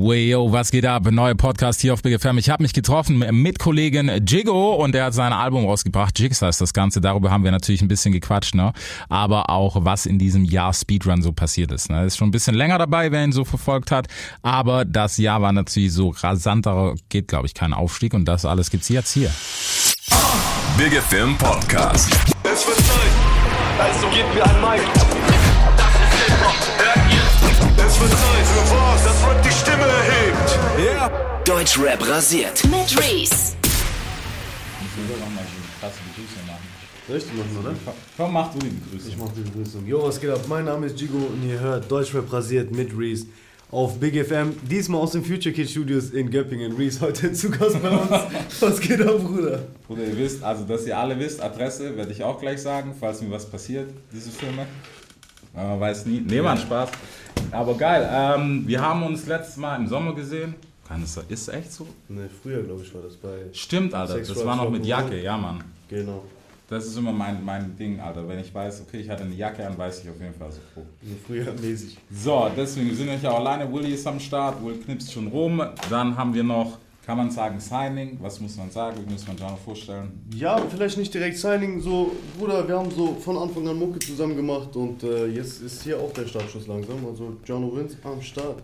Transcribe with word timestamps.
Weyo, 0.00 0.52
was 0.52 0.70
geht 0.70 0.86
ab? 0.86 1.10
Neuer 1.10 1.34
Podcast 1.34 1.80
hier 1.80 1.92
auf 1.92 2.02
Big 2.02 2.20
FM. 2.20 2.38
Ich 2.38 2.50
habe 2.50 2.62
mich 2.62 2.72
getroffen 2.72 3.18
mit 3.18 3.58
Kollegen 3.58 4.08
Jigo 4.24 4.76
und 4.76 4.92
der 4.92 5.06
hat 5.06 5.14
sein 5.14 5.32
Album 5.32 5.66
rausgebracht. 5.66 6.16
Jigs 6.20 6.40
heißt 6.40 6.60
das 6.60 6.72
Ganze. 6.72 7.00
Darüber 7.00 7.32
haben 7.32 7.42
wir 7.42 7.50
natürlich 7.50 7.82
ein 7.82 7.88
bisschen 7.88 8.12
gequatscht, 8.12 8.54
ne? 8.54 8.72
Aber 9.08 9.50
auch, 9.50 9.84
was 9.84 10.06
in 10.06 10.20
diesem 10.20 10.44
Jahr 10.44 10.72
Speedrun 10.72 11.20
so 11.20 11.32
passiert 11.32 11.72
ist. 11.72 11.90
Ne? 11.90 12.04
Ist 12.04 12.16
schon 12.16 12.28
ein 12.28 12.30
bisschen 12.30 12.54
länger 12.54 12.78
dabei, 12.78 13.10
wer 13.10 13.24
ihn 13.24 13.32
so 13.32 13.44
verfolgt 13.44 13.90
hat. 13.90 14.06
Aber 14.40 14.84
das 14.84 15.16
Jahr 15.16 15.42
war 15.42 15.50
natürlich 15.50 15.92
so 15.92 16.10
rasanter, 16.10 16.94
geht 17.08 17.26
glaube 17.26 17.48
ich 17.48 17.54
kein 17.54 17.74
Aufstieg 17.74 18.14
und 18.14 18.24
das 18.24 18.44
alles 18.44 18.70
gibt's 18.70 18.88
jetzt 18.88 19.12
hier. 19.12 19.32
Big 20.76 20.92
FM 20.92 21.36
Podcast. 21.38 22.08
Es 22.44 22.64
wird 22.68 22.76
Zeit, 22.76 23.80
also 23.80 24.06
gebt 24.14 24.32
mir 24.32 24.44
ein 24.44 24.60
Mic. 24.60 24.86
Das 25.76 25.88
ist 25.88 26.24
Hip-Hop, 26.24 26.54
hört 26.78 27.12
ihr? 27.12 27.84
Es 27.84 28.00
wird 28.00 28.12
Zeit 28.12 28.87
die 29.78 29.84
Stimme 29.84 29.92
erhebt. 29.92 30.58
Ja. 30.94 31.42
Deutschrap 31.44 32.08
rasiert. 32.08 32.64
Mit 32.64 32.98
Reese. 32.98 33.56
Richtig 37.08 37.32
machen, 37.34 37.58
oder? 37.60 37.74
Komm, 38.16 38.32
mach 38.34 38.52
du 38.52 38.58
die 38.58 38.68
Begrüßung. 38.68 39.10
Ich 39.10 39.16
mach 39.16 39.32
die 39.32 39.40
Begrüßung. 39.40 39.86
Jo, 39.86 40.02
was 40.02 40.20
geht 40.20 40.30
ab? 40.30 40.40
Mein 40.46 40.66
Name 40.66 40.86
ist 40.86 41.00
Jigo 41.00 41.16
und 41.16 41.48
ihr 41.48 41.58
hört 41.58 41.90
Deutschrap 41.90 42.30
rasiert 42.30 42.70
mit 42.70 42.96
Reese 42.96 43.26
auf 43.70 43.98
Big 43.98 44.14
FM. 44.14 44.54
Diesmal 44.68 45.00
aus 45.00 45.12
den 45.12 45.24
Future 45.24 45.54
Kid 45.54 45.70
Studios 45.70 46.10
in 46.10 46.30
Göppingen. 46.30 46.76
Reese 46.76 47.00
heute 47.00 47.32
zu 47.32 47.50
Gast 47.50 47.80
bei 47.82 47.88
uns. 47.88 48.10
was 48.60 48.80
geht 48.80 49.00
ab, 49.00 49.20
Bruder? 49.22 49.60
Bruder, 49.86 50.04
ihr 50.04 50.18
wisst, 50.18 50.42
also 50.42 50.64
dass 50.64 50.86
ihr 50.86 50.98
alle 50.98 51.18
wisst, 51.18 51.40
Adresse 51.40 51.96
werde 51.96 52.12
ich 52.12 52.22
auch 52.22 52.38
gleich 52.38 52.60
sagen, 52.60 52.94
falls 52.98 53.22
mir 53.22 53.30
was 53.30 53.46
passiert, 53.46 53.88
diese 54.12 54.30
Filme. 54.30 54.66
Man 55.54 55.80
weiß 55.80 56.06
nie. 56.06 56.20
Nee, 56.20 56.40
man, 56.40 56.58
Spaß. 56.58 56.90
Aber 57.50 57.74
geil, 57.74 58.08
ähm, 58.12 58.64
wir 58.66 58.80
haben 58.80 59.02
uns 59.04 59.26
letztes 59.26 59.56
Mal 59.56 59.76
im 59.76 59.86
Sommer 59.86 60.14
gesehen. 60.14 60.54
Kann 60.86 61.02
es, 61.02 61.16
ist 61.28 61.48
echt 61.48 61.72
so? 61.72 61.86
Ne, 62.08 62.28
früher, 62.42 62.62
glaube 62.62 62.82
ich, 62.82 62.94
war 62.94 63.02
das 63.02 63.14
bei. 63.16 63.46
Stimmt, 63.52 63.92
Alter. 63.94 64.14
Sex, 64.14 64.28
Das 64.28 64.44
war 64.44 64.56
noch 64.56 64.70
mit. 64.70 64.86
Jacke, 64.86 65.20
ja, 65.20 65.36
Mann. 65.36 65.62
Genau. 65.88 66.24
Das 66.70 66.86
ist 66.86 66.98
immer 66.98 67.12
mein, 67.12 67.42
mein 67.44 67.76
Ding, 67.76 67.98
Alter. 67.98 68.28
Wenn 68.28 68.40
ich 68.40 68.54
weiß, 68.54 68.82
okay, 68.86 69.00
ich 69.00 69.08
hatte 69.08 69.24
eine 69.24 69.34
Jacke 69.34 69.66
an, 69.66 69.76
weiß 69.76 70.02
ich 70.02 70.10
auf 70.10 70.20
jeden 70.20 70.34
Fall 70.34 70.52
so 70.52 70.60
cool. 70.76 70.84
So 71.02 71.14
früher 71.26 71.52
mäßig. 71.60 71.96
So, 72.10 72.50
deswegen 72.54 72.94
sind 72.94 73.06
wir 73.06 73.14
nicht 73.14 73.26
auch 73.26 73.38
alleine. 73.38 73.70
Willy 73.72 73.94
ist 73.94 74.06
am 74.06 74.20
Start, 74.20 74.62
Will 74.64 74.76
knipst 74.76 75.12
schon 75.12 75.28
rum. 75.28 75.62
Dann 75.88 76.14
haben 76.16 76.34
wir 76.34 76.44
noch, 76.44 76.78
kann 77.08 77.16
man 77.16 77.30
sagen, 77.30 77.58
Signing. 77.58 78.18
Was 78.20 78.38
muss 78.38 78.58
man 78.58 78.70
sagen? 78.70 78.98
Wie 79.02 79.10
muss 79.10 79.26
man 79.26 79.34
da 79.34 79.50
noch 79.52 79.58
vorstellen? 79.58 80.28
Ja, 80.34 80.58
vielleicht 80.68 80.98
nicht 80.98 81.14
direkt 81.14 81.38
Signing, 81.38 81.80
so, 81.80 82.12
Bruder, 82.38 82.68
wir 82.68 82.78
haben 82.78 82.90
so 82.90 83.14
von 83.14 83.38
Anfang 83.38 83.66
an 83.66 83.78
Mucke 83.78 83.98
zusammen 83.98 84.36
gemacht 84.36 84.76
und 84.76 85.02
äh, 85.02 85.26
jetzt 85.28 85.62
ist 85.62 85.84
hier 85.84 85.98
auch 85.98 86.12
der 86.12 86.26
Startschuss 86.26 86.66
langsam. 86.66 87.06
Also, 87.06 87.38
John 87.46 87.74
Wins 87.74 87.96
am 88.04 88.20
Start. 88.20 88.62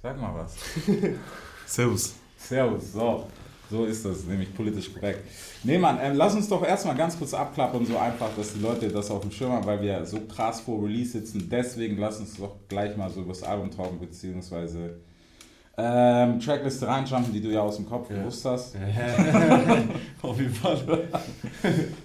Sag 0.00 0.20
mal 0.20 0.32
was. 0.36 0.54
Servus. 1.66 2.14
Servus, 2.38 2.92
so. 2.92 3.26
So 3.68 3.86
ist 3.86 4.04
das, 4.04 4.24
nämlich 4.24 4.54
politisch 4.54 4.94
korrekt. 4.94 5.24
Nee, 5.64 5.78
Mann, 5.78 5.98
ähm, 6.00 6.14
lass 6.14 6.36
uns 6.36 6.48
doch 6.48 6.62
erstmal 6.62 6.94
ganz 6.94 7.18
kurz 7.18 7.34
abklappern, 7.34 7.84
so 7.84 7.98
einfach, 7.98 8.28
dass 8.36 8.52
die 8.52 8.60
Leute 8.60 8.86
das 8.88 9.10
auf 9.10 9.22
dem 9.22 9.32
Schirm 9.32 9.50
haben, 9.50 9.66
weil 9.66 9.82
wir 9.82 10.06
so 10.06 10.20
krass 10.20 10.60
vor 10.60 10.84
Release 10.84 11.10
sitzen. 11.10 11.48
Deswegen 11.50 11.98
lass 11.98 12.20
uns 12.20 12.36
doch 12.36 12.54
gleich 12.68 12.96
mal 12.96 13.10
so 13.10 13.22
über 13.22 13.32
das 13.32 13.42
Album 13.42 13.72
talken, 13.72 13.98
beziehungsweise 13.98 15.00
ähm, 15.78 16.38
Trackliste 16.40 16.86
reinjumpen, 16.86 17.32
die 17.32 17.40
du 17.40 17.48
ja 17.50 17.60
aus 17.60 17.76
dem 17.76 17.88
Kopf 17.88 18.08
gewusst 18.08 18.44
hast. 18.44 18.76
Auf 20.22 20.38
jeden 20.38 20.54
Fall. 20.54 21.08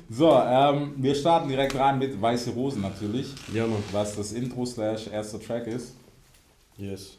So, 0.09 0.31
ähm, 0.31 0.93
wir 0.97 1.13
starten 1.15 1.49
direkt 1.49 1.75
rein 1.77 1.99
mit 1.99 2.19
Weiße 2.21 2.51
Rosen 2.51 2.81
natürlich, 2.81 3.33
Ja, 3.53 3.67
Mann. 3.67 3.83
was 3.91 4.15
das 4.15 4.31
Intro 4.31 4.65
slash 4.65 5.07
erster 5.07 5.39
Track 5.39 5.67
ist. 5.67 5.95
Yes. 6.77 7.17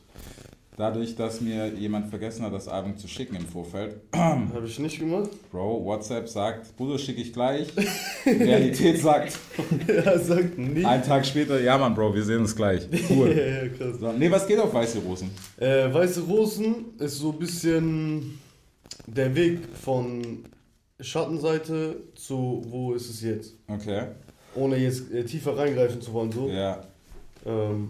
Dadurch, 0.78 1.16
dass 1.16 1.40
mir 1.40 1.66
jemand 1.74 2.06
vergessen 2.06 2.44
hat, 2.44 2.52
das 2.54 2.68
Album 2.68 2.96
zu 2.96 3.08
schicken 3.08 3.34
im 3.34 3.44
Vorfeld. 3.46 3.96
Habe 4.14 4.64
ich 4.64 4.78
nicht 4.78 5.00
gemacht? 5.00 5.28
Bro, 5.50 5.84
WhatsApp 5.84 6.28
sagt, 6.28 6.76
Bruder, 6.76 6.96
schicke 7.00 7.20
ich 7.20 7.32
gleich. 7.32 7.66
Realität 8.24 9.00
sagt, 9.00 9.36
er 9.88 10.18
sagt 10.20 10.56
nicht. 10.56 10.86
einen 10.86 11.02
Tag 11.02 11.26
später, 11.26 11.60
ja 11.60 11.76
Mann, 11.76 11.96
Bro, 11.96 12.14
wir 12.14 12.22
sehen 12.22 12.38
uns 12.38 12.54
gleich. 12.54 12.86
Ja, 12.92 12.98
Cool. 13.10 13.30
ja, 13.30 13.68
krass. 13.76 13.98
So, 13.98 14.12
nee, 14.12 14.30
was 14.30 14.46
geht 14.46 14.60
auf 14.60 14.72
Weiße 14.72 14.98
Rosen? 15.00 15.30
Äh, 15.58 15.92
Weiße 15.92 16.20
Rosen 16.22 16.74
ist 17.00 17.18
so 17.18 17.32
ein 17.32 17.38
bisschen 17.40 18.38
der 19.08 19.34
Weg 19.34 19.58
von 19.82 20.44
Schattenseite 21.00 21.96
zu 22.14 22.62
wo 22.68 22.92
ist 22.94 23.10
es 23.10 23.20
jetzt? 23.22 23.54
Okay, 23.66 24.02
Ohne 24.54 24.76
jetzt 24.76 25.12
äh, 25.12 25.24
tiefer 25.24 25.56
reingreifen 25.56 26.00
zu 26.00 26.12
wollen. 26.12 26.30
So. 26.30 26.48
ja. 26.48 26.82
Ähm, 27.46 27.88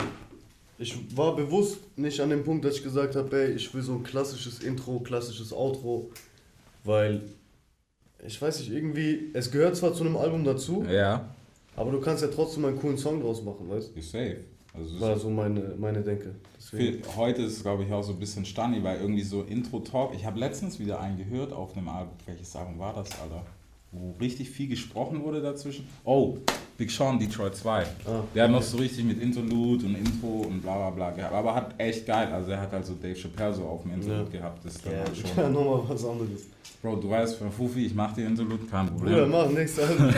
ich 0.79 1.17
war 1.17 1.35
bewusst 1.35 1.79
nicht 1.97 2.21
an 2.21 2.31
dem 2.31 2.45
Punkt, 2.45 2.65
dass 2.65 2.77
ich 2.77 2.83
gesagt 2.83 3.17
habe, 3.17 3.37
ey, 3.37 3.53
ich 3.53 3.73
will 3.75 3.83
so 3.83 3.95
ein 3.95 4.03
klassisches 4.03 4.61
Intro, 4.61 5.01
klassisches 5.01 5.53
Outro, 5.53 6.11
weil 6.85 7.23
ich 8.25 8.41
weiß 8.41 8.61
nicht, 8.61 8.71
irgendwie, 8.71 9.31
es 9.33 9.51
gehört 9.51 9.77
zwar 9.77 9.95
zu 9.95 10.05
einem 10.05 10.17
Album 10.17 10.45
dazu, 10.45 10.85
Ja, 10.89 11.35
aber 11.77 11.93
du 11.93 12.01
kannst 12.01 12.23
ja 12.23 12.29
trotzdem 12.29 12.65
einen 12.65 12.79
coolen 12.79 12.99
Song 12.99 13.21
draus 13.21 13.43
machen, 13.43 13.69
weißt 13.69 13.97
ist 13.97 14.11
safe. 14.11 14.39
Also, 14.75 14.95
du? 14.95 15.01
War 15.01 15.19
so 15.19 15.31
meine, 15.31 15.75
meine 15.79 16.03
Denke. 16.03 16.35
Deswegen. 16.57 17.03
Heute 17.17 17.43
ist 17.43 17.57
es, 17.57 17.63
glaube 17.63 17.85
ich, 17.85 17.93
auch 17.93 18.03
so 18.03 18.13
ein 18.13 18.19
bisschen 18.19 18.45
stunny, 18.45 18.83
weil 18.83 19.01
irgendwie 19.01 19.23
so 19.23 19.43
Intro-Talk. 19.43 20.15
Ich 20.15 20.25
habe 20.25 20.39
letztens 20.39 20.79
wieder 20.79 21.01
einen 21.01 21.17
gehört 21.17 21.53
auf 21.53 21.77
einem 21.77 21.89
Album. 21.89 22.15
Welches 22.27 22.55
Album 22.55 22.79
war 22.79 22.95
das, 22.95 23.11
Alter? 23.21 23.45
Wo 23.91 24.15
richtig 24.21 24.51
viel 24.51 24.69
gesprochen 24.69 25.23
wurde 25.25 25.41
dazwischen. 25.41 25.87
Oh, 26.05 26.37
Big 26.77 26.91
Sean, 26.91 27.19
Detroit 27.19 27.57
2. 27.57 27.83
Ah, 27.83 27.87
Der 28.35 28.45
hat 28.45 28.51
noch 28.51 28.63
so 28.63 28.77
richtig 28.77 29.05
mit 29.05 29.21
Interlude 29.21 29.87
und 29.87 29.95
Intro 29.97 30.43
und 30.47 30.61
bla 30.61 30.77
bla 30.77 30.91
bla 30.91 31.11
gehabt. 31.11 31.33
Aber 31.35 31.55
hat 31.55 31.75
echt 31.81 32.07
geil. 32.07 32.29
Also 32.33 32.51
er 32.51 32.61
hat 32.61 32.71
halt 32.73 32.85
so 32.85 32.95
Dave 32.95 33.15
Chappelle 33.17 33.55
so 33.55 33.63
auf 33.65 33.83
dem 33.83 33.95
Interlude 33.95 34.31
Ja. 34.35 34.41
gehabt. 34.41 34.65
Das 34.65 34.79
Ja, 34.85 34.91
halt 34.91 35.09
ja 35.37 35.43
schon. 35.43 35.53
nochmal 35.55 35.83
was 35.89 36.05
anderes. 36.05 36.43
Bro, 36.83 36.97
du 36.97 37.09
weißt, 37.11 37.37
für 37.37 37.51
Fufi, 37.51 37.87
ich 37.87 37.95
mach 37.95 38.15
den 38.15 38.27
Interlude, 38.27 38.65
kein 38.67 38.87
Problem. 38.89 39.15
Bruder, 39.15 39.27
mach 39.27 39.51
nächstes 39.51 39.89
Album. 39.89 40.13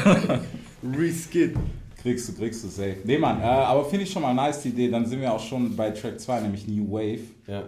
Reskid. 0.99 1.55
Kriegst 2.03 2.29
du, 2.29 2.33
kriegst 2.35 2.65
du 2.65 2.69
safe. 2.69 2.97
Nee, 3.05 3.19
Mann, 3.19 3.41
äh, 3.41 3.45
aber 3.45 3.85
finde 3.85 4.05
ich 4.05 4.11
schon 4.11 4.23
mal 4.23 4.35
nice 4.35 4.63
die 4.63 4.71
Idee. 4.71 4.91
Dann 4.91 5.07
sind 5.07 5.21
wir 5.21 5.33
auch 5.33 5.41
schon 5.41 5.75
bei 5.77 5.91
Track 5.91 6.19
2, 6.19 6.41
nämlich 6.41 6.67
New 6.67 6.91
Wave. 6.91 7.21
Ja, 7.47 7.65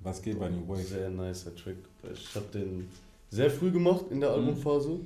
Was 0.00 0.22
geht 0.22 0.38
bei 0.38 0.48
New 0.48 0.66
Wave? 0.68 0.82
sehr 0.84 1.10
nicer 1.10 1.54
Track. 1.56 1.76
Ich 2.12 2.34
habe 2.34 2.46
den 2.52 2.88
sehr 3.32 3.50
früh 3.50 3.70
gemacht 3.72 4.04
in 4.10 4.20
der 4.20 4.30
Albumphase. 4.30 5.00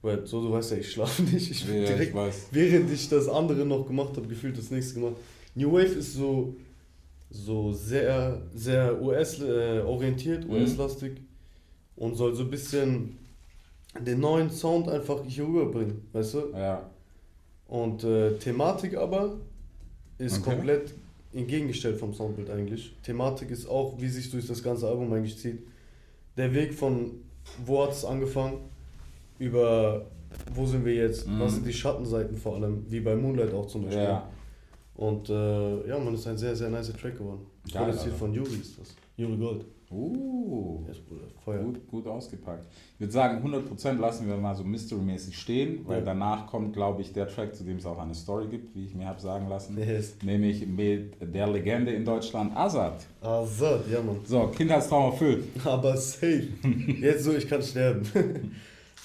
Weil 0.00 0.26
so, 0.26 0.40
du 0.42 0.50
weißt 0.52 0.70
ja, 0.72 0.76
ich 0.78 0.90
schlafe 0.92 1.22
nicht. 1.22 1.50
Ich 1.50 1.60
Ja, 1.60 1.66
bin 1.72 1.82
ich 1.82 1.88
direkt, 1.90 2.14
weiß. 2.14 2.46
während 2.52 2.90
ich 2.90 3.08
das 3.08 3.28
andere 3.28 3.66
noch 3.66 3.86
gemacht 3.86 4.16
habe, 4.16 4.26
gefühlt 4.26 4.56
das 4.56 4.70
nächste 4.70 4.94
gemacht. 4.94 5.16
New 5.54 5.72
Wave 5.72 5.92
ist 5.98 6.14
so, 6.14 6.54
so 7.30 7.72
sehr, 7.72 8.40
sehr 8.54 9.00
US-orientiert, 9.02 10.46
Mhm. 10.46 10.52
US-lastig 10.54 11.20
und 11.96 12.14
soll 12.14 12.34
so 12.34 12.44
ein 12.44 12.50
bisschen 12.50 13.18
den 14.00 14.20
neuen 14.20 14.50
Sound 14.50 14.88
einfach 14.88 15.22
hier 15.26 15.44
rüberbringen, 15.44 16.02
weißt 16.12 16.34
du? 16.34 16.38
Ja. 16.54 16.88
Und 17.66 18.04
äh, 18.04 18.38
Thematik 18.38 18.96
aber 18.96 19.36
ist 20.16 20.40
Okay. 20.40 20.54
komplett 20.54 20.94
entgegengestellt 21.34 21.98
vom 21.98 22.14
Soundbild 22.14 22.48
eigentlich. 22.48 22.94
Thematik 23.02 23.50
ist 23.50 23.66
auch, 23.68 24.00
wie 24.00 24.08
sich 24.08 24.30
durch 24.30 24.46
das 24.46 24.62
ganze 24.62 24.88
Album 24.88 25.12
eigentlich 25.12 25.36
zieht. 25.36 25.58
Der 26.38 26.54
Weg 26.54 26.72
von 26.72 27.10
wo 27.66 27.82
hat 27.82 27.92
es 27.92 28.04
angefangen, 28.04 28.58
über 29.38 30.06
wo 30.54 30.64
sind 30.66 30.84
wir 30.84 30.94
jetzt, 30.94 31.26
Mhm. 31.26 31.40
was 31.40 31.54
sind 31.54 31.66
die 31.66 31.72
Schattenseiten 31.72 32.36
vor 32.36 32.56
allem, 32.56 32.84
wie 32.88 33.00
bei 33.00 33.14
Moonlight 33.16 33.52
auch 33.52 33.66
zum 33.66 33.82
Beispiel. 33.84 34.04
Ja. 34.04 34.28
Und 34.94 35.28
äh, 35.30 35.88
ja, 35.88 35.98
man 35.98 36.14
ist 36.14 36.26
ein 36.26 36.36
sehr, 36.38 36.54
sehr 36.56 36.70
nicer 36.70 36.96
Track 36.96 37.18
geworden. 37.18 37.46
Geil, 37.72 37.84
Produziert 37.84 38.06
Alter. 38.06 38.16
von 38.18 38.32
Yuri 38.34 38.54
ist 38.60 38.78
das. 38.80 38.94
Yuri 39.16 39.36
Gold. 39.36 39.64
Uh. 39.90 40.84
Bruder. 41.08 41.22
Feuer. 41.44 41.62
Gut, 41.62 41.88
gut 41.88 42.06
ausgepackt. 42.06 42.66
Ich 42.94 43.00
würde 43.00 43.12
sagen, 43.12 43.42
100% 43.42 43.98
lassen 43.98 44.28
wir 44.28 44.36
mal 44.36 44.54
so 44.54 44.62
mystery-mäßig 44.64 45.38
stehen, 45.38 45.86
weil 45.86 46.00
Ja. 46.00 46.04
danach 46.06 46.46
kommt, 46.46 46.72
glaube 46.74 47.00
ich, 47.02 47.12
der 47.12 47.28
Track, 47.28 47.54
zu 47.54 47.64
dem 47.64 47.76
es 47.78 47.86
auch 47.86 47.98
eine 47.98 48.14
Story 48.14 48.48
gibt, 48.48 48.74
wie 48.74 48.84
ich 48.84 48.94
mir 48.94 49.06
habe 49.06 49.20
sagen 49.20 49.48
lassen. 49.48 49.78
Yes. 49.78 50.16
Nämlich 50.22 50.66
mit 50.66 51.14
der 51.34 51.46
Legende 51.46 51.92
in 51.92 52.04
Deutschland, 52.04 52.54
Azad. 52.56 53.06
Azad, 53.22 53.88
ja 53.90 54.02
Mann. 54.02 54.20
So, 54.24 54.48
Kindheitstraum 54.48 55.12
erfüllt. 55.12 55.44
Aber 55.64 55.96
safe. 55.96 56.48
Jetzt 57.00 57.24
so, 57.24 57.32
ich 57.34 57.48
kann 57.48 57.62
sterben. 57.62 58.02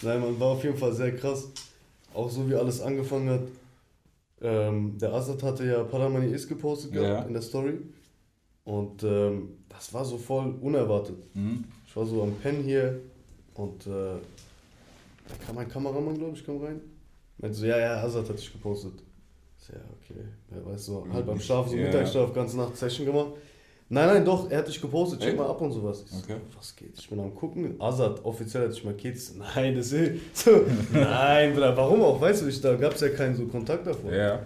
Nein, 0.02 0.20
man 0.20 0.40
war 0.40 0.48
auf 0.50 0.64
jeden 0.64 0.78
Fall 0.78 0.92
sehr 0.94 1.16
krass. 1.16 1.50
Auch 2.14 2.30
so 2.30 2.50
wie 2.50 2.56
alles 2.56 2.82
angefangen 2.82 3.30
hat. 3.30 3.44
Ähm, 4.42 4.98
der 5.00 5.14
Azad 5.14 5.42
hatte 5.44 5.66
ja 5.66 5.84
Paramani 5.84 6.28
Is 6.34 6.48
gepostet 6.48 6.92
gehabt 6.92 7.08
Ja. 7.08 7.22
in 7.24 7.34
der 7.34 7.42
Story. 7.42 7.78
Und 8.66 9.04
ähm, 9.04 9.50
das 9.84 9.94
war 9.94 10.06
so 10.06 10.18
voll 10.18 10.54
unerwartet. 10.62 11.18
Mhm. 11.34 11.66
Ich 11.86 11.96
war 11.96 12.06
so 12.06 12.24
am 12.24 12.34
Pen 12.36 12.64
hier 12.64 13.00
und 13.56 13.86
äh, 13.86 13.90
da 15.28 15.36
kam 15.46 15.58
ein 15.58 15.68
Kameramann, 15.68 16.18
glaube 16.18 16.36
ich, 16.38 16.46
kam 16.46 16.64
rein. 16.64 16.80
Meinte 17.38 17.58
so, 17.58 17.66
ja, 17.66 17.78
ja, 17.78 18.02
Azad 18.02 18.30
hat 18.30 18.38
dich 18.40 18.52
gepostet. 18.52 18.94
Ich 19.60 19.66
so, 19.68 19.74
Ja, 19.74 19.80
okay. 20.02 20.22
Wer 20.50 20.66
weiß 20.66 20.86
so, 20.86 21.06
halb 21.12 21.28
am 21.28 21.40
Schlaf, 21.40 21.68
so 21.68 21.76
Ja. 21.76 21.86
Mittagsschlaf, 21.86 22.34
ganze 22.34 22.58
Nacht 22.58 22.78
Session 22.78 23.06
gemacht. 23.06 23.32
Nein, 23.90 24.08
nein, 24.08 24.26
doch, 24.26 24.50
er 24.50 24.60
hat 24.60 24.68
dich 24.68 24.82
gepostet, 24.82 25.20
check 25.22 25.38
mal 25.38 25.48
ab 25.48 25.60
und 25.62 25.72
sowas. 25.74 26.04
Ich 26.06 26.12
so, 26.12 26.18
Okay. 26.24 26.38
Was 26.58 26.76
geht? 26.76 26.98
Ich 26.98 27.10
bin 27.10 27.20
am 27.20 27.36
gucken. 27.36 27.76
Azad, 27.80 28.24
offiziell 28.24 28.64
hat 28.68 28.74
dich 28.74 28.84
markiert. 28.86 29.18
Nein, 29.38 29.76
das 29.76 29.92
ist 29.92 30.36
so. 30.46 30.62
Nein, 30.94 31.54
Bruder, 31.54 31.76
warum 31.76 32.02
auch? 32.02 32.20
Weißt 32.22 32.42
du, 32.42 32.48
ich, 32.48 32.60
da 32.62 32.76
gab 32.76 32.94
es 32.96 33.02
ja 33.02 33.10
keinen 33.10 33.36
so 33.36 33.46
Kontakt 33.48 33.86
davor. 33.86 34.12
Ja. 34.14 34.42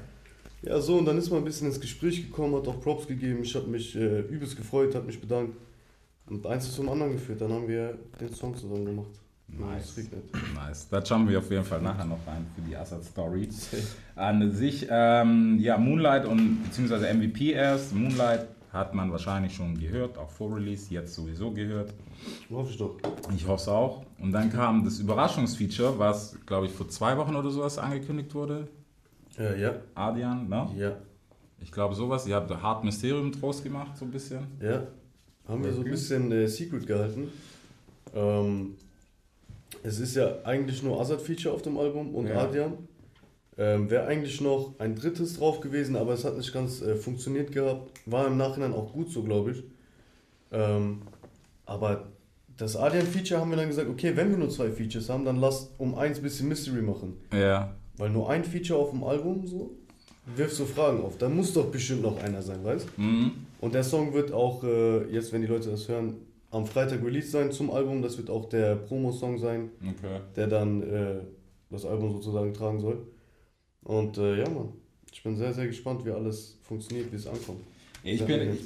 Ja, 0.63 0.79
so, 0.81 0.97
und 0.97 1.05
dann 1.05 1.17
ist 1.17 1.29
man 1.29 1.39
ein 1.39 1.45
bisschen 1.45 1.67
ins 1.67 1.79
Gespräch 1.79 2.25
gekommen, 2.25 2.55
hat 2.55 2.67
auch 2.67 2.81
Props 2.81 3.07
gegeben. 3.07 3.43
Ich 3.43 3.55
habe 3.55 3.67
mich 3.67 3.95
äh, 3.95 4.21
übelst 4.21 4.57
gefreut, 4.57 4.95
hat 4.95 5.05
mich 5.05 5.19
bedankt. 5.19 5.55
Und 6.29 6.45
eins 6.45 6.67
ist 6.67 6.75
zum 6.75 6.89
anderen 6.89 7.13
geführt. 7.13 7.41
Dann 7.41 7.51
haben 7.53 7.67
wir 7.67 7.97
den 8.19 8.33
Song 8.33 8.55
zusammen 8.55 8.85
gemacht. 8.85 9.11
Nice. 9.47 9.95
Nice. 10.55 10.89
Da 10.89 11.05
schauen 11.05 11.27
wir 11.29 11.39
auf 11.39 11.49
jeden 11.49 11.63
Fall 11.63 11.81
nachher 11.81 12.03
noch 12.03 12.19
rein 12.27 12.45
für 12.53 12.61
die 12.61 12.75
Assad 12.75 13.03
Story. 13.03 13.47
An 14.15 14.51
sich, 14.51 14.87
ähm, 14.89 15.57
ja, 15.59 15.77
Moonlight 15.77 16.25
und 16.25 16.63
beziehungsweise 16.63 17.13
MVP 17.13 17.53
erst. 17.53 17.95
Moonlight 17.95 18.47
hat 18.73 18.93
man 18.93 19.09
wahrscheinlich 19.09 19.55
schon 19.55 19.79
gehört, 19.79 20.17
auch 20.17 20.29
vor 20.29 20.53
Release, 20.53 20.93
jetzt 20.93 21.15
sowieso 21.15 21.51
gehört. 21.51 21.93
Hoffe 22.51 22.71
ich 22.71 22.77
doch. 22.77 22.97
Ich 23.35 23.47
hoffe 23.47 23.61
es 23.61 23.67
auch. 23.69 24.05
Und 24.19 24.33
dann 24.33 24.51
kam 24.51 24.83
das 24.83 24.99
Überraschungsfeature, 24.99 25.97
was, 25.97 26.37
glaube 26.45 26.65
ich, 26.65 26.73
vor 26.73 26.89
zwei 26.89 27.17
Wochen 27.17 27.35
oder 27.35 27.49
sowas 27.49 27.77
angekündigt 27.77 28.35
wurde. 28.35 28.67
Äh, 29.37 29.61
ja, 29.61 29.75
Adian, 29.95 30.47
ne? 30.49 30.67
ja, 30.77 30.97
Ich 31.61 31.71
glaube 31.71 31.95
sowas. 31.95 32.25
Ihr 32.27 32.35
habt 32.35 32.49
Hard 32.49 32.83
Mysterium 32.83 33.31
draus 33.31 33.63
gemacht, 33.63 33.95
so 33.97 34.05
ein 34.05 34.11
bisschen. 34.11 34.39
ja. 34.61 34.87
Haben 35.47 35.63
wir 35.63 35.71
so 35.71 35.79
ein 35.81 35.89
bisschen 35.89 36.29
äh, 36.33 36.45
Secret 36.45 36.85
gehalten. 36.85 37.29
Ähm, 38.13 38.75
es 39.81 39.97
ist 39.99 40.15
ja 40.15 40.43
eigentlich 40.43 40.83
nur 40.83 40.99
Azad-Feature 40.99 41.55
auf 41.55 41.61
dem 41.61 41.77
Album 41.77 42.13
und 42.15 42.27
Ja. 42.27 42.41
Adrian. 42.43 42.73
Ähm, 43.57 43.89
Wäre 43.89 44.05
eigentlich 44.07 44.41
noch 44.41 44.75
ein 44.77 44.95
drittes 44.95 45.37
drauf 45.37 45.61
gewesen, 45.61 45.95
aber 45.95 46.13
es 46.13 46.25
hat 46.25 46.35
nicht 46.37 46.53
ganz 46.53 46.81
äh, 46.81 46.95
funktioniert 46.95 47.51
gehabt. 47.53 47.89
War 48.05 48.27
im 48.27 48.35
Nachhinein 48.35 48.73
auch 48.73 48.91
gut 48.91 49.09
so, 49.09 49.23
glaube 49.23 49.51
ich. 49.51 49.63
Ähm, 50.51 51.01
aber 51.65 52.07
das 52.57 52.75
Adrian-Feature 52.75 53.39
haben 53.39 53.49
wir 53.49 53.57
dann 53.57 53.67
gesagt, 53.67 53.89
okay, 53.89 54.15
wenn 54.15 54.29
wir 54.29 54.37
nur 54.37 54.49
zwei 54.49 54.69
Features 54.69 55.09
haben, 55.09 55.23
dann 55.25 55.37
lass 55.37 55.71
um 55.77 55.95
eins 55.95 56.19
bisschen 56.19 56.49
Mystery 56.49 56.81
machen. 56.81 57.17
Ja. 57.31 57.73
Weil 57.97 58.09
nur 58.09 58.29
ein 58.29 58.43
Feature 58.43 58.79
auf 58.79 58.91
dem 58.91 59.03
Album 59.03 59.45
so 59.47 59.71
wirft 60.35 60.55
so 60.55 60.65
Fragen 60.65 61.01
auf. 61.03 61.17
Da 61.17 61.29
muss 61.29 61.53
doch 61.53 61.67
bestimmt 61.71 62.01
noch 62.03 62.17
einer 62.21 62.41
sein, 62.41 62.63
weißt 62.63 62.87
Mhm. 62.97 63.31
Und 63.61 63.73
der 63.73 63.83
Song 63.83 64.13
wird 64.13 64.31
auch, 64.31 64.63
äh, 64.63 65.05
jetzt 65.11 65.31
wenn 65.33 65.41
die 65.41 65.47
Leute 65.47 65.71
das 65.71 65.87
hören, 65.87 66.15
am 66.51 66.65
Freitag 66.65 67.03
released 67.03 67.31
sein 67.31 67.51
zum 67.51 67.71
Album. 67.71 68.01
Das 68.01 68.17
wird 68.17 68.29
auch 68.29 68.47
der 68.49 68.75
Promo-Song 68.75 69.37
sein, 69.39 69.69
Okay. 69.81 70.19
der 70.35 70.47
dann 70.47 70.83
äh, 70.83 71.15
das 71.69 71.85
Album 71.85 72.11
sozusagen 72.11 72.53
tragen 72.53 72.79
soll. 72.79 73.07
Und 73.83 74.17
äh, 74.17 74.39
ja, 74.39 74.49
Mann, 74.49 74.73
ich 75.11 75.23
bin 75.23 75.35
sehr, 75.37 75.53
sehr 75.53 75.65
gespannt, 75.67 76.05
wie 76.05 76.11
alles 76.11 76.57
funktioniert, 76.63 77.11
wie 77.11 77.15
es 77.15 77.25
ankommt. 77.27 77.61
Ich 78.03 78.23
bin, 78.23 78.53
ich, 78.53 78.59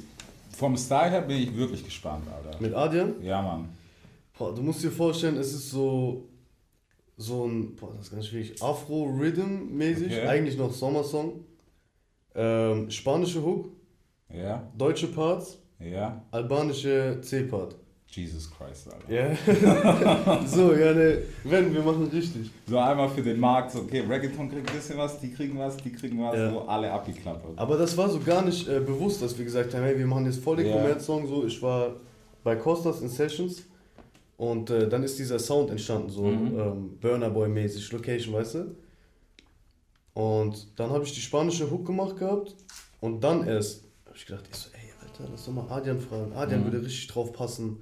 vom 0.56 0.76
Style 0.76 1.10
her 1.10 1.22
bin 1.22 1.38
ich 1.38 1.56
wirklich 1.56 1.84
gespannt, 1.84 2.24
Alter. 2.28 2.60
Mit 2.60 2.74
Adrian, 2.74 3.14
Ja, 3.22 3.40
Mann. 3.40 3.68
boah, 4.38 4.54
du 4.54 4.62
musst 4.62 4.82
dir 4.82 4.90
vorstellen, 4.90 5.36
es 5.36 5.52
ist 5.54 5.70
so, 5.70 6.24
so 7.22 7.44
ein, 7.46 7.74
boah, 7.76 7.92
das 7.96 8.06
ist 8.06 8.12
ganz 8.12 8.26
schwierig, 8.26 8.60
Afro-Rhythm-mäßig, 8.62 10.06
Okay. 10.12 10.26
eigentlich 10.26 10.58
noch 10.58 10.72
Sommersong. 10.72 11.44
Ähm, 12.34 12.90
spanische 12.90 13.42
Hook, 13.42 13.68
Ja, 14.32 14.62
deutsche 14.76 15.06
Parts, 15.08 15.58
ja. 15.78 16.22
albanische 16.30 17.18
C-Part. 17.22 17.76
Jesus 18.08 18.50
Christ, 18.50 18.88
Alter. 18.92 19.10
Ja. 19.10 20.42
so, 20.46 20.74
ja, 20.74 20.92
ne, 20.92 21.18
wenn, 21.44 21.72
wir 21.72 21.80
machen 21.82 22.08
richtig. 22.12 22.50
So 22.66 22.76
einmal 22.78 23.08
für 23.08 23.22
den 23.22 23.38
Markt, 23.40 23.72
so, 23.72 23.80
okay, 23.80 24.00
Reggaeton 24.00 24.50
kriegt 24.50 24.68
ein 24.68 24.76
bisschen 24.76 24.98
was, 24.98 25.18
die 25.20 25.30
kriegen 25.32 25.58
was, 25.58 25.76
die 25.78 25.90
kriegen 25.92 26.22
was, 26.22 26.36
Ja. 26.36 26.50
so 26.50 26.60
alle 26.62 26.90
abgeklappert. 26.92 27.58
Aber 27.58 27.76
das 27.78 27.96
war 27.96 28.10
so 28.10 28.18
gar 28.20 28.42
nicht 28.44 28.68
äh, 28.68 28.80
bewusst, 28.80 29.22
dass 29.22 29.36
wir 29.38 29.44
gesagt 29.46 29.72
haben, 29.74 29.82
hey, 29.84 29.98
wir 29.98 30.06
machen 30.06 30.26
jetzt 30.26 30.42
voll 30.42 30.56
den 30.56 30.66
Ja. 30.66 30.72
Kommerz-Song. 30.76 31.26
So, 31.26 31.46
ich 31.46 31.60
war 31.62 31.92
bei 32.44 32.54
Costas 32.56 33.00
in 33.00 33.08
Sessions 33.08 33.62
und 34.42 34.70
äh, 34.70 34.88
dann 34.88 35.04
ist 35.04 35.20
dieser 35.20 35.38
Sound 35.38 35.70
entstanden, 35.70 36.10
so 36.10 36.24
Mhm. 36.24 36.58
ähm, 36.58 36.98
Burner 37.00 37.30
Boy-mäßig, 37.30 37.92
Location, 37.92 38.34
weißt 38.34 38.54
du? 38.56 38.74
Und 40.14 40.66
dann 40.78 40.90
habe 40.90 41.04
ich 41.04 41.12
die 41.14 41.20
spanische 41.20 41.70
Hook 41.70 41.86
gemacht 41.86 42.16
gehabt 42.16 42.56
und 43.00 43.22
dann 43.22 43.46
erst 43.46 43.84
habe 44.04 44.16
ich 44.16 44.26
gedacht, 44.26 44.44
ich 44.50 44.56
so, 44.56 44.68
ey, 44.72 44.92
Alter, 45.00 45.30
lass 45.30 45.44
doch 45.46 45.52
mal 45.52 45.68
Adrian 45.70 46.00
fragen. 46.00 46.32
Adrian 46.32 46.62
Mhm. 46.62 46.64
würde 46.72 46.84
richtig 46.84 47.06
drauf 47.06 47.32
passen. 47.32 47.78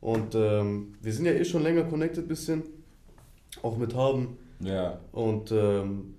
Und 0.00 0.34
ähm, 0.34 0.94
wir 1.00 1.12
sind 1.12 1.26
ja 1.26 1.32
eh 1.32 1.44
schon 1.44 1.62
länger 1.62 1.84
connected 1.84 2.26
bisschen, 2.26 2.64
auch 3.62 3.76
mit 3.78 3.94
Haben. 3.94 4.36
Ja, 4.60 4.98
Und 5.12 5.52
ähm, 5.52 6.16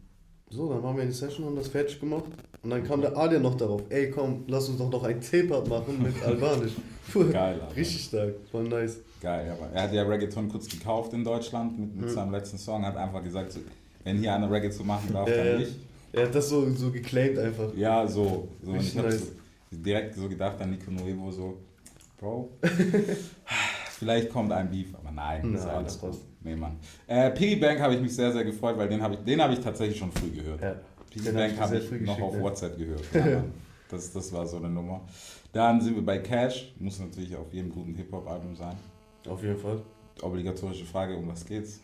so, 0.55 0.69
dann 0.73 0.81
waren 0.83 0.95
wir 0.95 1.03
in 1.03 1.09
die 1.09 1.15
Session, 1.15 1.45
haben 1.45 1.55
das 1.55 1.67
fertig 1.67 1.99
gemacht. 1.99 2.23
Und 2.63 2.69
dann 2.71 2.83
kam 2.83 3.01
der 3.01 3.15
Adrian 3.15 3.43
noch 3.43 3.55
darauf, 3.55 3.81
ey 3.89 4.09
komm, 4.09 4.43
lass 4.47 4.67
uns 4.69 4.79
doch 4.79 4.89
noch 4.89 5.03
ein 5.03 5.21
T-Part 5.21 5.67
machen 5.67 6.01
mit 6.01 6.21
Albanisch. 6.25 6.71
Puh, 7.11 7.25
Geil, 7.31 7.59
Alter. 7.61 7.75
Richtig 7.75 8.03
stark, 8.05 8.33
voll 8.51 8.63
nice. 8.63 8.97
geil. 9.21 9.51
Aber 9.55 9.71
er 9.71 9.83
hat 9.83 9.93
ja 9.93 10.01
Reggaeton 10.03 10.49
kurz 10.49 10.67
gekauft 10.67 11.13
in 11.13 11.23
Deutschland 11.23 11.77
mit, 11.79 11.93
Mhm. 11.95 12.01
mit 12.01 12.09
seinem 12.11 12.31
letzten 12.31 12.57
Song, 12.57 12.83
hat 12.85 12.95
einfach 12.97 13.23
gesagt, 13.23 13.51
so, 13.51 13.59
wenn 14.03 14.17
hier 14.17 14.33
einer 14.33 14.49
Reggaeton 14.49 14.87
machen 14.87 15.09
darf, 15.13 15.29
Ja, 15.29 15.35
dann 15.37 15.45
ja. 15.47 15.57
ich. 15.59 15.75
Er 16.13 16.25
hat 16.27 16.33
das 16.35 16.49
so, 16.49 16.67
so 16.73 16.89
geclaimed 16.91 17.37
einfach. 17.37 17.73
Ja, 17.75 18.07
so. 18.07 18.47
so. 18.63 18.71
Und 18.71 18.77
ich 18.81 18.95
nice. 18.95 19.19
so, 19.19 19.77
direkt 19.77 20.15
so 20.15 20.27
gedacht 20.29 20.59
an 20.61 20.71
Nico 20.71 20.89
Nuevo, 20.89 21.29
so, 21.31 21.57
Bro, 22.17 22.49
vielleicht 23.99 24.29
kommt 24.31 24.51
ein 24.51 24.69
Beef, 24.69 24.87
aber 24.95 25.11
nein, 25.11 25.53
ist 25.53 25.65
Nein, 25.65 25.75
alles 25.75 25.99
das 25.99 26.11
gut. 26.11 26.19
Nee, 26.45 26.55
Mann. 26.55 26.77
Äh, 27.07 27.31
Piggy 27.31 27.55
Bank 27.55 27.79
habe 27.81 27.95
ich 27.95 28.01
mich 28.01 28.15
sehr, 28.15 28.31
sehr 28.31 28.43
gefreut, 28.45 28.77
weil 28.77 28.87
den 28.87 29.01
habe 29.01 29.15
ich, 29.15 29.19
den 29.21 29.41
hab 29.41 29.51
ich 29.51 29.59
tatsächlich 29.59 29.97
schon 29.97 30.11
früh 30.11 30.29
gehört. 30.29 30.61
Ja. 30.61 30.75
Piggy 31.09 31.25
Den 31.25 31.33
hab 31.33 31.41
Bank 31.41 31.53
ich 31.53 31.59
habe 31.59 31.69
sehr 31.71 31.81
ich 31.81 31.87
früh 31.89 31.99
noch 32.01 32.15
geschickt, 32.17 32.35
auf. 32.35 32.39
WhatsApp 32.41 32.77
gehört. 32.77 33.01
Ja, 33.13 33.43
das, 33.89 34.13
das 34.13 34.31
war 34.31 34.45
so 34.45 34.57
eine 34.57 34.69
Nummer. 34.69 35.01
Dann 35.51 35.81
sind 35.81 35.95
wir 35.95 36.05
bei 36.05 36.19
Cash, 36.19 36.73
muss 36.79 36.99
natürlich 36.99 37.35
auf 37.35 37.51
jedem 37.51 37.71
guten 37.71 37.95
Hip-Hop-Album 37.95 38.55
sein. 38.55 38.75
Auf 39.27 39.41
jeden 39.43 39.57
Fall. 39.57 39.81
Obligatorische 40.21 40.85
Frage, 40.85 41.15
um 41.17 41.27
was 41.27 41.43
geht's? 41.45 41.79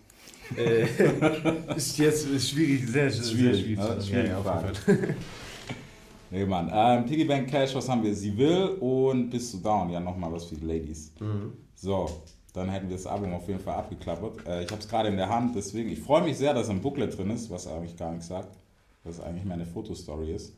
Äh, 0.56 0.84
ist 1.76 1.98
jetzt 1.98 2.28
ist 2.30 2.50
schwierig, 2.52 2.88
sehr, 2.88 3.10
sehr 3.10 3.24
Schwierig, 3.36 3.62
schwierig. 3.64 3.80
ne? 3.80 4.02
Schwierige 4.02 4.28
Ja, 4.30 4.42
Frage. 4.42 4.74
Nee, 6.34 6.46
Mann. 6.46 6.70
Ähm, 6.74 7.06
Piggy 7.06 7.26
Bank 7.26 7.50
Cash, 7.50 7.76
was 7.76 7.90
haben 7.90 8.04
wir? 8.04 8.16
Sie 8.16 8.38
will 8.38 8.78
und 8.80 9.30
Bist 9.30 9.54
du 9.54 9.58
down? 9.58 9.90
Ja, 9.90 10.00
nochmal 10.00 10.32
was 10.32 10.46
für 10.46 10.56
die 10.56 10.66
Ladies. 10.66 11.12
Mhm. 11.20 11.52
So, 11.76 12.10
dann 12.54 12.70
hätten 12.70 12.90
wir 12.90 12.98
das 12.98 13.06
Album 13.08 13.34
auf 13.34 13.48
jeden 13.48 13.60
Fall 13.60 13.76
abgeklappert. 13.76 14.46
Äh, 14.48 14.64
ich 14.64 14.72
habe 14.72 14.82
es 14.82 14.88
gerade 14.88 15.10
in 15.10 15.18
der 15.18 15.30
Hand, 15.30 15.56
deswegen, 15.56 15.90
ich 15.90 16.00
freue 16.00 16.24
mich 16.24 16.38
sehr, 16.38 16.54
dass 16.54 16.70
ein 16.70 16.82
Booklet 16.82 17.18
drin 17.18 17.30
ist, 17.30 17.50
was 17.50 17.68
eigentlich 17.68 17.96
gar 17.98 18.12
nichts 18.12 18.28
sagt. 18.28 18.56
Was 19.04 19.20
eigentlich 19.20 19.46
meine 19.46 19.66
Fotostory 19.66 20.32
ist. 20.34 20.54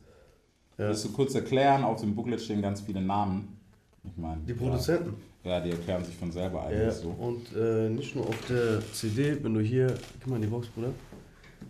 Ja. 0.76 0.88
Willst 0.88 1.04
du 1.04 1.12
kurz 1.12 1.34
erklären? 1.34 1.84
Auf 1.84 2.00
dem 2.00 2.14
Booklet 2.14 2.40
stehen 2.40 2.60
ganz 2.60 2.80
viele 2.80 3.00
Namen. 3.00 3.58
Ich 4.04 4.16
meine, 4.16 4.42
Die 4.42 4.52
Produzenten. 4.52 5.14
Ja, 5.44 5.52
ja, 5.52 5.60
die 5.60 5.70
erklären 5.70 6.04
sich 6.04 6.14
von 6.14 6.30
selber 6.30 6.64
eigentlich 6.64 6.80
Ja, 6.82 6.90
so. 6.90 7.08
und 7.10 7.54
äh, 7.56 7.88
nicht 7.88 8.14
nur 8.16 8.26
auf 8.28 8.36
der 8.48 8.80
CD, 8.92 9.42
wenn 9.42 9.54
du 9.54 9.60
hier, 9.60 9.94
gib 10.18 10.26
mal 10.26 10.36
in 10.36 10.42
die 10.42 10.48
Box, 10.48 10.68
Bruder. 10.68 10.90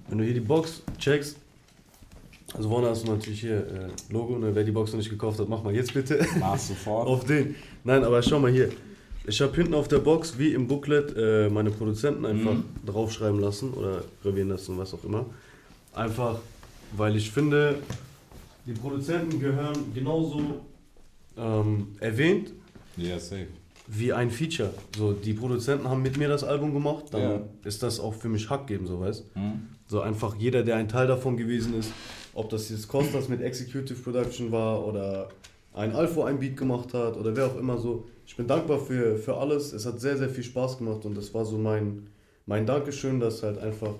Wenn 0.08 0.18
du 0.18 0.24
hier 0.24 0.34
die 0.34 0.40
Box 0.40 0.82
checkst, 0.98 1.36
also 2.54 2.68
vorne 2.68 2.88
hast 2.88 3.06
du 3.06 3.10
natürlich 3.12 3.40
hier 3.40 3.58
äh, 3.58 4.12
Logo, 4.12 4.38
ne? 4.38 4.54
wer 4.54 4.62
die 4.64 4.70
Box 4.70 4.92
noch 4.92 4.98
nicht 4.98 5.10
gekauft 5.10 5.38
hat, 5.40 5.48
mach 5.48 5.62
mal 5.62 5.74
jetzt 5.74 5.92
bitte. 5.92 6.24
Mach 6.38 6.56
sofort. 6.58 7.06
auf 7.08 7.24
den. 7.24 7.54
Nein, 7.82 8.04
aber 8.04 8.22
schau 8.22 8.38
mal 8.38 8.50
hier. 8.50 8.70
Ich 9.26 9.40
habe 9.40 9.54
hinten 9.56 9.74
auf 9.74 9.88
der 9.88 9.98
Box, 10.00 10.36
wie 10.38 10.52
im 10.52 10.66
Booklet, 10.66 11.14
äh, 11.16 11.48
meine 11.48 11.70
Produzenten 11.70 12.26
einfach 12.26 12.52
Mhm. 12.52 12.64
draufschreiben 12.84 13.40
lassen 13.40 13.72
oder 13.72 14.02
gravieren 14.22 14.50
lassen, 14.50 14.76
was 14.76 14.92
auch 14.92 15.02
immer. 15.04 15.24
Einfach, 15.94 16.40
weil 16.94 17.16
ich 17.16 17.30
finde, 17.30 17.76
die 18.66 18.72
Produzenten 18.72 19.40
gehören 19.40 19.92
genauso 19.94 20.40
ähm, 21.36 21.88
erwähnt 22.00 22.52
Ja, 22.96 23.18
safe. 23.18 23.48
wie 23.88 24.12
ein 24.12 24.30
Feature. 24.30 24.72
So, 24.96 25.12
die 25.12 25.32
Produzenten 25.32 25.88
haben 25.88 26.02
mit 26.02 26.16
mir 26.18 26.28
das 26.28 26.44
Album 26.44 26.72
gemacht, 26.74 27.06
dann 27.12 27.22
Ja. 27.22 27.40
ist 27.64 27.82
das 27.82 27.98
auch 28.00 28.14
für 28.14 28.28
mich 28.28 28.48
Hack 28.50 28.66
geben, 28.66 28.86
so 28.86 29.00
weißt 29.00 29.24
Hm? 29.34 29.68
So 29.88 30.00
einfach 30.00 30.36
jeder, 30.36 30.62
der 30.62 30.76
ein 30.76 30.88
Teil 30.88 31.06
davon 31.06 31.36
gewesen 31.36 31.74
ist, 31.78 31.90
ob 32.34 32.50
das 32.50 32.68
jetzt 32.70 32.88
Costas 32.88 33.28
mit 33.28 33.40
Executive 33.42 33.98
Production 34.00 34.50
war 34.52 34.86
oder 34.86 35.28
ein 35.74 35.92
Alpha 35.94 36.24
ein 36.26 36.38
Beat 36.38 36.56
gemacht 36.56 36.94
hat 36.94 37.16
oder 37.16 37.36
wer 37.36 37.46
auch 37.46 37.56
immer 37.56 37.78
so. 37.78 38.06
Ich 38.26 38.36
bin 38.36 38.46
dankbar 38.46 38.78
für, 38.78 39.16
für 39.18 39.36
alles. 39.36 39.72
Es 39.72 39.84
hat 39.84 40.00
sehr, 40.00 40.16
sehr 40.16 40.30
viel 40.30 40.44
Spaß 40.44 40.78
gemacht 40.78 41.04
und 41.04 41.14
das 41.16 41.34
war 41.34 41.44
so 41.44 41.58
mein, 41.58 42.06
mein 42.46 42.64
Dankeschön, 42.64 43.20
das 43.20 43.42
halt 43.42 43.58
einfach 43.58 43.94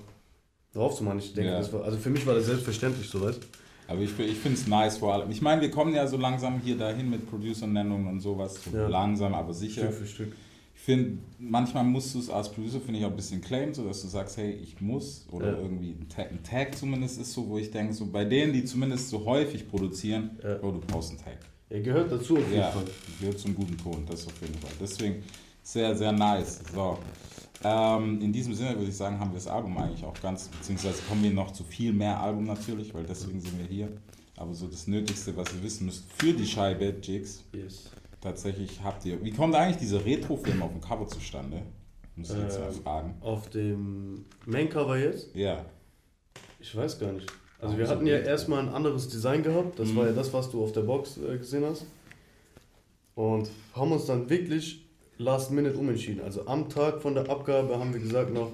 drauf 0.73 0.97
zu 0.97 1.05
machen. 1.05 1.19
Ich 1.19 1.35
denke, 1.35 1.51
Ja. 1.51 1.59
das 1.59 1.73
war, 1.73 1.85
also 1.85 1.99
für 1.99 2.11
mich 2.11 2.27
war 2.27 2.35
das 2.35 2.47
selbstverständlich, 2.47 3.09
so 3.09 3.21
weißt 3.21 3.41
Aber 3.89 4.01
ich, 4.01 4.19
ich 4.19 4.39
finde 4.39 4.59
es 4.59 4.67
nice 4.67 4.97
vor 4.99 5.13
allem. 5.15 5.31
Ich 5.31 5.43
meine, 5.43 5.61
wir 5.61 5.71
kommen 5.71 5.95
ja 5.95 6.07
so 6.07 6.17
langsam 6.17 6.61
hier 6.61 6.79
dahin 6.79 7.11
mit 7.11 7.29
Producer-Nennungen 7.29 8.07
und 8.07 8.21
sowas. 8.21 8.59
So 8.65 8.77
Ja. 8.77 8.89
Langsam, 8.89 9.35
aber 9.35 9.53
sicher. 9.53 9.83
Stück 9.83 9.95
für 9.95 10.07
Stück. 10.07 10.33
Ich 10.77 10.81
finde, 10.83 11.19
manchmal 11.39 11.85
musst 11.85 12.15
du 12.15 12.19
es 12.19 12.29
als 12.31 12.51
Producer, 12.51 12.81
finde 12.81 13.01
ich, 13.01 13.07
auch 13.07 13.11
ein 13.11 13.17
bisschen 13.17 13.41
claimen, 13.41 13.73
so 13.75 13.85
dass 13.87 14.03
du 14.03 14.09
sagst, 14.09 14.37
hey, 14.37 14.53
ich 14.53 14.81
muss. 14.81 15.27
Oder 15.33 15.53
Ja. 15.53 15.59
irgendwie 15.59 15.91
ein 15.93 16.09
Tag, 16.09 16.31
ein 16.31 16.43
Tag 16.43 16.77
zumindest 16.77 17.21
ist 17.21 17.33
so, 17.33 17.49
wo 17.49 17.59
ich 17.59 17.71
denke, 17.71 17.93
so 17.95 18.07
bei 18.07 18.25
denen, 18.25 18.53
die 18.53 18.65
zumindest 18.65 19.09
so 19.11 19.25
häufig 19.25 19.69
produzieren, 19.69 20.31
Ja. 20.43 20.59
oh, 20.63 20.71
du 20.73 20.81
brauchst 20.81 21.11
einen 21.11 21.21
Tag. 21.21 21.39
Er 21.75 21.81
gehört 21.81 22.13
dazu 22.13 22.35
auf 22.37 22.45
jeden 22.49 22.55
Ja, 22.61 22.71
Fall. 22.71 22.85
gehört 23.19 23.37
zum 23.41 23.53
guten 23.57 23.77
Ton, 23.77 24.07
das 24.09 24.25
auf 24.29 24.41
jeden 24.41 24.55
Fall. 24.55 24.71
Deswegen 24.81 25.25
sehr, 25.65 25.93
sehr 25.97 26.13
nice. 26.13 26.61
So. 26.73 26.99
Ähm, 27.65 28.21
in 28.21 28.33
diesem 28.33 28.55
Sinne 28.55 28.77
würde 28.77 28.91
ich 28.91 28.97
sagen, 28.97 29.19
haben 29.19 29.33
wir 29.33 29.37
das 29.39 29.49
Album 29.49 29.77
eigentlich 29.77 30.05
auch 30.05 30.15
ganz, 30.23 30.47
beziehungsweise 30.49 31.03
kommen 31.09 31.25
wir 31.25 31.33
noch 31.33 31.51
zu 31.53 31.65
viel 31.65 31.93
mehr 31.93 32.21
Album 32.21 32.45
natürlich, 32.45 32.95
weil 32.95 33.03
deswegen 33.03 33.41
sind 33.41 33.59
wir 33.59 33.67
hier. 33.67 33.89
Aber 34.37 34.55
so 34.55 34.69
das 34.69 34.87
Nötigste, 34.87 35.37
was 35.37 35.53
ihr 35.53 35.65
wissen 35.65 35.87
müsst 35.87 36.05
für 36.13 36.33
die 36.33 36.47
Scheibe, 36.47 36.95
Jigs, 37.03 37.43
Yes. 37.53 37.91
tatsächlich 38.21 38.81
habt 38.85 39.05
ihr. 39.05 39.21
Wie 39.25 39.33
kommt 39.33 39.57
eigentlich 39.57 39.79
dieser 39.79 40.05
Retro-Film 40.05 40.63
auf 40.63 40.71
dem 40.71 40.81
Cover 40.81 41.09
zustande? 41.09 41.63
Muss 42.15 42.31
ich 42.31 42.37
jetzt 42.39 42.61
mal 42.61 42.69
Ähm, 42.69 42.83
fragen. 42.85 43.15
Auf 43.21 43.51
dem 43.51 44.27
Maincover 44.47 44.97
jetzt? 44.97 45.35
Ja. 45.35 45.65
Ich 46.61 46.77
weiß 46.77 47.01
gar 47.01 47.11
nicht. 47.11 47.27
Also 47.65 47.79
wir 47.79 47.89
hatten 47.89 48.07
ja 48.07 48.19
erstmal 48.19 48.61
ein 48.61 48.69
anderes 48.69 49.09
Design 49.09 49.43
gehabt. 49.43 49.79
Das 49.79 49.95
war 49.97 50.07
ja 50.07 50.13
das, 50.13 50.33
was 50.33 50.51
du 50.51 50.63
auf 50.63 50.73
der 50.73 50.83
Box 50.83 51.17
äh, 51.19 51.39
gesehen 51.39 51.65
hast. 51.65 51.87
Und 53.15 53.49
haben 53.75 53.93
uns 53.93 54.07
dann 54.07 54.29
wirklich 54.29 54.85
last 55.19 55.51
minute 55.51 55.77
umentschieden. 55.77 56.23
Also 56.23 56.47
am 56.47 56.69
Tag 56.69 57.01
von 57.01 57.15
der 57.15 57.31
Abgabe 57.31 57.79
haben 57.79 57.93
wir 57.95 58.01
gesagt 58.01 58.33
noch, 58.33 58.51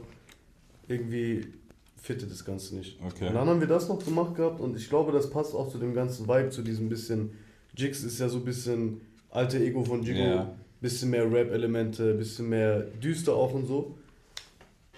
irgendwie 0.88 1.46
fittet 1.96 2.30
das 2.30 2.44
Ganze 2.44 2.76
nicht. 2.76 2.98
Okay. 3.06 3.28
Und 3.28 3.34
dann 3.34 3.48
haben 3.48 3.60
wir 3.60 3.68
das 3.68 3.88
noch 3.88 4.04
gemacht 4.04 4.34
gehabt 4.34 4.60
und 4.60 4.76
ich 4.76 4.88
glaube, 4.88 5.12
das 5.12 5.30
passt 5.30 5.54
auch 5.54 5.70
zu 5.70 5.78
dem 5.78 5.94
ganzen 5.94 6.26
Vibe, 6.28 6.50
zu 6.50 6.62
diesem 6.62 6.88
bisschen, 6.88 7.30
Jigs 7.76 8.02
ist 8.04 8.18
ja 8.18 8.28
so 8.28 8.38
ein 8.38 8.44
bisschen 8.44 9.00
alte 9.30 9.58
Ego 9.58 9.84
von 9.84 10.02
Jigo, 10.02 10.18
Ja. 10.20 10.52
bisschen 10.80 11.10
mehr 11.10 11.30
Rap-Elemente, 11.30 12.14
bisschen 12.14 12.48
mehr 12.48 12.80
düster 13.02 13.34
auch 13.34 13.52
und 13.54 13.66
so. 13.66 13.94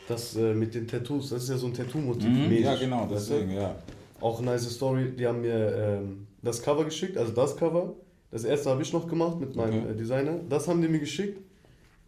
Das 0.08 0.36
äh, 0.36 0.54
mit 0.54 0.74
den 0.74 0.86
Tattoos, 0.88 1.30
das 1.30 1.44
ist 1.44 1.50
ja 1.50 1.56
so 1.56 1.66
ein 1.66 1.74
Tattoo-Motiv. 1.74 2.28
Mhm, 2.28 2.52
ja, 2.52 2.74
genau, 2.74 3.08
deswegen, 3.10 3.52
ja. 3.52 3.76
Auch 4.22 4.38
eine 4.38 4.52
nice 4.52 4.70
Story, 4.70 5.12
die 5.16 5.26
haben 5.26 5.40
mir 5.40 5.74
ähm, 5.76 6.26
das 6.42 6.62
Cover 6.62 6.84
geschickt, 6.84 7.16
also 7.16 7.32
das 7.32 7.56
Cover. 7.56 7.94
Das 8.30 8.44
erste 8.44 8.70
habe 8.70 8.80
ich 8.82 8.92
noch 8.92 9.06
gemacht 9.08 9.38
mit 9.40 9.54
meinem 9.56 9.82
Okay. 9.82 9.92
äh, 9.92 9.96
Designer. 9.96 10.40
Das 10.48 10.66
haben 10.68 10.80
die 10.80 10.88
mir 10.88 11.00
geschickt. 11.00 11.38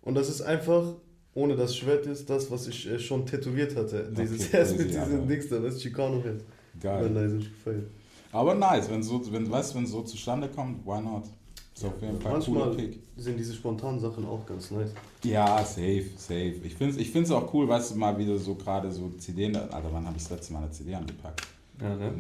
Und 0.03 0.15
das 0.15 0.29
ist 0.29 0.41
einfach, 0.43 0.85
ohne 1.35 1.57
das 1.57 1.77
Schwert 1.77 2.07
ist, 2.07 2.31
das, 2.31 2.51
was 2.51 2.67
ich 2.69 2.89
äh, 2.91 2.99
schon 2.99 3.27
tätowiert 3.27 3.75
hatte. 3.77 4.11
Dieses 4.17 4.47
Okay, 4.49 4.57
erst 4.59 4.79
mit 4.79 4.89
diesem. 4.91 5.29
Dings 5.29 5.49
da, 5.49 5.59
das 5.59 5.79
Chicano. 5.81 6.23
War 6.25 6.33
Geil. 6.81 7.11
nice, 7.11 7.33
hab 7.33 7.39
ich 7.41 7.51
gefeiert. 7.53 7.87
Aber 8.33 8.55
nice, 8.55 8.91
wenn 8.91 9.03
so, 9.03 9.21
wenn, 9.33 9.51
weißt 9.51 9.75
wenn 9.75 9.87
so 9.87 10.03
zustande 10.03 10.49
kommt, 10.49 10.85
why 10.87 11.01
not? 11.01 11.25
Ist 11.75 11.85
auf 11.85 12.01
jeden 12.01 12.21
Fall 12.21 12.37
ein 12.37 12.41
cooler 12.43 12.67
Manchmal 12.67 12.91
sind 13.17 13.37
diese 13.39 13.53
spontanen 13.55 13.99
Sachen 13.99 14.25
auch 14.25 14.47
ganz 14.47 14.71
nice. 14.71 14.91
Ja, 15.25 15.59
safe, 15.65 16.05
safe. 16.17 16.55
Ich 16.65 16.75
finde 16.75 16.95
es 16.95 17.01
ich 17.01 17.11
find's 17.11 17.31
auch 17.33 17.53
cool, 17.53 17.69
weißt 17.69 17.91
du, 17.93 17.97
mal 17.97 18.17
wieder 18.17 18.39
so 18.39 18.55
gerade 18.55 18.91
so 18.93 19.09
CD, 19.19 19.47
Alter, 19.47 19.89
wann 19.91 20.07
habe 20.07 20.17
ich 20.17 20.23
das 20.23 20.31
letzte 20.31 20.53
Mal 20.53 20.61
eine 20.63 20.71
CD 20.71 20.95
angepackt? 20.95 21.43
Ja, 21.81 21.97
ne? 21.97 22.13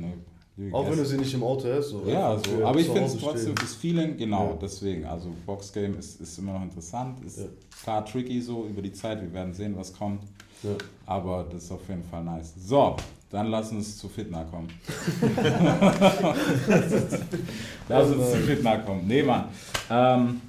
Ne? 0.56 0.72
Auch 0.72 0.88
wenn 0.88 0.96
du 0.98 1.04
sie 1.04 1.16
nicht 1.18 1.34
im 1.34 1.42
Auto 1.42 1.68
hast. 1.68 1.88
So 1.88 2.04
Ja, 2.06 2.36
so. 2.36 2.44
für 2.44 2.66
aber 2.66 2.78
ich 2.78 2.86
finde 2.86 3.04
es 3.04 3.16
trotzdem, 3.18 3.40
stehen. 3.42 3.54
das 3.56 3.74
Feeling, 3.74 4.16
genau, 4.16 4.50
Ja. 4.50 4.58
deswegen. 4.62 5.04
Also 5.04 5.30
Boxgame 5.46 5.96
ist, 5.96 6.20
ist 6.20 6.38
immer 6.38 6.52
noch 6.52 6.62
interessant, 6.62 7.24
ist 7.24 7.38
Ja. 7.40 7.46
klar 7.82 8.04
tricky 8.04 8.40
so 8.40 8.64
über 8.66 8.80
die 8.80 8.92
Zeit, 8.92 9.20
wir 9.20 9.32
werden 9.32 9.52
sehen, 9.52 9.76
was 9.76 9.92
kommt. 9.92 10.22
Ja. 10.62 10.70
Aber 11.06 11.44
das 11.50 11.64
ist 11.64 11.72
auf 11.72 11.88
jeden 11.88 12.04
Fall 12.04 12.22
nice. 12.22 12.54
So, 12.56 12.94
dann 13.30 13.48
lass 13.48 13.72
uns 13.72 13.98
zu 13.98 14.08
Fitna 14.08 14.44
kommen. 14.44 14.68
lass 17.88 18.10
uns 18.10 18.30
zu 18.32 18.36
Fitna 18.38 18.76
kommen. 18.78 19.06
Nee, 19.06 19.22
Mann. 19.22 19.46
Ähm, 19.90 20.40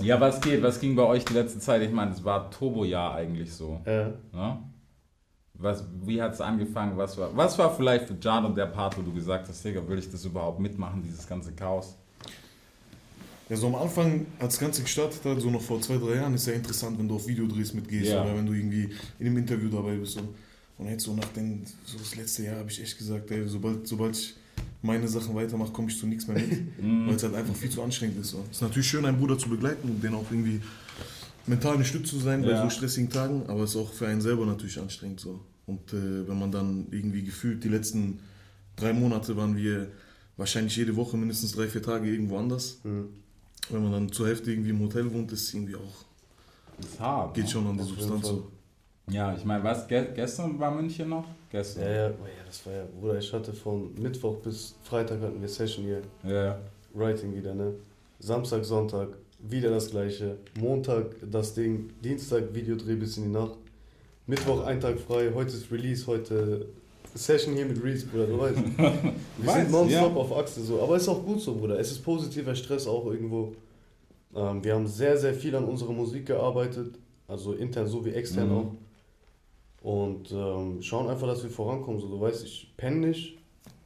ja, 0.00 0.20
was 0.20 0.40
geht? 0.40 0.62
Was 0.62 0.80
ging 0.80 0.94
bei 0.96 1.04
euch 1.04 1.24
die 1.24 1.34
letzte 1.34 1.60
Zeit? 1.60 1.82
Ich 1.82 1.92
meine, 1.92 2.10
es 2.10 2.24
war 2.24 2.50
Turbo-Jahr 2.50 3.14
eigentlich 3.14 3.52
so. 3.52 3.80
Ja. 3.86 4.08
Ne? 4.32 4.58
Was, 5.56 5.84
wie 6.04 6.20
hat 6.20 6.34
es 6.34 6.40
angefangen? 6.40 6.96
Was 6.96 7.16
war, 7.16 7.34
was 7.36 7.56
war 7.58 7.74
vielleicht 7.74 8.08
für 8.08 8.16
Jan 8.20 8.44
und 8.44 8.56
der 8.56 8.66
Part, 8.66 8.98
wo 8.98 9.02
du 9.02 9.12
gesagt 9.12 9.48
hast, 9.48 9.64
Digga, 9.64 9.86
will 9.88 9.98
ich 9.98 10.10
das 10.10 10.24
überhaupt 10.24 10.58
mitmachen, 10.58 11.02
dieses 11.02 11.26
ganze 11.28 11.52
Chaos? 11.52 11.94
Ja, 13.48 13.56
so 13.56 13.66
am 13.68 13.74
Anfang, 13.76 14.26
als 14.40 14.54
das 14.54 14.60
Ganze 14.60 14.82
gestartet 14.82 15.24
hat, 15.24 15.40
so 15.40 15.50
noch 15.50 15.60
vor 15.60 15.80
zwei, 15.80 15.96
drei 15.98 16.16
Jahren, 16.16 16.34
ist 16.34 16.46
ja 16.46 16.54
interessant, 16.54 16.98
wenn 16.98 17.06
du 17.06 17.16
auf 17.16 17.26
Videodrehs 17.26 17.72
mitgehst 17.74 18.10
Ja. 18.10 18.22
oder 18.22 18.36
wenn 18.36 18.46
du 18.46 18.52
irgendwie 18.52 18.88
in 19.18 19.26
einem 19.26 19.36
Interview 19.38 19.68
dabei 19.68 19.96
bist. 19.96 20.16
Und, 20.16 20.28
und 20.78 20.88
jetzt 20.88 21.04
so 21.04 21.14
nach 21.14 21.28
den, 21.28 21.62
so 21.84 21.98
das 21.98 22.16
letzte 22.16 22.44
Jahr 22.44 22.56
habe 22.56 22.70
ich 22.70 22.80
echt 22.82 22.96
gesagt, 22.98 23.30
ey, 23.30 23.46
sobald, 23.46 23.86
sobald 23.86 24.16
ich 24.16 24.34
meine 24.82 25.06
Sachen 25.06 25.34
weitermache, 25.34 25.72
komme 25.72 25.88
ich 25.88 25.98
zu 25.98 26.06
nichts 26.06 26.26
mehr 26.26 26.38
mit, 26.38 26.50
weil 27.06 27.14
es 27.14 27.22
halt 27.22 27.34
einfach 27.34 27.54
viel 27.54 27.70
zu 27.70 27.82
anstrengend 27.82 28.18
ist. 28.20 28.30
So. 28.30 28.42
Es 28.50 28.56
ist 28.56 28.62
natürlich 28.62 28.88
schön, 28.88 29.04
einen 29.04 29.18
Bruder 29.18 29.38
zu 29.38 29.48
begleiten 29.50 29.88
und 29.88 30.02
den 30.02 30.14
auch 30.14 30.24
irgendwie 30.30 30.60
mental 31.46 31.74
eine 31.74 31.84
Stütze 31.84 32.10
zu 32.10 32.18
sein 32.18 32.42
bei 32.42 32.50
Ja. 32.50 32.62
so 32.62 32.70
stressigen 32.70 33.10
Tagen, 33.10 33.44
aber 33.48 33.62
es 33.64 33.70
ist 33.70 33.76
auch 33.76 33.92
für 33.92 34.06
einen 34.06 34.20
selber 34.20 34.46
natürlich 34.46 34.78
anstrengend 34.78 35.20
so. 35.20 35.40
Und 35.66 35.92
äh, 35.92 36.28
wenn 36.28 36.38
man 36.38 36.50
dann 36.52 36.86
irgendwie 36.90 37.22
gefühlt 37.22 37.64
die 37.64 37.68
letzten 37.68 38.20
drei 38.76 38.92
Monate 38.92 39.36
waren 39.36 39.56
wir 39.56 39.88
wahrscheinlich 40.36 40.76
jede 40.76 40.94
Woche 40.96 41.16
mindestens 41.16 41.52
drei, 41.52 41.68
vier 41.68 41.82
Tage 41.82 42.08
irgendwo 42.10 42.38
anders. 42.38 42.80
Wenn 42.82 43.82
man 43.82 43.92
dann 43.92 44.12
zur 44.12 44.26
Hälfte 44.26 44.50
irgendwie 44.50 44.70
im 44.70 44.80
Hotel 44.80 45.10
wohnt, 45.12 45.32
ist 45.32 45.44
es 45.44 45.54
irgendwie 45.54 45.76
auch, 45.76 46.04
Ist 46.78 47.00
hart. 47.00 47.34
geht 47.34 47.44
ne? 47.44 47.50
schon 47.50 47.66
an 47.66 47.78
die 47.78 47.84
Substanz 47.84 48.26
so. 48.26 48.50
Ja, 49.10 49.34
ich 49.34 49.44
meine, 49.44 49.62
was, 49.64 49.86
ge 49.86 50.06
gestern 50.14 50.58
war 50.58 50.70
München 50.70 51.08
noch? 51.10 51.26
Gestern. 51.50 51.82
Ja, 51.84 51.90
ja, 51.92 52.06
oh 52.08 52.26
ja, 52.26 52.44
das 52.46 52.64
war 52.66 52.72
ja, 52.72 52.84
Bruder, 52.98 53.18
ich 53.18 53.32
hatte 53.32 53.52
von 53.52 53.94
Mittwoch 54.00 54.36
bis 54.38 54.74
Freitag 54.82 55.20
hatten 55.20 55.40
wir 55.40 55.48
Session 55.48 55.84
hier, 55.84 56.02
Ja, 56.24 56.44
ja. 56.44 56.58
Writing 56.94 57.34
wieder, 57.34 57.54
ne? 57.54 57.74
Samstag, 58.18 58.64
Sonntag, 58.64 59.08
wieder 59.48 59.70
das 59.70 59.90
gleiche. 59.90 60.38
Montag 60.58 61.16
das 61.30 61.54
Ding, 61.54 61.90
Dienstag 62.02 62.54
Videodreh 62.54 62.94
bis 62.96 63.16
in 63.16 63.24
die 63.24 63.30
Nacht. 63.30 63.58
Mittwoch 64.26 64.64
ein 64.64 64.80
Tag 64.80 64.98
frei, 64.98 65.30
heute 65.34 65.50
ist 65.50 65.70
Release, 65.70 66.06
heute 66.06 66.66
Session 67.14 67.54
hier 67.54 67.66
mit 67.66 67.82
Reese, 67.82 68.06
Bruder, 68.06 68.26
du 68.26 68.38
weißt. 68.38 68.56
Wir 68.78 69.46
Weiß, 69.46 69.62
sind 69.62 69.70
nonstop 69.70 70.14
ja. 70.14 70.20
auf 70.20 70.36
Achse 70.36 70.62
so, 70.62 70.82
aber 70.82 70.96
ist 70.96 71.08
auch 71.08 71.24
gut 71.24 71.40
so, 71.40 71.54
Bruder. 71.54 71.78
Es 71.78 71.90
ist 71.90 72.02
positiver 72.02 72.54
Stress 72.54 72.86
auch 72.86 73.06
irgendwo. 73.06 73.52
Ähm, 74.34 74.64
wir 74.64 74.74
haben 74.74 74.86
sehr, 74.86 75.16
sehr 75.16 75.34
viel 75.34 75.54
an 75.54 75.64
unserer 75.64 75.92
Musik 75.92 76.26
gearbeitet, 76.26 76.98
also 77.28 77.52
intern 77.52 77.86
so 77.86 78.04
wie 78.04 78.10
extern 78.10 78.48
Mhm. 78.48 78.56
auch. 78.56 78.72
Und 79.82 80.32
ähm, 80.32 80.80
schauen 80.82 81.08
einfach, 81.08 81.26
dass 81.26 81.42
wir 81.42 81.50
vorankommen. 81.50 82.00
So, 82.00 82.08
du 82.08 82.20
weißt, 82.20 82.44
ich 82.44 82.72
penne 82.76 83.08
nicht. 83.08 83.36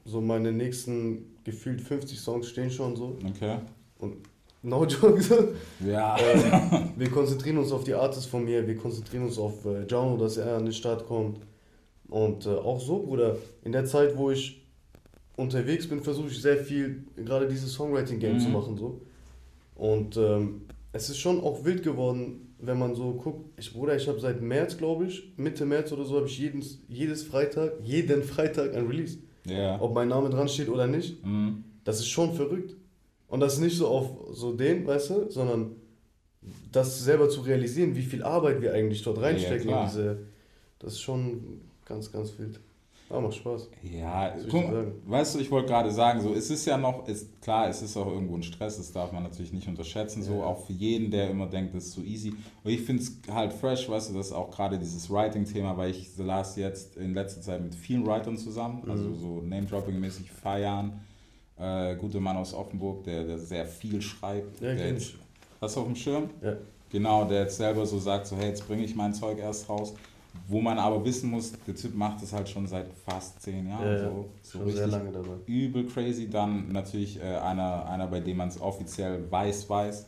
So 0.05 0.21
meine 0.21 0.53
nächsten 0.53 1.37
gefühlt 1.45 1.81
50 1.81 2.19
Songs 2.19 2.49
stehen 2.49 2.71
schon 2.71 2.95
so. 2.97 3.19
Okay. 3.29 3.59
No 4.63 4.85
joke. 4.85 5.55
Ja. 5.87 6.17
Ähm, 6.29 6.91
wir 6.97 7.11
konzentrieren 7.11 7.59
uns 7.59 7.71
auf 7.73 7.85
die 7.85 7.95
Artists 7.95 8.27
von 8.27 8.45
mir, 8.45 8.67
wir 8.67 8.77
konzentrieren 8.77 9.25
uns 9.25 9.39
auf 9.39 9.65
äh, 9.65 9.87
Jano, 9.89 10.17
dass 10.17 10.37
er 10.37 10.57
an 10.57 10.65
den 10.65 10.73
Start 10.73 11.07
kommt. 11.07 11.39
Und 12.09 12.47
äh, 12.47 12.51
auch 12.51 12.81
so, 12.81 13.01
Bruder, 13.01 13.37
in 13.65 13.73
der 13.73 13.85
Zeit, 13.85 14.17
wo 14.17 14.31
ich 14.31 14.67
unterwegs 15.37 15.89
bin, 15.89 16.01
versuche 16.01 16.29
ich 16.29 16.41
sehr 16.43 16.57
viel, 16.57 17.05
gerade 17.17 17.47
dieses 17.47 17.73
Songwriting-Game 17.75 18.35
Mhm. 18.37 18.41
zu 18.41 18.49
machen. 18.49 18.77
So. 18.77 19.01
Und 19.77 20.17
ähm, 20.17 20.63
es 20.93 21.09
ist 21.11 21.19
schon 21.19 21.41
auch 21.41 21.65
wild 21.65 21.83
geworden, 21.85 22.55
wenn 22.59 22.79
man 22.79 22.95
so 22.97 23.13
guckt. 23.13 23.51
Ich, 23.61 23.73
Bruder, 23.73 23.95
ich 23.95 24.09
habe 24.09 24.19
seit 24.19 24.41
März, 24.43 24.77
glaube 24.77 25.05
ich, 25.07 25.33
Mitte 25.37 25.65
März 25.67 25.93
oder 25.93 26.05
so, 26.05 26.17
habe 26.17 26.27
ich 26.27 26.37
jeden, 26.39 26.65
jedes 26.89 27.23
Freitag, 27.23 27.75
jeden 27.85 28.25
Freitag 28.25 28.75
ein 28.75 28.87
Release. 28.89 29.19
Ja. 29.47 29.81
Ob 29.81 29.95
mein 29.95 30.09
Name 30.09 30.29
dran 30.31 30.49
steht 30.49 30.69
oder 30.69 30.87
nicht. 30.89 31.25
Mhm. 31.25 31.63
Das 31.85 32.01
ist 32.01 32.09
schon 32.09 32.33
verrückt. 32.35 32.75
Und 33.29 33.41
das 33.41 33.59
nicht 33.59 33.77
so 33.77 33.89
auf 33.89 34.11
so 34.33 34.53
den, 34.53 34.87
weißt 34.87 35.11
du, 35.11 35.31
sondern 35.31 35.73
das 36.73 37.01
selber 37.05 37.29
zu 37.29 37.43
realisieren, 37.43 37.95
wie 37.95 38.03
viel 38.03 38.23
Arbeit 38.23 38.61
wir 38.63 38.73
eigentlich 38.73 39.03
dort 39.03 39.21
reinstecken 39.21 39.69
klar. 39.69 39.83
in 39.83 39.89
diese. 39.89 40.19
Das 40.79 40.95
ist 40.95 41.01
schon 41.01 41.61
ganz, 41.85 42.11
ganz 42.13 42.39
wild. 42.39 42.61
Aber 43.11 43.23
macht 43.23 43.37
Spaß. 43.37 43.71
Ja, 43.83 44.35
guck, 44.51 44.65
weißt 45.07 45.35
du, 45.35 45.39
ich 45.39 45.51
wollte 45.51 45.69
gerade 45.69 45.91
sagen, 45.91 46.21
so, 46.21 46.35
es 46.35 46.51
ist 46.51 46.67
ja 46.67 46.77
noch, 46.77 47.09
ist, 47.09 47.41
klar, 47.41 47.67
es 47.69 47.81
ist 47.81 47.97
auch 47.97 48.07
irgendwo 48.07 48.35
ein 48.37 48.43
Stress, 48.43 48.77
das 48.77 48.93
darf 48.93 49.13
man 49.13 49.23
natürlich 49.23 49.51
nicht 49.51 49.67
unterschätzen, 49.67 50.23
so, 50.23 50.43
auch 50.43 50.67
für 50.67 50.75
jeden, 50.75 51.11
der 51.11 51.31
immer 51.31 51.47
denkt, 51.47 51.75
das 51.75 51.87
ist 51.87 51.93
so 51.93 52.03
easy. 52.03 52.35
Und 52.65 52.71
ich 52.71 52.83
finde 52.83 53.03
es 53.03 53.19
halt 53.33 53.55
fresh, 53.55 53.89
weißt 53.89 54.11
du, 54.11 54.15
das 54.15 54.27
ist 54.27 54.33
auch 54.35 54.51
gerade 54.51 54.79
dieses 54.79 55.09
Writing-Thema, 55.09 55.75
weil 55.79 55.91
ich 55.91 56.11
las 56.19 56.57
jetzt 56.57 56.99
in 56.99 57.15
letzter 57.15 57.41
Zeit 57.41 57.63
mit 57.63 57.75
vielen 57.75 58.07
Writern 58.07 58.37
zusammen, 58.37 58.83
Mhm. 58.85 58.91
also 58.91 59.15
so 59.15 59.41
Name-Dropping-mäßig 59.41 60.31
feiern, 60.31 61.01
äh, 61.61 61.97
guter 61.97 62.21
Mann 62.21 62.37
aus 62.37 62.55
Offenburg, 62.55 63.05
der, 63.05 63.25
der 63.25 63.39
sehr 63.39 63.67
viel 63.67 64.01
schreibt. 64.01 64.61
Ja, 64.61 64.75
der 64.75 64.93
jetzt, 64.93 65.15
hast 65.61 65.77
du 65.77 65.81
auf 65.81 65.87
dem 65.87 65.97
Schirm? 65.97 66.31
Ja. 66.43 66.55
Genau, 66.91 67.25
der 67.25 67.43
jetzt 67.43 67.57
selber 67.57 67.85
so 67.87 67.99
sagt, 67.99 68.27
so 68.27 68.37
hey, 68.37 68.49
jetzt 68.49 68.67
bringe 68.67 68.85
ich 68.85 68.95
mein 68.95 69.13
Zeug 69.13 69.39
erst 69.39 69.69
raus. 69.69 69.95
Wo 70.47 70.61
man 70.61 70.79
aber 70.79 71.05
wissen 71.05 71.31
muss, 71.31 71.53
der 71.67 71.75
Typ 71.75 71.95
macht 71.97 72.23
das 72.23 72.33
halt 72.33 72.49
schon 72.49 72.67
seit 72.67 72.87
fast 73.07 73.43
zehn 73.43 73.69
Jahren. 73.69 73.85
Ja, 73.87 73.99
so, 73.99 74.27
so 74.43 74.59
Schon 74.61 74.71
sehr 74.71 74.87
lange 74.87 75.11
dabei. 75.11 75.35
übel 75.47 75.85
crazy. 75.87 76.31
Dann 76.31 76.71
natürlich 76.71 77.19
äh, 77.19 77.23
einer, 77.25 77.87
einer, 77.89 78.07
bei 78.07 78.21
dem 78.21 78.37
man 78.37 78.49
es 78.49 78.61
offiziell 78.61 79.31
weiß, 79.31 79.69
weiß, 79.69 80.07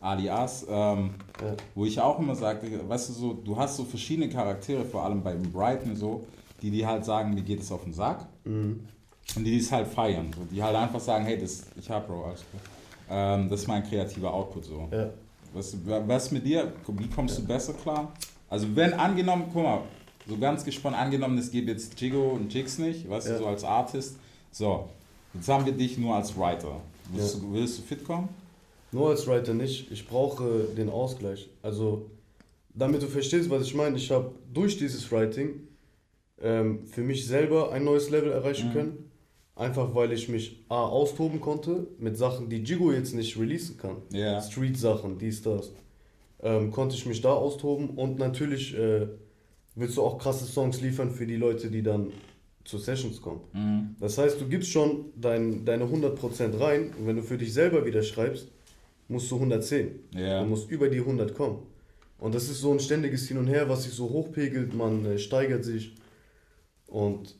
alias. 0.00 0.66
Ähm, 0.68 1.10
Ja. 1.40 1.54
Wo 1.74 1.84
ich 1.84 2.00
auch 2.00 2.18
immer 2.18 2.34
sagte, 2.34 2.66
weißt 2.88 3.08
du 3.10 3.12
so, 3.12 3.32
du 3.34 3.56
hast 3.56 3.76
so 3.76 3.84
verschiedene 3.84 4.28
Charaktere, 4.28 4.84
vor 4.84 5.04
allem 5.04 5.22
beim 5.22 5.42
Brighton 5.52 5.94
so, 5.94 6.24
die 6.60 6.70
die 6.70 6.84
halt 6.84 7.04
sagen, 7.04 7.32
mir 7.34 7.42
geht 7.42 7.60
es 7.60 7.70
auf 7.70 7.84
den 7.84 7.92
Sack. 7.92 8.26
Mhm. 8.44 8.80
Und 9.36 9.44
die 9.44 9.58
es 9.58 9.70
halt 9.70 9.86
feiern. 9.88 10.30
So, 10.34 10.42
die 10.50 10.62
halt 10.62 10.74
einfach 10.76 11.00
sagen, 11.00 11.24
hey, 11.24 11.38
das, 11.38 11.64
ich 11.78 11.88
hab 11.90 12.06
Bro, 12.06 12.24
alles 12.24 12.40
gut. 12.52 12.60
Ähm, 13.10 13.48
das 13.48 13.60
ist 13.60 13.66
mein 13.68 13.82
kreativer 13.84 14.32
Output 14.32 14.64
so. 14.64 14.88
Ja. 14.90 15.10
Was, 15.52 15.76
was 15.84 16.30
mit 16.30 16.44
dir? 16.44 16.72
Wie 16.86 17.08
kommst 17.08 17.38
du 17.38 17.44
besser 17.46 17.72
klar? 17.74 18.12
Also 18.50 18.66
wenn 18.74 18.92
angenommen, 18.94 19.44
guck 19.52 19.62
mal, 19.62 19.80
so 20.26 20.36
ganz 20.36 20.64
gespannt 20.64 20.96
angenommen, 20.96 21.38
es 21.38 21.50
gibt 21.50 21.68
jetzt 21.68 21.98
Jigo 22.00 22.30
und 22.30 22.52
Jigs 22.52 22.78
nicht, 22.78 23.08
weißt 23.08 23.28
Ja. 23.28 23.32
du, 23.34 23.38
so 23.40 23.46
als 23.46 23.64
Artist. 23.64 24.16
So, 24.50 24.88
jetzt 25.34 25.48
haben 25.48 25.64
wir 25.64 25.72
dich 25.72 25.96
nur 25.98 26.14
als 26.16 26.36
Writer. 26.36 26.80
Willst, 27.12 27.36
Ja. 27.36 27.40
du, 27.40 27.52
willst 27.54 27.78
du 27.78 27.82
fit 27.82 28.04
kommen? 28.04 28.28
Nur 28.92 29.10
als 29.10 29.26
Writer 29.26 29.54
nicht. 29.54 29.90
Ich 29.90 30.06
brauche 30.06 30.64
den 30.76 30.88
Ausgleich. 30.90 31.48
Also, 31.62 32.10
damit 32.74 33.02
du 33.02 33.06
verstehst, 33.06 33.48
was 33.50 33.62
ich 33.62 33.74
meine, 33.74 33.96
ich 33.96 34.10
habe 34.10 34.30
durch 34.52 34.76
dieses 34.78 35.10
Writing 35.12 35.60
ähm, 36.42 36.86
für 36.86 37.02
mich 37.02 37.26
selber 37.26 37.72
ein 37.72 37.84
neues 37.84 38.10
Level 38.10 38.30
erreichen 38.32 38.68
Mhm. 38.68 38.72
können. 38.72 39.07
Einfach 39.58 39.92
weil 39.92 40.12
ich 40.12 40.28
mich 40.28 40.64
A, 40.68 40.84
austoben 40.84 41.40
konnte 41.40 41.88
mit 41.98 42.16
Sachen, 42.16 42.48
die 42.48 42.62
Jigo 42.62 42.92
jetzt 42.92 43.12
nicht 43.12 43.36
releasen 43.36 43.76
kann. 43.76 43.96
Ja. 44.12 44.40
Street-Sachen, 44.40 45.18
dies, 45.18 45.42
das. 45.42 45.72
Ähm, 46.40 46.70
konnte 46.70 46.94
ich 46.94 47.06
mich 47.06 47.20
da 47.22 47.32
austoben 47.32 47.90
und 47.90 48.20
natürlich 48.20 48.78
äh, 48.78 49.08
willst 49.74 49.96
du 49.96 50.02
auch 50.02 50.16
krasse 50.16 50.44
Songs 50.44 50.80
liefern 50.80 51.10
für 51.10 51.26
die 51.26 51.34
Leute, 51.34 51.72
die 51.72 51.82
dann 51.82 52.12
zu 52.62 52.78
Sessions 52.78 53.20
kommen. 53.20 53.40
Mhm. 53.52 53.96
Das 53.98 54.16
heißt, 54.16 54.40
du 54.40 54.46
gibst 54.46 54.70
schon 54.70 55.06
dein, 55.16 55.64
deine 55.64 55.86
100% 55.86 56.60
rein 56.60 56.94
und 56.96 57.08
wenn 57.08 57.16
du 57.16 57.22
für 57.22 57.36
dich 57.36 57.52
selber 57.52 57.84
wieder 57.84 58.04
schreibst, 58.04 58.46
musst 59.08 59.28
du 59.28 59.34
110. 59.34 59.90
Ja. 60.14 60.44
Du 60.44 60.50
musst 60.50 60.70
über 60.70 60.88
die 60.88 61.00
100 61.00 61.34
kommen. 61.34 61.64
Und 62.20 62.32
das 62.32 62.48
ist 62.48 62.60
so 62.60 62.70
ein 62.70 62.78
ständiges 62.78 63.26
Hin 63.26 63.38
und 63.38 63.48
Her, 63.48 63.68
was 63.68 63.82
sich 63.82 63.94
so 63.94 64.08
hochpegelt, 64.08 64.72
man 64.72 65.04
äh, 65.04 65.18
steigert 65.18 65.64
sich. 65.64 65.96
Und 66.86 67.34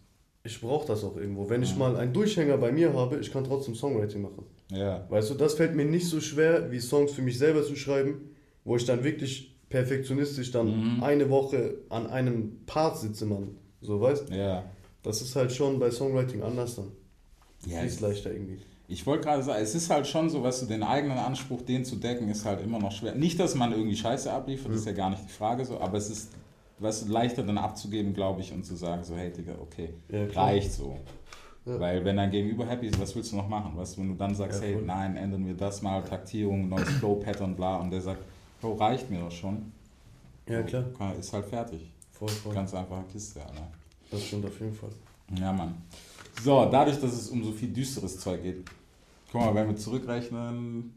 ich 0.45 0.61
brauche 0.61 0.87
das 0.87 1.05
auch 1.05 1.17
irgendwo. 1.17 1.49
Wenn 1.51 1.63
ich 1.63 1.77
mal 1.77 1.97
einen 1.97 2.13
Durchhänger 2.13 2.57
bei 2.57 2.73
mir 2.73 2.95
habe, 2.95 3.19
ich 3.19 3.33
kann 3.33 3.45
trotzdem 3.45 3.75
Songwriting 3.75 4.23
machen. 4.23 4.45
Ja. 4.71 5.05
Weißt 5.11 5.31
du, 5.31 5.35
das 5.35 5.55
fällt 5.55 5.75
mir 5.75 5.85
nicht 5.85 6.09
so 6.09 6.21
schwer, 6.21 6.71
wie 6.71 6.81
Songs 6.81 7.13
für 7.13 7.23
mich 7.23 7.39
selber 7.39 7.63
zu 7.63 7.77
schreiben, 7.77 8.31
wo 8.65 8.77
ich 8.77 8.85
dann 8.85 9.05
wirklich 9.05 9.55
perfektionistisch 9.69 10.51
dann 10.51 11.01
eine 11.03 11.29
Woche 11.29 11.75
an 11.89 12.07
einem 12.07 12.65
Part 12.67 12.99
sitze, 12.99 13.27
man. 13.27 13.57
So, 13.81 14.01
weißt 14.01 14.31
Ja. 14.31 14.65
Das 15.03 15.23
ist 15.23 15.37
halt 15.37 15.53
schon 15.53 15.79
bei 15.79 15.91
Songwriting 15.91 16.43
anders 16.43 16.77
dann. 16.77 16.93
Ja, 17.67 17.83
Ist 17.83 18.01
leichter 18.01 18.33
irgendwie. 18.33 18.59
Ich 18.89 19.07
wollte 19.07 19.25
gerade 19.25 19.43
sagen, 19.43 19.63
es 19.63 19.75
ist 19.75 19.91
halt 19.91 20.07
schon 20.07 20.31
so, 20.31 20.43
weißt 20.43 20.63
du, 20.63 20.67
den 20.67 20.83
eigenen 20.83 21.19
Anspruch, 21.19 21.63
den 21.63 21.85
zu 21.85 21.97
decken, 21.97 22.31
ist 22.31 22.45
halt 22.45 22.63
immer 22.63 22.79
noch 22.79 22.93
schwer. 22.93 23.15
Nicht, 23.15 23.39
dass 23.39 23.55
man 23.55 23.73
irgendwie 23.73 23.97
Scheiße 23.97 24.33
abliefert, 24.33 24.73
das 24.73 24.81
ist 24.81 24.87
ja 24.87 24.93
gar 24.93 25.11
nicht 25.11 25.25
die 25.25 25.33
Frage 25.33 25.65
so, 25.65 25.79
aber 25.79 25.99
es 25.99 26.09
ist, 26.09 26.31
weißt 26.79 27.09
du, 27.09 27.13
leichter 27.13 27.43
dann 27.43 27.59
abzugeben, 27.59 28.15
glaube 28.15 28.41
ich, 28.41 28.53
und 28.53 28.65
zu 28.65 28.77
sagen 28.77 29.05
so, 29.05 29.17
hey 29.17 29.33
Digga, 29.33 29.55
okay, 29.61 29.95
Ja, 30.09 30.27
reicht 30.41 30.73
so. 30.73 30.97
Ja. 31.65 31.79
Weil 31.79 32.05
wenn 32.05 32.17
dein 32.17 32.31
Gegenüber 32.31 32.67
happy 32.67 32.87
ist, 32.87 32.99
was 33.01 33.15
willst 33.15 33.33
du 33.33 33.37
noch 33.37 33.49
machen? 33.49 33.77
Weißt 33.77 33.97
du, 33.97 34.01
wenn 34.01 34.09
du 34.09 34.15
dann 34.15 34.35
sagst, 34.35 34.63
Ja, 34.63 34.69
hey, 34.69 34.79
nein, 34.85 35.17
ändern 35.17 35.47
wir 35.47 35.55
das 35.55 35.83
mal, 35.83 36.03
Taktierung, 36.03 36.69
neues 36.69 36.89
Flow-Pattern, 36.99 37.55
bla, 37.55 37.77
und 37.77 37.91
der 37.91 38.01
sagt, 38.01 38.21
Bro, 38.61 38.75
reicht 38.75 39.11
mir 39.11 39.21
doch 39.21 39.31
schon. 39.31 39.73
Ja, 40.49 40.63
klar. 40.63 40.85
Ist 41.19 41.33
halt 41.33 41.45
fertig. 41.45 41.93
Voll, 42.11 42.29
voll. 42.29 42.55
Ganz 42.55 42.75
einfache 42.75 43.05
Kiste, 43.13 43.41
Alter. 43.45 43.69
Das 44.11 44.25
stimmt 44.25 44.47
auf 44.47 44.59
jeden 44.59 44.73
Fall. 44.75 44.91
Ja, 45.39 45.53
Mann. 45.53 45.83
So, 46.43 46.65
dadurch, 46.65 46.99
dass 47.01 47.13
es 47.13 47.29
um 47.29 47.45
so 47.45 47.53
viel 47.53 47.69
düsteres 47.69 48.19
Zeug 48.19 48.43
geht. 48.43 48.65
Guck 49.31 49.41
mal, 49.43 49.55
wenn 49.55 49.69
wir 49.69 49.77
zurückrechnen, 49.77 50.95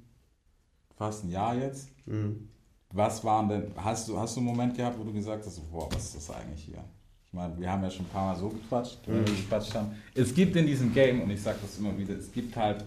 fast 0.96 1.26
ein 1.26 1.32
Jahr 1.32 1.56
jetzt. 1.56 1.90
Mhm. 2.06 2.48
Was 2.94 3.24
waren 3.24 3.48
denn, 3.48 3.72
hast 3.78 4.08
du, 4.08 4.20
hast 4.20 4.36
du 4.36 4.40
einen 4.40 4.48
Moment 4.48 4.76
gehabt, 4.76 5.00
wo 5.00 5.04
du 5.04 5.14
gesagt 5.14 5.46
hast, 5.46 5.72
boah, 5.72 5.88
was 5.92 6.06
ist 6.06 6.16
das 6.18 6.36
eigentlich 6.36 6.66
hier? 6.66 6.84
Ich 7.28 7.34
meine, 7.34 7.58
wir 7.58 7.72
haben 7.72 7.82
ja 7.82 7.90
schon 7.90 8.06
ein 8.06 8.10
paar 8.10 8.34
Mal 8.34 8.40
so 8.40 8.50
gequatscht, 8.50 9.00
wenn 9.06 9.26
wir 9.26 9.34
gequatscht 9.34 9.74
haben. 9.74 9.96
Es 10.14 10.34
gibt 10.34 10.56
in 10.58 10.66
diesem 10.66 10.94
Game, 10.94 11.22
und 11.22 11.30
ich 11.30 11.42
sage 11.42 11.60
das 11.62 11.78
immer 11.78 11.98
wieder, 11.98 12.18
es 12.18 12.30
gibt 12.32 12.56
halt, 12.58 12.84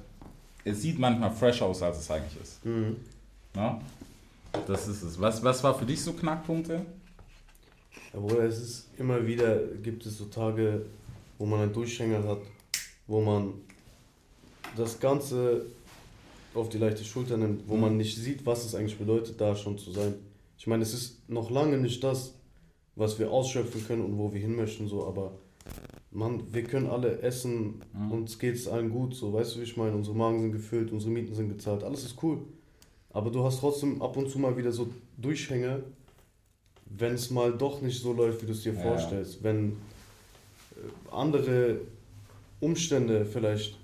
es 0.65 0.83
sieht 0.83 0.99
manchmal 0.99 1.31
fresh 1.31 1.63
aus, 1.63 1.83
als 1.83 1.99
es 1.99 2.11
eigentlich 2.11 2.43
ist. 2.43 2.65
Mhm. 2.65 2.97
Ne? 3.55 3.81
Das 4.67 4.87
ist 4.87 5.03
es. 5.03 5.19
Was, 5.19 5.43
was 5.43 5.65
war 5.65 5.75
für 5.79 5.87
dich 5.87 6.03
so 6.03 6.13
Knackpunkte? 6.13 6.85
Ja, 8.13 8.21
Bruder, 8.21 8.45
es 8.45 8.61
ist 8.61 8.89
immer 8.99 9.27
wieder, 9.27 9.57
gibt 9.83 10.05
es 10.05 10.19
so 10.19 10.27
Tage, 10.27 10.85
wo 11.39 11.47
man 11.47 11.61
einen 11.61 11.73
Durchhänger 11.73 12.23
hat, 12.29 12.43
wo 13.07 13.21
man 13.21 13.55
das 14.77 15.01
Ganze 15.01 15.67
auf 16.55 16.69
die 16.69 16.79
leichte 16.79 17.05
Schulter 17.05 17.37
nimmt, 17.37 17.69
wo 17.69 17.77
man 17.77 17.97
nicht 17.97 18.17
sieht, 18.17 18.45
was 18.47 18.65
es 18.65 18.75
eigentlich 18.75 18.99
bedeutet, 18.99 19.41
da 19.41 19.55
schon 19.57 19.79
zu 19.79 19.91
sein. 19.93 20.15
Ich 20.59 20.67
meine, 20.67 20.83
es 20.83 20.95
ist 20.95 21.29
noch 21.29 21.51
lange 21.51 21.79
nicht 21.79 22.03
das, 22.05 22.35
was 22.97 23.19
wir 23.19 23.31
ausschöpfen 23.31 23.85
können 23.87 24.05
und 24.05 24.19
wo 24.19 24.33
wir 24.33 24.41
hin 24.41 24.55
möchten, 24.55 24.87
so, 24.89 25.07
aber 25.07 25.33
man, 26.11 26.53
wir 26.53 26.63
können 26.63 26.87
alle 26.89 27.21
essen, 27.23 27.81
uns 28.11 28.39
geht 28.39 28.55
es 28.55 28.69
allen 28.69 28.91
gut, 28.91 29.15
so, 29.15 29.33
weißt 29.33 29.57
du, 29.57 29.61
wie 29.61 29.65
ich 29.65 29.77
meine, 29.77 29.97
unsere 29.97 30.17
Magen 30.17 30.41
sind 30.41 30.53
gefüllt, 30.53 30.93
unsere 30.93 31.11
Mieten 31.13 31.35
sind 31.35 31.49
gezahlt, 31.49 31.83
alles 31.83 32.05
ist 32.05 32.23
cool. 32.23 32.39
Aber 33.11 33.31
du 33.31 33.43
hast 33.45 33.61
trotzdem 33.61 34.01
ab 34.03 34.17
und 34.17 34.31
zu 34.31 34.39
mal 34.39 34.57
wieder 34.57 34.71
so 34.73 34.89
Durchhänge, 35.17 35.83
wenn 36.87 37.15
es 37.15 37.31
mal 37.31 37.53
doch 37.53 37.81
nicht 37.81 38.01
so 38.01 38.13
läuft, 38.13 38.43
wie 38.43 38.47
du 38.47 38.53
es 38.53 38.63
dir 38.63 38.75
Ja. 38.75 38.81
vorstellst, 38.81 39.43
wenn 39.43 39.73
äh, 40.77 41.13
andere 41.13 41.81
Umstände 42.61 43.25
vielleicht 43.25 43.79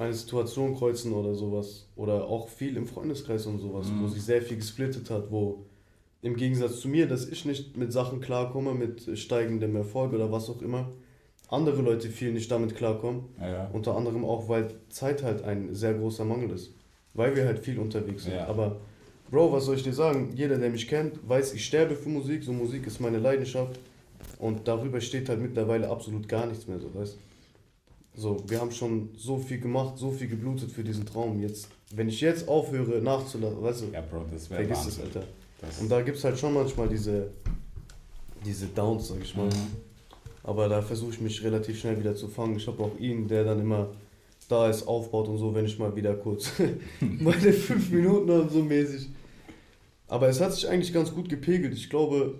eine 0.00 0.14
Situation 0.14 0.74
kreuzen 0.74 1.12
oder 1.12 1.34
sowas 1.34 1.86
oder 1.94 2.26
auch 2.26 2.48
viel 2.48 2.76
im 2.76 2.86
Freundeskreis 2.86 3.46
und 3.46 3.58
sowas, 3.58 3.86
wo 4.00 4.08
sich 4.08 4.22
sehr 4.22 4.40
viel 4.40 4.56
gesplittet 4.56 5.10
hat, 5.10 5.30
wo 5.30 5.66
im 6.22 6.36
Gegensatz 6.36 6.80
zu 6.80 6.88
mir, 6.88 7.06
dass 7.06 7.28
ich 7.28 7.44
nicht 7.44 7.76
mit 7.76 7.92
Sachen 7.92 8.20
klarkomme, 8.20 8.74
mit 8.74 9.18
steigendem 9.18 9.76
Erfolg 9.76 10.12
oder 10.12 10.32
was 10.32 10.48
auch 10.48 10.62
immer, 10.62 10.90
andere 11.48 11.82
Leute 11.82 12.08
viel 12.08 12.32
nicht 12.32 12.50
damit 12.50 12.76
klarkommen. 12.76 13.24
Ja, 13.38 13.48
ja. 13.48 13.70
Unter 13.72 13.96
anderem 13.96 14.24
auch, 14.24 14.48
weil 14.48 14.68
Zeit 14.88 15.22
halt 15.22 15.42
ein 15.42 15.74
sehr 15.74 15.94
großer 15.94 16.24
Mangel 16.24 16.50
ist. 16.50 16.72
Weil 17.12 17.34
wir 17.34 17.44
halt 17.44 17.58
viel 17.58 17.78
unterwegs 17.78 18.24
sind. 18.24 18.34
Ja. 18.34 18.46
Aber, 18.46 18.76
Bro, 19.30 19.52
was 19.52 19.64
soll 19.64 19.74
ich 19.74 19.82
dir 19.82 19.92
sagen? 19.92 20.30
Jeder, 20.34 20.58
der 20.58 20.70
mich 20.70 20.86
kennt, 20.86 21.28
weiß, 21.28 21.54
ich 21.54 21.64
sterbe 21.64 21.96
für 21.96 22.08
Musik. 22.08 22.44
So 22.44 22.52
Musik 22.52 22.86
ist 22.86 23.00
meine 23.00 23.18
Leidenschaft. 23.18 23.80
Und 24.38 24.68
darüber 24.68 25.00
steht 25.00 25.28
halt 25.28 25.40
mittlerweile 25.40 25.88
absolut 25.88 26.28
gar 26.28 26.46
nichts 26.46 26.68
mehr, 26.68 26.78
so, 26.78 26.94
weißt 26.94 27.18
So, 28.14 28.42
wir 28.48 28.60
haben 28.60 28.70
schon 28.72 29.10
so 29.16 29.38
viel 29.38 29.60
gemacht, 29.60 29.96
so 29.96 30.10
viel 30.10 30.28
geblutet 30.28 30.70
für 30.72 30.82
diesen 30.84 31.06
Traum. 31.06 31.40
Jetzt, 31.40 31.68
wenn 31.94 32.08
ich 32.08 32.20
jetzt 32.20 32.48
aufhöre 32.48 33.00
nachzulassen, 33.00 33.62
weißt 33.62 33.80
du, 33.82 33.86
Ja, 33.92 34.00
Bro, 34.02 34.24
das 34.32 34.50
wäre 34.50 34.64
vergiss 34.64 34.86
es. 34.86 35.00
Alter. 35.00 35.22
Das- 35.60 35.80
Und 35.80 35.88
da 35.90 36.00
gibt 36.02 36.16
es 36.18 36.24
halt 36.24 36.38
schon 36.38 36.54
manchmal 36.54 36.88
diese, 36.88 37.30
diese 38.44 38.66
Downs, 38.66 39.08
sag 39.08 39.22
ich 39.22 39.34
mal. 39.36 39.46
Mhm. 39.46 39.52
Aber 40.42 40.68
da 40.68 40.80
versuche 40.82 41.12
ich 41.12 41.20
mich 41.20 41.42
relativ 41.44 41.78
schnell 41.78 41.98
wieder 41.98 42.14
zu 42.16 42.26
fangen. 42.28 42.56
Ich 42.56 42.66
habe 42.66 42.82
auch 42.82 42.98
ihn, 42.98 43.28
der 43.28 43.44
dann 43.44 43.60
immer 43.60 43.88
da 44.48 44.68
ist, 44.68 44.86
aufbaut 44.88 45.28
und 45.28 45.38
so, 45.38 45.54
wenn 45.54 45.66
ich 45.66 45.78
mal 45.78 45.94
wieder 45.94 46.14
kurz 46.14 46.50
meine 47.00 47.52
fünf 47.52 47.90
Minuten 47.90 48.30
und 48.30 48.50
so 48.50 48.62
mäßig. 48.62 49.08
Aber 50.08 50.28
es 50.28 50.40
hat 50.40 50.52
sich 50.52 50.66
eigentlich 50.68 50.92
ganz 50.92 51.14
gut 51.14 51.28
gepegelt. 51.28 51.72
Ich 51.74 51.88
glaube, 51.88 52.34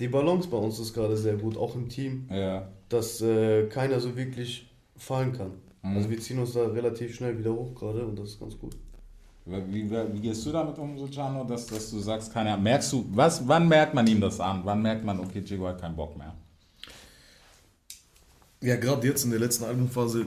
die 0.00 0.08
Balance 0.08 0.48
bei 0.48 0.56
uns 0.56 0.78
ist 0.78 0.94
gerade 0.94 1.16
sehr 1.16 1.34
gut, 1.34 1.56
auch 1.58 1.74
im 1.74 1.88
Team, 1.90 2.26
Ja. 2.30 2.68
dass 2.88 3.20
äh, 3.20 3.66
keiner 3.66 4.00
so 4.00 4.16
wirklich 4.16 4.66
fallen 5.02 5.32
kann. 5.32 5.52
Mhm. 5.82 5.96
Also 5.96 6.10
wir 6.10 6.20
ziehen 6.20 6.38
uns 6.38 6.52
da 6.52 6.66
relativ 6.66 7.14
schnell 7.14 7.38
wieder 7.38 7.52
hoch 7.52 7.74
gerade 7.74 8.06
und 8.06 8.18
das 8.18 8.30
ist 8.30 8.40
ganz 8.40 8.58
gut. 8.58 8.76
Wie, 9.44 9.90
wie, 9.90 9.90
wie 9.90 10.20
gehst 10.20 10.46
du 10.46 10.52
damit 10.52 10.78
um, 10.78 10.96
so 10.96 11.06
Giano, 11.06 11.42
dass, 11.44 11.66
dass 11.66 11.90
du 11.90 11.98
sagst, 11.98 12.32
keine 12.32 12.52
Ahnung, 12.52 12.62
merkst 12.62 12.92
du, 12.92 13.04
was, 13.10 13.46
wann 13.48 13.66
merkt 13.66 13.92
man 13.92 14.06
ihm 14.06 14.20
das 14.20 14.38
an? 14.38 14.60
Wann 14.64 14.82
merkt 14.82 15.04
man, 15.04 15.18
okay, 15.18 15.40
Jigo 15.40 15.66
hat 15.66 15.80
keinen 15.80 15.96
Bock 15.96 16.16
mehr? 16.16 16.32
Ja, 18.60 18.76
gerade 18.76 19.04
jetzt 19.08 19.24
in 19.24 19.30
der 19.30 19.40
letzten 19.40 19.64
Albumphase 19.64 20.26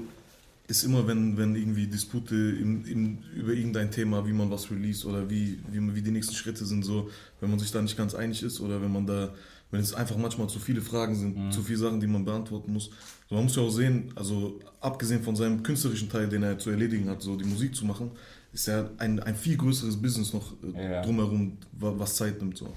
ist 0.67 0.83
immer, 0.83 1.07
wenn, 1.07 1.37
wenn 1.37 1.55
irgendwie 1.55 1.87
Dispute 1.87 2.35
im, 2.35 2.85
im, 2.85 3.19
über 3.33 3.53
irgendein 3.53 3.89
Thema, 3.91 4.27
wie 4.27 4.33
man 4.33 4.51
was 4.51 4.69
release 4.69 5.07
oder 5.07 5.29
wie, 5.29 5.59
wie, 5.71 5.95
wie 5.95 6.01
die 6.01 6.11
nächsten 6.11 6.35
Schritte 6.35 6.65
sind, 6.65 6.83
so, 6.83 7.09
wenn 7.39 7.49
man 7.49 7.59
sich 7.59 7.71
da 7.71 7.81
nicht 7.81 7.95
ganz 7.95 8.15
einig 8.15 8.43
ist 8.43 8.59
oder 8.59 8.81
wenn 8.81 8.91
man 8.91 9.07
da, 9.07 9.33
wenn 9.75 9.81
es 9.83 9.93
einfach 9.93 10.17
manchmal 10.17 10.47
zu 10.47 10.59
viele 10.59 10.81
Fragen 10.81 11.15
sind, 11.15 11.53
zu 11.53 11.61
viele 11.61 11.77
Sachen, 11.79 11.99
die 11.99 12.07
man 12.07 12.25
beantworten 12.25 12.73
muss. 12.73 12.89
So, 13.29 13.35
man 13.35 13.43
muss 13.45 13.55
ja 13.55 13.61
auch 13.63 13.69
sehen, 13.69 14.11
also 14.15 14.59
abgesehen 14.81 15.21
von 15.23 15.35
seinem 15.35 15.61
künstlerischen 15.63 16.09
Teil, 16.09 16.27
den 16.29 16.43
er 16.43 16.57
zu 16.57 16.69
erledigen 16.69 17.09
hat, 17.09 17.21
so 17.21 17.35
die 17.35 17.45
Musik 17.45 17.75
zu 17.75 17.85
machen, 17.85 18.11
ist 18.53 18.67
ja 18.67 18.89
ein, 18.97 19.19
ein 19.19 19.35
viel 19.35 19.57
größeres 19.57 19.97
Business 20.01 20.33
noch 20.33 20.53
äh, 20.75 20.91
Ja. 20.93 21.01
drumherum, 21.01 21.57
wa- 21.73 21.93
was 21.97 22.15
Zeit 22.15 22.39
nimmt. 22.41 22.57
So. 22.57 22.73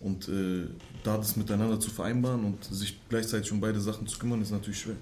Und 0.00 0.28
äh, 0.28 0.64
da 1.04 1.16
das 1.18 1.36
miteinander 1.36 1.78
zu 1.80 1.90
vereinbaren 1.90 2.44
und 2.44 2.64
sich 2.64 2.98
gleichzeitig 3.08 3.50
um 3.52 3.60
beide 3.60 3.80
Sachen 3.80 4.06
zu 4.06 4.18
kümmern, 4.18 4.40
ist 4.42 4.50
natürlich 4.52 4.80
schwer. 4.80 4.96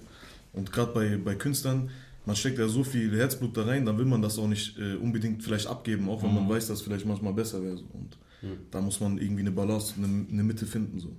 Und 0.52 0.72
gerade 0.72 0.92
bei, 0.92 1.16
bei 1.16 1.34
Künstlern, 1.34 1.90
man 2.24 2.34
steckt 2.34 2.58
ja 2.58 2.66
so 2.66 2.82
viel 2.82 3.14
Herzblut 3.16 3.56
da 3.56 3.64
rein, 3.66 3.84
dann 3.86 3.98
will 3.98 4.06
man 4.06 4.20
das 4.22 4.38
auch 4.38 4.48
nicht 4.48 4.78
äh, 4.78 4.94
unbedingt 4.96 5.42
vielleicht 5.44 5.66
abgeben, 5.68 6.08
auch 6.08 6.22
wenn 6.22 6.34
man 6.34 6.48
weiß, 6.48 6.66
dass 6.68 6.78
es 6.78 6.82
vielleicht 6.84 7.06
manchmal 7.06 7.34
besser 7.34 7.62
wäre. 7.62 7.76
So. 7.76 7.84
Und 7.92 8.16
da 8.70 8.80
muss 8.80 8.98
man 9.00 9.18
irgendwie 9.18 9.42
eine 9.42 9.50
Balance, 9.52 9.94
eine, 9.96 10.26
eine 10.30 10.42
Mitte 10.42 10.66
finden. 10.66 10.98
So. 10.98 11.10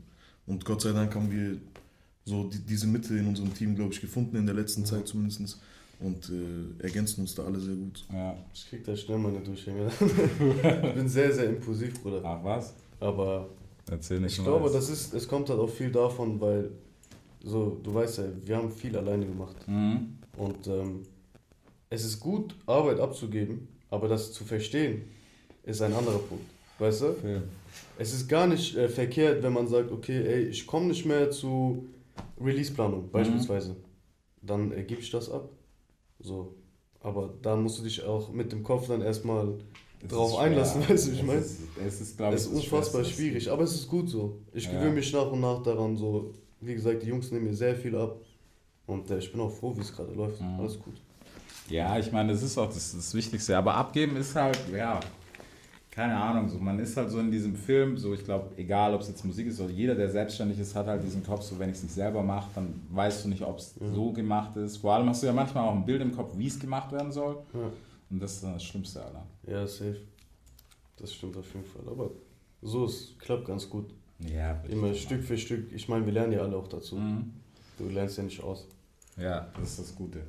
Und 0.48 0.66
Gott 0.66 0.82
sei 0.82 0.94
Dank 0.94 1.14
haben 1.14 1.30
wir 1.30 1.58
so 2.26 2.46
die, 2.46 2.60
diese 2.60 2.88
Mitte 2.88 3.18
in 3.18 3.28
unserem 3.28 3.54
Team, 3.54 3.76
glaube 3.76 3.94
ich, 3.94 4.02
gefunden, 4.02 4.36
in 4.38 4.46
der 4.46 4.56
letzten 4.56 4.86
Zeit 4.86 5.08
zumindest. 5.08 5.60
Und 6.00 6.30
äh, 6.30 6.84
ergänzen 6.84 7.22
uns 7.22 7.36
da 7.36 7.44
alle 7.44 7.60
sehr 7.60 7.76
gut. 7.76 8.06
Ja. 8.14 8.36
Ich 8.54 8.70
krieg 8.70 8.84
da 8.84 8.96
schnell 8.96 9.18
meine 9.18 9.40
Durchhänge. 9.40 9.90
ich 10.00 10.94
bin 10.94 11.10
sehr, 11.10 11.34
sehr 11.34 11.50
impulsiv, 11.50 12.02
Bruder. 12.02 12.22
Ach 12.24 12.44
was? 12.44 12.74
Aber 13.00 13.50
Erzähl 13.90 14.20
nicht 14.20 14.38
Ich 14.38 14.44
glaube, 14.44 14.70
das 14.70 14.90
ist, 14.90 15.14
es 15.14 15.28
kommt 15.28 15.50
halt 15.50 15.60
auch 15.60 15.70
viel 15.70 15.92
davon, 15.92 16.40
weil, 16.42 16.72
so, 17.44 17.80
du 17.82 17.94
weißt 17.94 18.18
ja, 18.20 18.24
wir 18.44 18.58
haben 18.58 18.70
viel 18.70 18.96
alleine 18.98 19.26
gemacht. 19.26 19.56
Mhm. 19.68 20.18
Und 20.36 20.68
ähm, 20.68 21.04
es 21.90 22.04
ist 22.04 22.20
gut, 22.20 22.54
Arbeit 22.66 23.00
abzugeben, 23.00 23.68
aber 23.90 24.08
das 24.08 24.34
zu 24.34 24.44
verstehen, 24.44 25.04
ist 25.64 25.82
ein 25.82 25.94
anderer 25.94 26.20
Punkt. 26.20 26.46
Weißt 26.80 27.02
du? 27.02 27.14
Film. 27.14 27.44
Es 27.98 28.14
ist 28.14 28.28
gar 28.28 28.46
nicht 28.48 28.76
äh, 28.76 28.88
verkehrt, 28.90 29.42
wenn 29.44 29.54
man 29.54 29.68
sagt, 29.68 29.92
okay, 29.92 30.22
ey, 30.26 30.44
ich 30.46 30.68
komme 30.68 30.88
nicht 30.88 31.06
mehr 31.06 31.32
zu 31.32 31.88
Release-Planung, 32.40 33.10
beispielsweise. 33.12 33.76
Dann 34.42 34.72
äh, 34.72 34.84
gebe 34.84 35.02
ich 35.02 35.10
das 35.10 35.30
ab. 35.30 35.50
So. 36.20 36.54
Aber 37.00 37.34
da 37.42 37.56
musst 37.56 37.80
du 37.80 37.84
dich 37.84 38.04
auch 38.04 38.32
mit 38.32 38.52
dem 38.52 38.64
Kopf 38.64 38.88
dann 38.88 39.02
erstmal 39.02 39.56
Es 40.02 40.08
drauf 40.10 40.32
ist 40.34 40.38
einlassen, 40.40 40.82
weißt 40.90 41.08
du, 41.08 41.12
wie 41.12 41.16
ich 41.16 41.22
Es 41.22 41.26
meine? 41.28 41.40
ist- 41.40 41.60
Es 41.86 42.02
ist, 42.02 42.18
glaube 42.18 42.36
ich, 42.36 42.42
ist 42.42 42.52
das 42.52 42.56
unfassbar 42.64 43.04
schwierig, 43.04 43.50
aber 43.50 43.64
es 43.64 43.74
ist 43.76 43.88
gut 43.88 44.10
so. 44.10 44.40
Ich 44.54 44.66
Ja. 44.66 44.72
gewöhne 44.74 44.92
mich 44.96 45.12
nach 45.14 45.32
und 45.32 45.40
nach 45.42 45.62
daran. 45.64 45.96
So, 45.98 46.34
wie 46.62 46.74
gesagt, 46.74 47.04
die 47.04 47.08
Jungs 47.08 47.32
nehmen 47.32 47.46
mir 47.46 47.54
sehr 47.56 47.76
viel 47.76 47.96
ab. 47.96 48.18
Und 48.86 49.10
äh, 49.12 49.18
ich 49.18 49.32
bin 49.32 49.42
auch 49.42 49.52
froh, 49.52 49.76
wie 49.76 49.82
es 49.82 49.96
gerade 49.96 50.14
läuft. 50.14 50.40
Mhm. 50.42 50.60
Alles 50.60 50.80
gut. 50.80 50.94
Ja, 51.70 51.98
ich 52.00 52.12
meine, 52.12 52.32
das 52.32 52.42
ist 52.44 52.58
auch 52.58 52.68
das, 52.72 52.94
das 52.96 53.14
Wichtigste. 53.14 53.58
Aber 53.58 53.74
abgeben 53.76 54.16
ist 54.16 54.34
halt, 54.36 54.58
ja, 54.74 55.00
keine 55.98 56.16
Ahnung, 56.16 56.48
so 56.48 56.60
man 56.60 56.78
ist 56.78 56.96
halt 56.96 57.10
so 57.10 57.20
in 57.20 57.32
diesem 57.32 57.56
Film, 57.56 57.98
so 57.98 58.14
ich 58.14 58.24
glaube, 58.24 58.52
egal 58.56 58.94
ob 58.94 59.02
es 59.02 59.08
jetzt 59.08 59.26
Musik 59.26 59.48
ist 59.48 59.60
oder 59.60 59.72
jeder, 59.72 59.96
der 59.96 60.08
selbstständig 60.08 60.60
ist, 60.60 60.76
hat 60.76 60.86
halt 60.86 61.04
diesen 61.04 61.24
Kopf, 61.24 61.42
so 61.42 61.58
wenn 61.58 61.72
ich 61.72 61.78
es 61.78 61.82
nicht 61.82 61.96
selber 61.96 62.22
mache, 62.22 62.52
dann 62.54 62.84
weißt 62.92 63.26
du 63.26 63.30
nicht, 63.30 63.42
ob 63.42 63.58
es 63.58 63.74
so 63.96 64.12
gemacht 64.12 64.56
ist. 64.58 64.78
Vor 64.78 64.94
allem 64.94 65.10
hast 65.10 65.24
du 65.24 65.26
ja 65.28 65.34
manchmal 65.34 65.68
auch 65.68 65.74
ein 65.74 65.86
Bild 65.86 66.04
im 66.04 66.16
Kopf, 66.16 66.38
wie 66.38 66.46
es 66.46 66.60
gemacht 66.60 66.92
werden 66.92 67.12
soll. 67.12 67.38
Ja. 67.52 67.72
Und 68.12 68.22
das 68.22 68.34
ist 68.34 68.44
dann 68.44 68.54
das 68.54 68.64
Schlimmste, 68.64 69.04
Alter. 69.04 69.26
Ja, 69.48 69.66
safe. 69.66 70.02
Das 70.98 71.16
stimmt 71.16 71.36
auf 71.36 71.52
jeden 71.52 71.66
Fall. 71.66 71.82
Aber 71.92 72.12
so, 72.62 72.86
es 72.86 73.16
klappt 73.18 73.46
ganz 73.46 73.68
gut. 73.68 73.90
Ja, 74.20 74.62
Immer 74.70 74.94
Stück 74.94 75.24
für 75.24 75.36
Stück. 75.36 75.72
Ich 75.74 75.90
meine, 75.90 76.06
wir 76.06 76.14
lernen 76.14 76.34
ja 76.34 76.42
alle 76.42 76.58
auch 76.58 76.68
dazu. 76.68 76.98
Mhm. 76.98 77.34
Du 77.80 77.90
lernst 77.90 78.20
ja 78.20 78.24
nicht 78.24 78.44
aus. 78.44 78.68
Ja, 79.20 79.48
das 79.60 79.70
ist 79.72 79.80
das 79.80 79.96
Gute. 79.96 80.20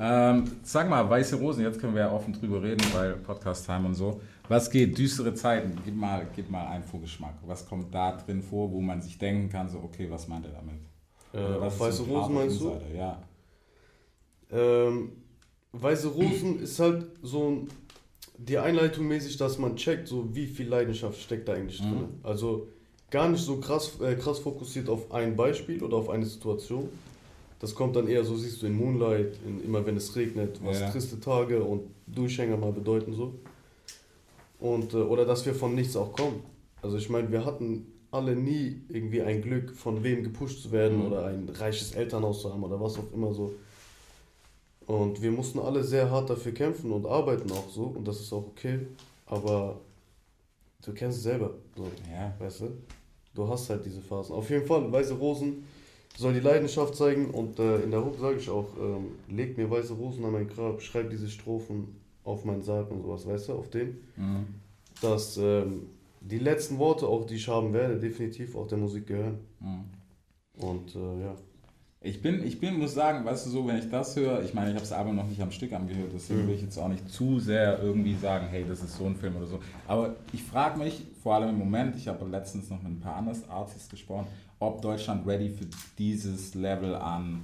Ähm, 0.00 0.50
sag 0.62 0.88
mal, 0.88 1.08
Weiße 1.08 1.36
Rosen, 1.36 1.62
jetzt 1.64 1.78
können 1.78 1.94
wir 1.94 2.02
ja 2.02 2.12
offen 2.12 2.32
drüber 2.32 2.62
reden, 2.62 2.82
weil 2.94 3.12
Podcast-Time 3.16 3.88
und 3.88 3.94
so. 3.94 4.20
Was 4.48 4.70
geht? 4.70 4.96
Düstere 4.96 5.34
Zeiten. 5.34 5.78
Gib 5.84 5.94
mal, 5.94 6.26
gib 6.34 6.48
mal 6.50 6.66
einen 6.68 6.82
Vorgeschmack. 6.82 7.34
Was 7.46 7.66
kommt 7.68 7.94
da 7.94 8.12
drin 8.16 8.42
vor, 8.42 8.72
wo 8.72 8.80
man 8.80 9.02
sich 9.02 9.18
denken 9.18 9.50
kann, 9.50 9.68
so, 9.68 9.78
okay, 9.80 10.06
was 10.10 10.26
meint 10.28 10.46
er 10.46 10.52
damit? 10.52 10.76
Äh, 11.34 11.60
was 11.60 11.78
Weiße 11.78 12.02
Rosen 12.04 12.34
meinst 12.34 12.60
du? 12.60 12.70
Insider? 12.70 12.94
Ja. 12.96 13.22
Ähm, 14.50 15.12
Weiße 15.72 16.08
Rosen 16.08 16.60
ist 16.60 16.80
halt 16.80 17.04
so 17.22 17.50
ein- 17.50 17.68
die 18.38 18.56
Einleitung 18.56 19.06
mäßig, 19.08 19.36
dass 19.36 19.58
man 19.58 19.76
checkt, 19.76 20.08
so 20.08 20.34
wie 20.34 20.46
viel 20.46 20.68
Leidenschaft 20.68 21.20
steckt 21.20 21.48
da 21.48 21.52
eigentlich 21.52 21.80
drin. 21.80 22.20
Also 22.22 22.68
gar 23.10 23.28
nicht 23.28 23.44
so 23.44 23.58
krass, 23.58 24.00
äh, 24.00 24.14
krass 24.14 24.38
fokussiert 24.38 24.88
auf 24.88 25.12
ein 25.12 25.36
Beispiel 25.36 25.82
oder 25.82 25.98
auf 25.98 26.08
eine 26.08 26.24
Situation. 26.24 26.88
Das 27.60 27.74
kommt 27.74 27.96
dann 27.96 28.06
eher 28.06 28.24
so, 28.24 28.36
siehst 28.36 28.62
du 28.62 28.66
in 28.66 28.74
Moonlight, 28.76 29.36
in, 29.46 29.62
immer 29.64 29.84
wenn 29.84 29.96
es 29.96 30.14
regnet, 30.14 30.60
was 30.64 30.80
Ja. 30.80 30.90
triste 30.90 31.18
Tage 31.18 31.62
und 31.62 31.82
Durchhänger 32.06 32.56
mal 32.56 32.72
bedeuten 32.72 33.12
so. 33.12 33.34
Und, 34.60 34.94
äh, 34.94 34.98
oder 34.98 35.24
dass 35.24 35.44
wir 35.46 35.54
von 35.54 35.74
nichts 35.74 35.96
auch 35.96 36.12
kommen. 36.12 36.42
Also 36.82 36.96
ich 36.96 37.08
meine, 37.10 37.30
wir 37.32 37.44
hatten 37.44 37.86
alle 38.10 38.34
nie 38.36 38.80
irgendwie 38.88 39.22
ein 39.22 39.42
Glück, 39.42 39.74
von 39.74 40.02
wem 40.02 40.22
gepusht 40.22 40.62
zu 40.62 40.70
werden 40.72 40.98
Mhm. 41.00 41.06
oder 41.06 41.26
ein 41.26 41.48
reiches 41.48 41.92
Elternhaus 41.92 42.42
zu 42.42 42.52
haben 42.52 42.62
oder 42.62 42.80
was 42.80 42.96
auch 42.98 43.12
immer 43.12 43.34
so. 43.34 43.52
Und 44.86 45.20
wir 45.20 45.30
mussten 45.30 45.58
alle 45.58 45.84
sehr 45.84 46.10
hart 46.10 46.30
dafür 46.30 46.52
kämpfen 46.52 46.92
und 46.92 47.06
arbeiten 47.06 47.50
auch 47.52 47.68
so 47.68 47.82
und 47.84 48.06
das 48.08 48.20
ist 48.20 48.32
auch 48.32 48.46
okay. 48.46 48.80
Aber 49.26 49.78
du 50.84 50.92
kennst 50.94 51.18
es 51.18 51.24
selber, 51.24 51.50
so, 51.76 51.84
Ja. 52.10 52.32
weißt 52.38 52.60
du? 52.62 52.66
Du 53.34 53.46
hast 53.46 53.68
halt 53.68 53.84
diese 53.84 54.00
Phasen. 54.00 54.34
Auf 54.34 54.48
jeden 54.48 54.66
Fall, 54.66 54.90
Weiße 54.90 55.14
Rosen 55.14 55.64
soll 56.18 56.32
die 56.34 56.40
Leidenschaft 56.40 56.96
zeigen 56.96 57.30
und 57.30 57.60
äh, 57.60 57.80
in 57.80 57.92
der 57.92 58.04
Hook 58.04 58.18
sage 58.18 58.38
ich 58.38 58.50
auch, 58.50 58.66
ähm, 58.76 59.12
leg 59.28 59.56
mir 59.56 59.70
weiße 59.70 59.92
Rosen 59.92 60.24
an 60.24 60.32
mein 60.32 60.48
Grab, 60.48 60.82
schreib 60.82 61.10
diese 61.10 61.28
Strophen 61.30 61.94
auf 62.24 62.44
meinen 62.44 62.62
Sarg 62.62 62.90
und 62.90 63.02
sowas, 63.02 63.24
weißt 63.24 63.48
du, 63.50 63.52
auf 63.52 63.70
den. 63.70 63.98
Mhm. 64.16 64.46
Dass 65.00 65.36
ähm, 65.36 65.86
die 66.20 66.40
letzten 66.40 66.78
Worte, 66.78 67.06
auch 67.06 67.24
die 67.24 67.36
ich 67.36 67.46
haben 67.46 67.72
werde, 67.72 68.00
definitiv 68.00 68.56
auch 68.56 68.66
der 68.66 68.78
Musik 68.78 69.06
gehören. 69.06 69.38
Mhm. 69.60 69.84
Und 70.60 70.96
äh, 70.96 71.20
ja. 71.22 71.36
Ich 72.00 72.22
bin, 72.22 72.46
ich 72.46 72.60
bin, 72.60 72.78
muss 72.78 72.94
sagen, 72.94 73.24
weißt 73.24 73.46
du 73.46 73.50
so, 73.50 73.66
wenn 73.66 73.76
ich 73.76 73.90
das 73.90 74.14
höre, 74.14 74.44
ich 74.44 74.54
meine, 74.54 74.68
ich 74.68 74.74
habe 74.74 74.84
das 74.84 74.92
Album 74.92 75.16
noch 75.16 75.26
nicht 75.26 75.42
am 75.42 75.50
Stück 75.50 75.72
angehört, 75.72 76.12
deswegen 76.14 76.46
will 76.46 76.54
ich 76.54 76.62
jetzt 76.62 76.78
auch 76.78 76.86
nicht 76.86 77.10
zu 77.10 77.40
sehr 77.40 77.82
irgendwie 77.82 78.14
sagen, 78.14 78.46
hey, 78.48 78.64
das 78.68 78.82
ist 78.84 78.96
so 78.96 79.06
ein 79.06 79.16
Film 79.16 79.34
oder 79.34 79.46
so. 79.46 79.58
Aber 79.88 80.14
ich 80.32 80.44
frage 80.44 80.78
mich, 80.78 81.02
vor 81.24 81.34
allem 81.34 81.48
im 81.48 81.58
Moment, 81.58 81.96
ich 81.96 82.06
habe 82.06 82.24
letztens 82.26 82.70
noch 82.70 82.80
mit 82.80 82.92
ein 82.92 83.00
paar 83.00 83.16
anderen 83.16 83.38
Artists 83.50 83.88
gesprochen, 83.88 84.28
ob 84.60 84.80
Deutschland 84.80 85.26
ready 85.26 85.50
für 85.50 85.66
dieses 85.98 86.54
Level 86.54 86.94
an, 86.94 87.42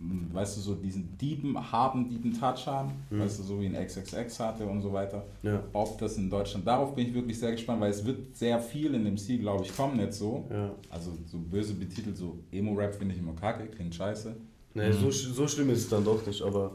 weißt 0.00 0.56
du, 0.56 0.60
so 0.60 0.74
diesen 0.76 1.16
deepen, 1.18 1.56
harten, 1.72 2.08
deepen 2.08 2.32
Touch 2.32 2.66
haben, 2.66 2.92
weißt 3.10 3.40
du, 3.40 3.42
so 3.42 3.60
wie 3.60 3.66
ein 3.66 3.74
XXX 3.74 4.38
hatte 4.38 4.64
und 4.64 4.80
so 4.80 4.92
weiter. 4.92 5.24
Ja. 5.42 5.62
Ob 5.72 5.98
das 5.98 6.16
in 6.18 6.30
Deutschland, 6.30 6.66
darauf 6.66 6.94
bin 6.94 7.08
ich 7.08 7.14
wirklich 7.14 7.38
sehr 7.38 7.50
gespannt, 7.52 7.80
weil 7.80 7.90
es 7.90 8.04
wird 8.04 8.36
sehr 8.36 8.60
viel 8.60 8.94
in 8.94 9.04
dem 9.04 9.16
Stil, 9.16 9.40
glaube 9.40 9.64
ich, 9.64 9.76
kommen 9.76 9.98
jetzt 9.98 10.18
so. 10.20 10.46
Ja. 10.50 10.70
Also 10.90 11.12
so 11.26 11.38
böse 11.38 11.74
betitelt, 11.74 12.16
so 12.16 12.38
Emo-Rap 12.52 12.94
finde 12.94 13.14
ich 13.14 13.20
immer 13.20 13.32
kacke, 13.34 13.66
klingt 13.66 13.94
scheiße. 13.94 14.36
Nee, 14.74 14.92
so, 14.92 15.08
sch- 15.08 15.32
so 15.32 15.48
schlimm 15.48 15.70
ist 15.70 15.78
es 15.80 15.88
dann 15.88 16.04
doch 16.04 16.24
nicht, 16.24 16.40
aber 16.42 16.70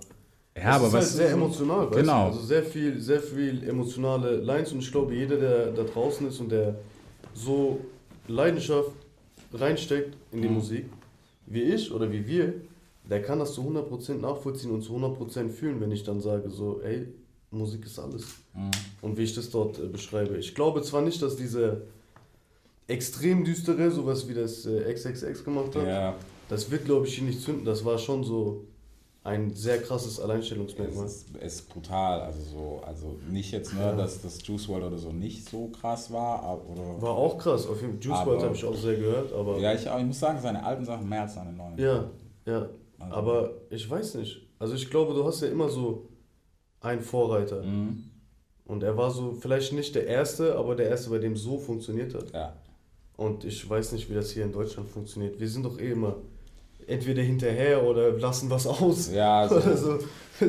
Ja, 0.58 0.78
es 0.78 0.84
ist 0.88 0.94
halt 0.94 1.04
sehr 1.06 1.32
emotional, 1.32 1.88
weißt 1.88 2.00
Genau. 2.00 2.26
du? 2.30 2.36
Also 2.36 2.42
sehr 2.46 2.64
viel, 2.64 3.00
sehr 3.00 3.22
viel 3.22 3.64
emotionale 3.68 4.36
Lines 4.38 4.74
und 4.74 4.80
ich 4.80 4.92
glaube, 4.92 5.16
jeder, 5.16 5.38
der 5.38 5.72
da 5.72 5.84
draußen 5.84 6.28
ist 6.28 6.40
und 6.42 6.52
der 6.52 6.76
so 7.34 7.80
Leidenschaft 8.28 8.92
reinsteckt 9.54 10.16
in 10.32 10.42
die 10.42 10.48
Mhm. 10.50 10.54
Musik, 10.56 10.86
wie 11.46 11.62
ich 11.62 11.92
oder 11.92 12.12
wie 12.12 12.26
wir, 12.28 12.54
der 13.10 13.22
kann 13.22 13.40
das 13.40 13.54
zu 13.54 13.62
100% 13.62 14.16
nachvollziehen 14.16 14.72
und 14.72 14.82
zu 14.82 14.94
100% 14.96 15.50
fühlen, 15.50 15.82
wenn 15.82 15.92
ich 15.92 16.04
dann 16.04 16.22
sage 16.22 16.50
so, 16.50 16.82
ey, 16.82 17.08
Musik 17.52 17.86
ist 17.86 18.00
alles. 18.00 18.24
Mhm. 18.54 18.72
Und 19.02 19.18
wie 19.18 19.24
ich 19.24 19.36
das 19.36 19.50
dort 19.50 19.78
äh, 19.80 19.88
beschreibe. 19.88 20.38
Ich 20.38 20.56
glaube 20.56 20.82
zwar 20.82 21.02
nicht, 21.02 21.22
dass 21.22 21.36
diese 21.36 21.84
extrem 22.88 23.44
düstere, 23.44 23.92
sowas 23.92 24.28
wie 24.28 24.34
das 24.34 24.66
äh, 24.66 24.92
XXX 24.94 25.44
gemacht 25.44 25.76
hat, 25.76 25.86
Ja, 25.88 26.16
das 26.50 26.70
wird, 26.72 26.86
glaube 26.86 27.08
ich, 27.08 27.16
hier 27.16 27.26
nicht 27.26 27.42
zünden. 27.42 27.66
Das 27.66 27.84
war 27.86 27.98
schon 27.98 28.24
so 28.24 28.66
ein 29.24 29.54
sehr 29.54 29.82
krasses 29.82 30.14
es 30.14 30.20
Alleinstellungsmerkmal. 30.20 31.06
ist, 31.06 31.28
es 31.40 31.56
ist 31.56 31.70
brutal. 31.70 32.22
Also 32.22 32.42
so, 32.42 32.82
also 32.86 33.16
nicht 33.30 33.52
jetzt 33.52 33.74
nur, 33.74 33.94
dass 33.94 34.22
das 34.22 34.46
Juice 34.46 34.68
WRLD 34.68 34.84
oder 34.84 34.98
so 34.98 35.12
nicht 35.14 35.48
so 35.50 35.68
krass 35.68 36.12
war, 36.12 36.44
aber, 36.44 36.62
oder. 36.70 37.02
War 37.02 37.12
auch 37.12 37.38
krass. 37.38 37.66
Auf 37.68 37.82
jeden 37.82 38.02
Fall. 38.02 38.12
Juice 38.12 38.26
WRLD 38.26 38.44
habe 38.44 38.56
ich 38.56 38.66
auch 38.66 38.76
sehr 38.76 38.96
gehört, 38.96 39.32
aber 39.32 39.60
Ja, 39.60 39.74
ich, 39.74 39.90
aber 39.90 40.02
ich 40.02 40.08
muss 40.08 40.20
sagen, 40.20 40.40
seine 40.42 40.64
alten 40.64 40.84
Sachen 40.86 41.08
mehr 41.08 41.22
als 41.22 41.36
seine 41.36 41.54
neuen. 41.54 41.78
ja, 41.78 42.06
ja. 42.46 42.68
Also- 43.04 43.16
Aber 43.16 43.52
ich 43.70 43.90
weiß 43.90 44.16
nicht. 44.16 44.48
Also 44.60 44.76
ich 44.76 44.90
glaube, 44.90 45.14
du 45.14 45.24
hast 45.26 45.42
ja 45.42 45.48
immer 45.48 45.70
so 45.70 46.08
einen 46.82 47.02
Vorreiter. 47.02 47.64
Mhm. 47.64 48.04
Und 48.66 48.84
er 48.84 48.96
war 48.98 49.12
so 49.12 49.34
vielleicht 49.34 49.74
nicht 49.74 49.94
der 49.96 50.08
Erste, 50.08 50.56
aber 50.56 50.76
der 50.76 50.88
Erste, 50.90 51.10
bei 51.10 51.20
dem 51.20 51.36
so 51.36 51.58
funktioniert 51.58 52.14
hat. 52.14 52.32
Ja. 52.34 52.54
Und 53.18 53.44
ich 53.44 53.70
weiß 53.70 53.92
nicht, 53.92 54.10
wie 54.10 54.14
das 54.16 54.32
hier 54.32 54.44
in 54.46 54.52
Deutschland 54.54 54.90
funktioniert. 54.90 55.40
Wir 55.40 55.48
sind 55.50 55.64
doch 55.66 55.78
eh 55.80 55.92
immer 55.92 56.16
entweder 56.88 57.22
hinterher 57.22 57.84
oder 57.86 58.12
lassen 58.18 58.50
was 58.50 58.66
aus. 58.68 59.12
Ja, 59.12 59.48
so. 59.50 59.56
Oder 59.56 59.78
so. 59.78 60.00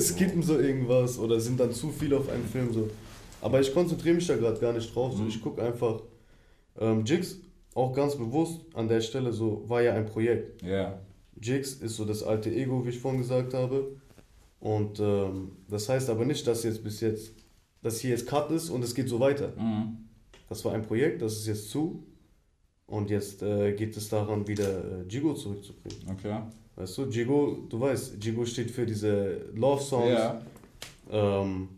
Skippen 0.01 0.43
so 0.43 0.59
irgendwas 0.59 1.19
oder 1.19 1.39
sind 1.41 1.59
dann 1.61 1.73
zu 1.73 1.91
viel 1.91 2.15
auf 2.15 2.29
einen 2.29 2.45
Film 2.47 2.73
so. 2.73 2.89
Aber 3.41 3.61
ich 3.61 3.73
konzentriere 3.75 4.15
mich 4.15 4.27
da 4.27 4.37
gerade 4.37 4.59
gar 4.59 4.73
nicht 4.73 4.95
drauf. 4.95 5.13
So. 5.15 5.23
Mhm. 5.23 5.29
Ich 5.29 5.43
gucke 5.43 5.63
einfach. 5.63 6.01
Ähm, 6.79 7.05
Jigs, 7.05 7.39
auch 7.75 7.93
ganz 7.93 8.17
bewusst 8.17 8.61
an 8.75 8.89
der 8.89 9.01
Stelle 9.01 9.33
so, 9.33 9.63
war 9.69 9.83
ja 9.83 9.93
ein 9.95 10.07
Projekt. 10.07 10.63
Ja. 10.63 10.99
Jigs 11.41 11.75
ist 11.75 11.97
so 11.97 12.05
das 12.05 12.23
alte 12.23 12.51
Ego, 12.55 12.85
wie 12.85 12.91
ich 12.91 12.99
vorhin 12.99 13.21
gesagt 13.21 13.55
habe. 13.55 13.97
Und 14.61 14.99
ähm, 15.01 15.53
das 15.69 15.89
heißt 15.89 16.09
aber 16.11 16.25
nicht, 16.25 16.47
dass 16.47 16.63
jetzt 16.65 16.83
bis 16.83 17.01
jetzt, 17.01 17.35
dass 17.83 18.01
hier 18.01 18.11
jetzt 18.11 18.27
Cut 18.27 18.51
ist 18.51 18.71
und 18.71 18.83
es 18.83 18.95
geht 18.95 19.09
so 19.09 19.21
weiter. 19.21 19.53
Mhm. 19.57 19.99
Das 20.49 20.65
war 20.65 20.73
ein 20.73 20.83
Projekt, 20.83 21.23
das 21.23 21.35
ist 21.35 21.47
jetzt 21.47 21.71
zu. 21.71 22.05
Und 22.87 23.11
jetzt 23.11 23.43
äh, 23.43 23.73
geht 23.73 23.97
es 23.97 24.09
daran, 24.09 24.47
wieder 24.47 25.01
äh, 25.01 25.03
Jigo 25.09 25.35
zurückzubringen. 25.35 26.01
Okay. 26.11 26.41
Weißt 26.77 26.99
du, 26.99 27.05
Jigo, 27.05 27.67
du 27.69 27.81
weißt, 27.81 28.23
Jigo 28.23 28.45
steht 28.45 28.71
für 28.71 28.85
diese 28.85 29.47
Love-Songs, 29.55 30.09
Ja. 30.11 30.43
ähm, 31.11 31.69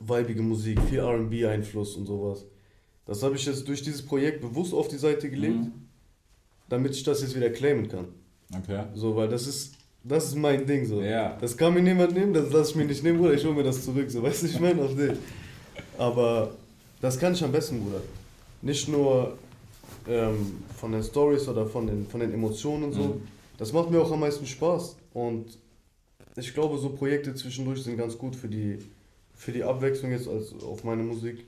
weibige 0.00 0.42
Musik, 0.42 0.80
viel 0.82 1.00
RB-Einfluss 1.00 1.96
und 1.96 2.06
sowas. 2.06 2.44
Das 3.06 3.22
habe 3.22 3.36
ich 3.36 3.44
jetzt 3.46 3.66
durch 3.68 3.82
dieses 3.82 4.04
Projekt 4.04 4.40
bewusst 4.40 4.74
auf 4.74 4.88
die 4.88 4.96
Seite 4.98 5.30
gelegt, 5.30 5.56
Mhm. 5.64 5.72
damit 6.68 6.94
ich 6.94 7.02
das 7.04 7.22
jetzt 7.22 7.34
wieder 7.36 7.50
claimen 7.50 7.88
kann. 7.88 8.08
Okay. 8.56 8.82
So, 8.94 9.16
weil 9.16 9.28
das 9.28 9.46
ist, 9.46 9.74
das 10.04 10.26
ist 10.28 10.36
mein 10.36 10.66
Ding 10.66 10.84
so. 10.86 11.00
Ja. 11.00 11.36
Das 11.40 11.56
kann 11.56 11.74
mir 11.74 11.82
niemand 11.82 12.12
nehmen, 12.14 12.32
das 12.34 12.50
lasse 12.52 12.70
ich 12.70 12.76
mir 12.76 12.84
nicht 12.84 13.02
nehmen, 13.02 13.18
Bruder, 13.18 13.34
ich 13.34 13.44
hole 13.44 13.54
mir 13.54 13.62
das 13.62 13.84
zurück, 13.84 14.10
so, 14.10 14.22
weißt 14.22 14.42
du, 14.42 14.46
ich 14.46 14.60
meine 14.60 14.82
auf 14.82 14.94
den. 14.94 15.16
Aber 15.98 16.50
das 17.00 17.18
kann 17.18 17.32
ich 17.32 17.42
am 17.42 17.52
besten, 17.52 17.80
Bruder. 17.80 18.00
Nicht 18.60 18.88
nur 18.88 19.36
ähm, 20.08 20.62
von 20.76 20.92
den 20.92 21.02
Stories 21.02 21.48
oder 21.48 21.66
von 21.66 21.86
den, 21.86 22.06
von 22.06 22.20
den 22.20 22.32
Emotionen 22.32 22.84
und 22.84 22.92
so. 22.92 23.02
Mhm. 23.02 23.22
Das 23.58 23.72
macht 23.72 23.90
mir 23.90 24.00
auch 24.00 24.10
am 24.10 24.20
meisten 24.20 24.46
Spaß. 24.46 24.96
Und 25.14 25.58
ich 26.36 26.54
glaube, 26.54 26.78
so 26.78 26.90
Projekte 26.90 27.34
zwischendurch 27.34 27.82
sind 27.82 27.96
ganz 27.96 28.16
gut 28.16 28.34
für 28.36 28.48
die, 28.48 28.78
für 29.34 29.52
die 29.52 29.62
Abwechslung 29.62 30.12
jetzt 30.12 30.28
als 30.28 30.54
auf 30.62 30.84
meine 30.84 31.02
Musik. 31.02 31.44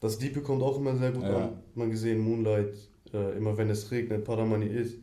Das 0.00 0.18
Diepe 0.18 0.40
kommt 0.40 0.62
auch 0.62 0.78
immer 0.78 0.96
sehr 0.96 1.12
gut 1.12 1.22
Ja. 1.24 1.36
an. 1.36 1.48
Man 1.74 1.90
gesehen, 1.90 2.20
Moonlight, 2.20 2.74
äh, 3.12 3.36
immer 3.36 3.56
wenn 3.56 3.70
es 3.70 3.90
regnet, 3.90 4.24
Paramani 4.24 4.66
ist. 4.66 4.94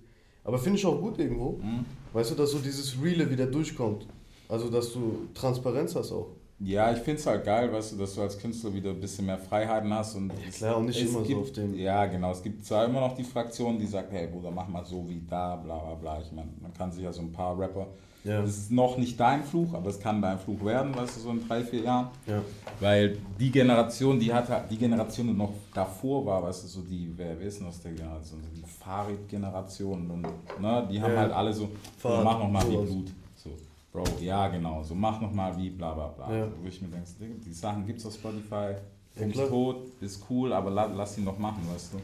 Aber 0.44 0.58
finde 0.58 0.78
ich 0.78 0.86
auch 0.86 1.00
gut 1.00 1.18
irgendwo. 1.20 1.60
Mhm. 1.62 1.86
Weißt 2.14 2.32
du, 2.32 2.36
dass 2.36 2.52
so 2.52 2.60
dieses 2.60 2.96
Reale 3.02 3.30
wieder 3.30 3.46
durchkommt. 3.46 4.06
Also, 4.50 4.70
dass 4.70 4.92
du 4.94 5.28
Transparenz 5.34 5.96
hast 5.96 6.12
auch. 6.12 6.28
Ja, 6.60 6.92
ich 6.94 7.00
finde 7.00 7.20
es 7.20 7.26
halt 7.26 7.44
geil, 7.44 7.72
weißt 7.74 7.94
du, 7.94 7.98
dass 7.98 8.14
du 8.16 8.22
als 8.22 8.38
Künstler 8.38 8.74
wieder 8.74 8.92
ein 8.92 9.00
bisschen 9.02 9.26
mehr 9.26 9.38
Freiheiten 9.40 9.92
hast 9.94 10.16
und 10.16 10.32
klar, 10.56 10.78
und 10.78 10.86
nicht 10.86 11.02
es 11.02 11.10
immer 11.10 11.20
so 11.20 11.26
gibt, 11.26 11.42
auf 11.42 11.52
dem- 11.52 11.74
Ja, 11.76 12.06
genau. 12.06 12.32
Es 12.32 12.42
gibt 12.44 12.64
zwar 12.64 12.86
immer 12.86 13.02
noch 13.02 13.16
die 13.16 13.24
Fraktion, 13.24 13.78
die 13.80 13.86
sagt, 13.88 14.12
hey 14.14 14.28
Bruder, 14.28 14.52
mach 14.52 14.68
mal 14.68 14.86
so 14.86 15.04
wie 15.10 15.22
da, 15.30 15.56
bla 15.58 15.78
bla 15.80 15.96
bla. 15.96 16.22
Ich 16.22 16.32
meine, 16.32 16.50
man 16.62 16.74
kann 16.74 16.92
sich 16.92 17.04
ja 17.04 17.12
so 17.12 17.22
ein 17.22 17.32
paar 17.32 17.58
Rapper. 17.60 17.88
Ja. 18.24 18.42
Das 18.42 18.52
ist 18.58 18.72
noch 18.72 18.98
nicht 18.98 19.20
dein 19.20 19.44
Fluch, 19.44 19.74
aber 19.74 19.90
es 19.90 20.00
kann 20.00 20.22
dein 20.22 20.40
Fluch 20.40 20.64
werden, 20.64 20.96
weißt 20.96 21.18
du, 21.18 21.20
so 21.22 21.30
in 21.32 21.46
drei, 21.46 21.62
vier 21.64 21.82
Jahren. 21.82 22.08
Ja. 22.26 22.42
Weil 22.80 23.18
die 23.38 23.52
Generation, 23.52 24.18
die 24.20 24.34
hat 24.34 24.48
halt- 24.48 24.72
die 24.72 24.78
Generation, 24.78 25.28
die 25.28 25.34
noch 25.34 25.52
davor 25.74 26.26
war, 26.26 26.42
weißt 26.44 26.64
du, 26.64 26.68
so 26.68 26.82
die, 26.82 27.12
wer, 27.18 27.38
wer 27.38 27.48
ist 27.48 27.60
denn 27.60 27.68
aus 27.68 27.82
der 27.82 27.92
Generation? 27.92 28.42
So 28.42 28.48
die 28.56 28.64
Farid-Generation 28.66 30.10
und 30.10 30.22
ne, 30.62 30.88
die 30.90 31.02
haben 31.02 31.14
Ja. 31.14 31.20
halt 31.20 31.34
alle 31.34 31.54
so, 31.54 31.70
Fahrrad, 31.98 32.24
mach 32.24 32.40
noch 32.40 32.50
mal 32.50 32.64
wie. 32.70 32.76
Blut. 32.78 33.12
So, 33.36 33.50
Bro, 33.92 34.04
ja 34.22 34.48
genau, 34.48 34.82
so 34.84 34.96
mach 34.96 35.20
noch 35.22 35.34
mal 35.34 35.56
wie 35.58 35.70
bla 35.70 35.94
bla 35.94 36.08
bla. 36.08 36.34
Ja. 36.36 36.48
Wo 36.62 36.68
ich 36.68 36.82
mir 36.82 36.88
denke, 36.88 37.08
die 37.46 37.54
Sachen 37.54 37.86
gibt's 37.86 38.06
auf 38.06 38.14
Spotify, 38.14 38.76
Punkt 39.16 39.34
klar. 39.34 39.48
tot, 39.50 39.76
ist 40.02 40.24
cool, 40.30 40.54
aber 40.54 40.72
la, 40.72 40.86
lass 40.86 41.18
ihn 41.18 41.26
doch 41.26 41.38
machen, 41.38 41.62
weißt 41.74 41.94
du. 41.94 41.98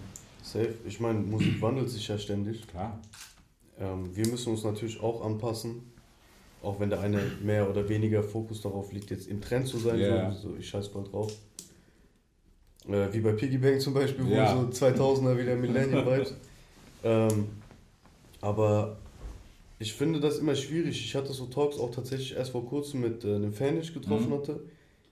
Safe. 0.43 0.73
Ich 0.85 0.99
meine, 0.99 1.19
Musik 1.19 1.61
wandelt 1.61 1.89
sich 1.89 2.07
ja 2.07 2.17
ständig. 2.17 2.67
Klar. 2.67 2.99
Ähm, 3.79 4.13
wir 4.15 4.27
müssen 4.27 4.51
uns 4.51 4.63
natürlich 4.63 5.01
auch 5.01 5.23
anpassen. 5.25 5.91
Auch 6.61 6.79
wenn 6.79 6.89
der 6.89 6.99
eine 6.99 7.21
mehr 7.41 7.69
oder 7.69 7.87
weniger 7.87 8.21
Fokus 8.21 8.61
darauf 8.61 8.91
liegt, 8.91 9.11
jetzt 9.11 9.27
im 9.27 9.39
Trend 9.41 9.67
zu 9.67 9.77
sein. 9.77 9.99
Ja. 9.99 10.31
So, 10.31 10.49
so, 10.49 10.55
ich 10.57 10.67
scheiß 10.67 10.87
voll 10.87 11.05
drauf. 11.05 11.31
Äh, 12.87 13.07
wie 13.13 13.19
bei 13.21 13.31
Piggy 13.33 13.57
Bank 13.57 13.81
zum 13.81 13.93
Beispiel, 13.93 14.25
wo 14.25 14.31
Ja. 14.31 14.53
so 14.53 14.67
2000er 14.69 15.37
wieder 15.37 15.55
Millennium-Vibes. 15.55 16.33
ähm, 17.03 17.47
aber 18.41 18.97
ich 19.79 19.93
finde 19.93 20.19
das 20.19 20.39
immer 20.39 20.55
schwierig. 20.55 20.99
Ich 21.05 21.15
hatte 21.15 21.31
so 21.31 21.45
Talks 21.45 21.77
auch 21.79 21.91
tatsächlich 21.91 22.35
erst 22.35 22.51
vor 22.51 22.65
kurzem 22.67 23.01
mit 23.01 23.23
äh, 23.23 23.35
einem 23.35 23.53
Fan, 23.53 23.75
den 23.75 23.81
ich 23.83 23.93
getroffen 23.93 24.29
Mhm. 24.29 24.33
hatte. 24.33 24.59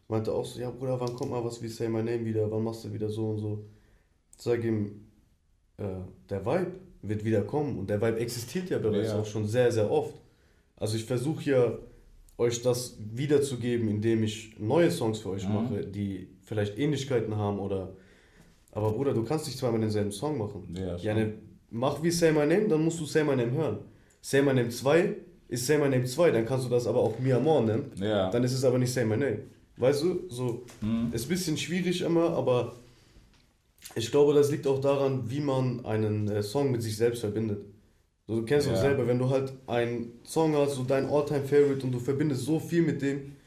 Meinte 0.09 0.33
auch 0.33 0.45
so, 0.45 0.59
ja 0.59 0.69
Bruder, 0.69 0.99
wann 0.99 1.15
kommt 1.15 1.31
mal 1.31 1.43
was 1.43 1.61
wie 1.61 1.67
Say 1.67 1.87
My 1.89 2.01
Name 2.03 2.25
wieder? 2.25 2.49
Wann 2.49 2.63
machst 2.63 2.83
du 2.85 2.93
wieder 2.93 3.09
so 3.09 3.29
und 3.29 3.39
so? 3.39 3.65
Ich 4.37 4.43
sag 4.43 4.63
ihm, 4.63 5.01
äh, 5.77 5.83
der 6.29 6.45
Vibe 6.45 6.71
wird 7.01 7.23
wieder 7.25 7.41
kommen 7.41 7.77
und 7.77 7.89
der 7.89 8.01
Vibe 8.01 8.19
existiert 8.19 8.69
ja 8.69 8.79
bereits 8.79 9.09
Ja. 9.09 9.19
auch 9.19 9.25
schon 9.25 9.45
sehr, 9.47 9.71
sehr 9.71 9.89
oft. 9.91 10.13
Also 10.77 10.95
ich 10.95 11.05
versuche 11.05 11.49
ja 11.49 11.77
euch 12.37 12.61
das 12.61 12.97
wiederzugeben, 13.13 13.87
indem 13.89 14.23
ich 14.23 14.55
neue 14.59 14.91
Songs 14.91 15.19
für 15.19 15.29
euch 15.31 15.47
Mhm. 15.47 15.53
mache, 15.53 15.85
die 15.85 16.27
vielleicht 16.43 16.77
Ähnlichkeiten 16.77 17.35
haben 17.35 17.59
oder 17.59 17.89
aber 18.71 18.91
Bruder, 18.91 19.13
du 19.13 19.23
kannst 19.23 19.47
nicht 19.47 19.57
zweimal 19.57 19.79
denselben 19.81 20.11
Song 20.11 20.37
machen. 20.37 20.75
Ja. 20.77 20.95
Ja, 20.97 21.13
ne, 21.15 21.33
mach 21.71 22.03
wie 22.03 22.11
Say 22.11 22.31
My 22.31 22.45
Name, 22.45 22.67
dann 22.67 22.83
musst 22.83 22.99
du 22.99 23.05
Say 23.05 23.23
My 23.23 23.35
Name 23.35 23.51
hören. 23.51 23.77
Say 24.21 24.41
My 24.43 24.53
Name 24.53 24.69
2 24.69 25.15
ist 25.47 25.65
Say 25.65 25.77
My 25.79 25.89
Name 25.89 26.03
2, 26.05 26.29
dann 26.31 26.45
kannst 26.45 26.65
du 26.67 26.69
das 26.69 26.85
aber 26.85 26.99
auch 26.99 27.17
Mia 27.17 27.39
More 27.39 27.63
nennen. 27.65 27.91
Ja. 27.95 28.29
Dann 28.29 28.43
ist 28.43 28.53
es 28.53 28.63
aber 28.63 28.77
nicht 28.77 28.93
Say 28.93 29.03
My 29.03 29.17
Name. 29.17 29.39
Weißt 29.77 30.03
du, 30.03 30.19
so, 30.29 30.63
Mhm. 30.81 31.09
ist 31.11 31.25
ein 31.25 31.29
bisschen 31.29 31.57
schwierig 31.57 32.01
immer, 32.01 32.29
aber 32.31 32.73
ich 33.95 34.11
glaube, 34.11 34.33
das 34.33 34.51
liegt 34.51 34.67
auch 34.67 34.79
daran, 34.81 35.23
wie 35.29 35.39
man 35.39 35.83
einen 35.85 36.27
äh, 36.27 36.43
Song 36.43 36.71
mit 36.71 36.83
sich 36.83 36.95
selbst 36.97 37.21
verbindet. 37.21 37.59
So, 38.29 38.35
du 38.41 38.45
kennst 38.45 38.67
Ja. 38.67 38.73
doch 38.73 38.79
selber, 38.81 39.07
wenn 39.07 39.17
du 39.19 39.29
halt 39.29 39.53
einen 39.67 40.11
Song 40.25 40.53
hast, 40.55 40.75
so 40.75 40.83
dein 40.83 41.09
All-Time-Favorite 41.09 41.85
und 41.85 41.93
du 41.93 41.99
verbindest 41.99 42.43
so 42.43 42.59
viel 42.59 42.81
mit 42.81 43.01
dem, 43.01 43.37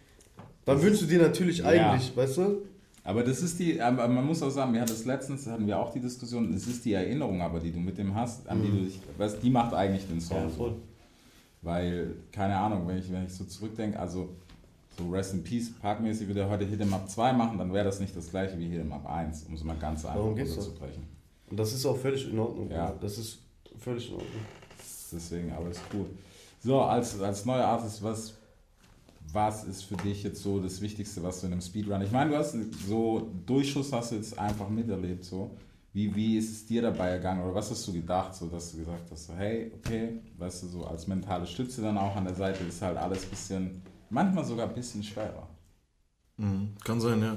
dann 0.64 0.80
wünschst 0.80 1.02
du 1.02 1.06
dir 1.06 1.18
natürlich 1.18 1.58
Ja. 1.58 1.66
eigentlich, 1.92 2.16
weißt 2.16 2.38
du? 2.38 2.62
Aber 3.04 3.22
das 3.22 3.42
ist 3.42 3.58
die, 3.58 3.80
aber 3.80 4.08
man 4.08 4.24
muss 4.24 4.42
auch 4.42 4.50
sagen, 4.50 4.72
wir 4.72 4.80
hatten 4.80 4.90
das 4.92 5.04
letztens, 5.04 5.46
hatten 5.46 5.66
wir 5.66 5.78
auch 5.78 5.92
die 5.92 6.00
Diskussion, 6.00 6.52
es 6.54 6.66
ist 6.66 6.84
die 6.84 6.94
Erinnerung 6.94 7.42
aber, 7.42 7.60
die 7.60 7.72
du 7.72 7.78
mit 7.78 7.98
dem 7.98 8.14
hast, 8.14 8.48
an 8.48 8.62
die 8.62 8.70
du 8.70 8.84
dich, 8.84 9.00
weißt, 9.18 9.42
die 9.42 9.50
macht 9.50 9.74
eigentlich 9.74 10.06
den 10.06 10.20
Song. 10.20 10.44
Mhm. 10.44 10.50
Ja, 10.50 10.56
voll. 10.56 10.74
Weil, 11.62 12.14
keine 12.32 12.56
Ahnung, 12.56 12.88
wenn 12.88 12.98
ich, 12.98 13.12
wenn 13.12 13.24
ich 13.26 13.32
so 13.34 13.44
zurückdenke, 13.44 13.98
also 14.00 14.30
so 14.96 15.10
Rest 15.10 15.34
in 15.34 15.42
Peace, 15.44 15.72
parkmäßig 15.80 16.26
würde 16.26 16.40
er 16.40 16.48
heute 16.48 16.64
Hit 16.64 16.80
'em 16.80 16.94
Up 16.94 17.08
2 17.10 17.34
machen, 17.34 17.58
dann 17.58 17.70
wäre 17.72 17.84
das 17.84 18.00
nicht 18.00 18.16
das 18.16 18.30
gleiche 18.30 18.58
wie 18.58 18.68
Hit 18.68 18.80
'em 18.80 18.92
Up 18.92 19.06
1, 19.06 19.44
um 19.46 19.52
es 19.54 19.62
mal 19.62 19.76
ganz 19.76 20.04
einfach 20.06 20.16
doch. 20.22 20.28
runterzubrechen. 20.28 21.02
Und 21.50 21.58
das 21.60 21.72
ist 21.74 21.84
auch 21.84 21.96
völlig 21.98 22.30
in 22.30 22.38
Ordnung. 22.38 22.70
Ja. 22.70 22.94
Das 23.00 23.18
ist 23.18 23.40
völlig 23.78 24.08
in 24.08 24.14
Ordnung. 24.14 24.40
Deswegen, 25.12 25.52
ist 25.70 25.80
cool. 25.92 26.06
So, 26.62 26.80
als, 26.82 27.20
als 27.20 27.44
neuer 27.44 27.64
Artist, 27.64 28.02
was, 28.02 28.34
was 29.32 29.64
ist 29.64 29.84
für 29.84 29.96
dich 29.96 30.22
jetzt 30.22 30.42
so 30.42 30.60
das 30.60 30.80
Wichtigste, 30.80 31.22
was 31.22 31.40
du 31.40 31.46
in 31.46 31.52
einem 31.52 31.62
Speedrun? 31.62 32.02
Ich 32.02 32.10
meine, 32.10 32.30
du 32.30 32.36
hast 32.36 32.56
so 32.86 33.30
Durchschuss 33.46 33.92
hast 33.92 34.12
du 34.12 34.16
jetzt 34.16 34.38
einfach 34.38 34.68
miterlebt, 34.68 35.24
so. 35.24 35.56
Wie, 35.92 36.14
wie 36.14 36.38
ist 36.38 36.52
es 36.52 36.66
dir 36.66 36.82
dabei 36.82 37.08
ergangen 37.08 37.42
oder 37.42 37.54
was 37.54 37.70
hast 37.70 37.86
du 37.88 37.92
gedacht, 37.92 38.32
so 38.34 38.46
dass 38.46 38.70
du 38.70 38.78
gesagt 38.78 39.10
hast, 39.10 39.26
so, 39.26 39.34
hey, 39.34 39.72
okay, 39.74 40.20
weißt 40.38 40.62
du, 40.62 40.68
so 40.68 40.84
als 40.84 41.08
mentale 41.08 41.46
Stütze 41.46 41.82
dann 41.82 41.98
auch 41.98 42.14
an 42.14 42.24
der 42.24 42.34
Seite 42.34 42.62
ist 42.62 42.80
halt 42.80 42.96
alles 42.96 43.24
ein 43.24 43.30
bisschen, 43.30 43.82
manchmal 44.08 44.44
sogar 44.44 44.68
ein 44.68 44.74
bisschen 44.74 45.02
schwerer. 45.02 45.48
Mhm, 46.36 46.76
kann 46.84 47.00
sein, 47.00 47.20
ja. 47.20 47.36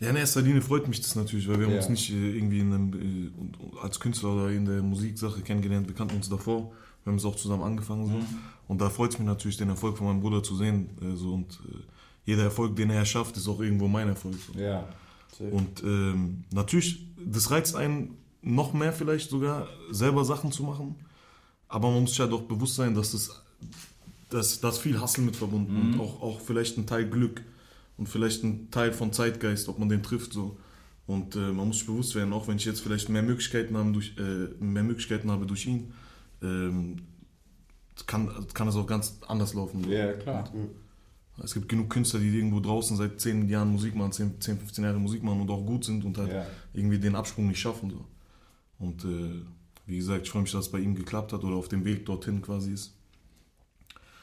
Ja, 0.00 0.10
in 0.10 0.16
erster 0.16 0.40
Linie 0.40 0.62
freut 0.62 0.88
mich 0.88 1.00
das 1.00 1.14
natürlich, 1.14 1.46
weil 1.46 1.58
wir 1.58 1.66
haben 1.66 1.72
Ja. 1.74 1.78
uns 1.80 1.88
nicht 1.90 2.10
äh, 2.10 2.36
irgendwie 2.36 2.60
in 2.60 2.72
einem, 2.72 2.92
äh, 2.94 3.78
als 3.82 4.00
Künstler 4.00 4.30
oder 4.34 4.50
in 4.50 4.64
der 4.64 4.82
Musiksache 4.82 5.42
kennengelernt. 5.42 5.86
Wir 5.88 5.94
kannten 5.94 6.16
uns 6.16 6.28
davor, 6.28 6.72
wir 7.04 7.10
haben 7.12 7.18
es 7.18 7.24
auch 7.24 7.36
zusammen 7.36 7.62
angefangen. 7.62 8.06
So. 8.06 8.20
Und 8.66 8.80
da 8.80 8.88
freut 8.88 9.12
es 9.12 9.18
mich 9.18 9.26
natürlich, 9.26 9.58
den 9.58 9.68
Erfolg 9.68 9.98
von 9.98 10.06
meinem 10.06 10.20
Bruder 10.20 10.42
zu 10.42 10.56
sehen. 10.56 10.88
Äh, 11.02 11.16
so, 11.16 11.34
und 11.34 11.60
jeder 12.24 12.44
Erfolg, 12.44 12.76
den 12.76 12.90
er 12.90 13.04
schafft, 13.04 13.36
ist 13.36 13.46
auch 13.48 13.60
irgendwo 13.60 13.88
mein 13.88 14.08
Erfolg. 14.08 14.36
So. 14.52 14.58
Ja. 14.58 14.88
Und 15.50 15.82
ähm, 15.82 16.44
natürlich, 16.52 17.06
das 17.24 17.50
reizt 17.50 17.74
einen 17.76 18.16
noch 18.42 18.72
mehr 18.72 18.92
vielleicht 18.92 19.30
sogar, 19.30 19.68
selber 19.90 20.24
Sachen 20.24 20.52
zu 20.52 20.62
machen. 20.62 20.96
Aber 21.68 21.90
man 21.90 22.02
muss 22.02 22.10
sich 22.10 22.20
halt 22.20 22.32
auch 22.32 22.42
bewusst 22.42 22.74
sein, 22.74 22.94
dass 22.94 23.12
das, 23.12 23.42
dass, 24.28 24.60
das 24.60 24.78
viel 24.78 25.00
Hassel 25.00 25.24
mit 25.24 25.36
verbunden 25.36 25.94
und 25.94 26.00
auch, 26.00 26.20
auch 26.22 26.40
vielleicht 26.40 26.76
ein 26.78 26.86
Teil 26.86 27.08
Glück 27.08 27.42
und 28.00 28.08
vielleicht 28.08 28.42
ein 28.42 28.70
Teil 28.70 28.92
von 28.92 29.12
Zeitgeist, 29.12 29.68
ob 29.68 29.78
man 29.78 29.90
den 29.90 30.02
trifft. 30.02 30.32
So. 30.32 30.56
Und 31.06 31.36
äh, 31.36 31.52
man 31.52 31.68
muss 31.68 31.78
sich 31.78 31.86
bewusst 31.86 32.14
werden, 32.14 32.32
auch 32.32 32.48
wenn 32.48 32.56
ich 32.56 32.64
jetzt 32.64 32.80
vielleicht 32.80 33.10
mehr 33.10 33.22
Möglichkeiten 33.22 33.76
habe 33.76 33.92
durch, 33.92 34.14
äh, 34.18 34.48
mehr 34.64 34.82
Möglichkeiten 34.82 35.30
habe 35.30 35.44
durch 35.44 35.66
ihn, 35.66 35.92
ähm, 36.42 36.96
kann, 38.06 38.30
kann 38.54 38.68
es 38.68 38.74
auch 38.76 38.86
ganz 38.86 39.18
anders 39.28 39.52
laufen. 39.52 39.84
So. 39.84 39.90
Ja, 39.90 40.14
klar. 40.14 40.50
Es 41.44 41.52
gibt 41.52 41.68
genug 41.68 41.90
Künstler, 41.90 42.20
die 42.20 42.28
irgendwo 42.34 42.60
draußen 42.60 42.96
seit 42.96 43.20
10 43.20 43.48
Jahren 43.50 43.70
Musik 43.70 43.94
machen, 43.94 44.12
10, 44.12 44.40
10 44.40 44.58
15 44.58 44.84
Jahre 44.84 44.98
Musik 44.98 45.22
machen 45.22 45.42
und 45.42 45.50
auch 45.50 45.64
gut 45.64 45.84
sind 45.84 46.02
und 46.04 46.16
halt 46.16 46.32
Ja. 46.32 46.46
irgendwie 46.72 46.98
den 46.98 47.14
Absprung 47.14 47.48
nicht 47.48 47.60
schaffen. 47.60 47.90
So. 47.90 48.04
Und 48.78 49.04
äh, 49.04 49.42
wie 49.86 49.98
gesagt, 49.98 50.22
ich 50.22 50.30
freue 50.30 50.42
mich, 50.42 50.52
dass 50.52 50.66
es 50.66 50.72
bei 50.72 50.78
ihm 50.80 50.94
geklappt 50.94 51.34
hat 51.34 51.44
oder 51.44 51.56
auf 51.56 51.68
dem 51.68 51.84
Weg 51.84 52.06
dorthin 52.06 52.40
quasi 52.40 52.72
ist. 52.72 52.94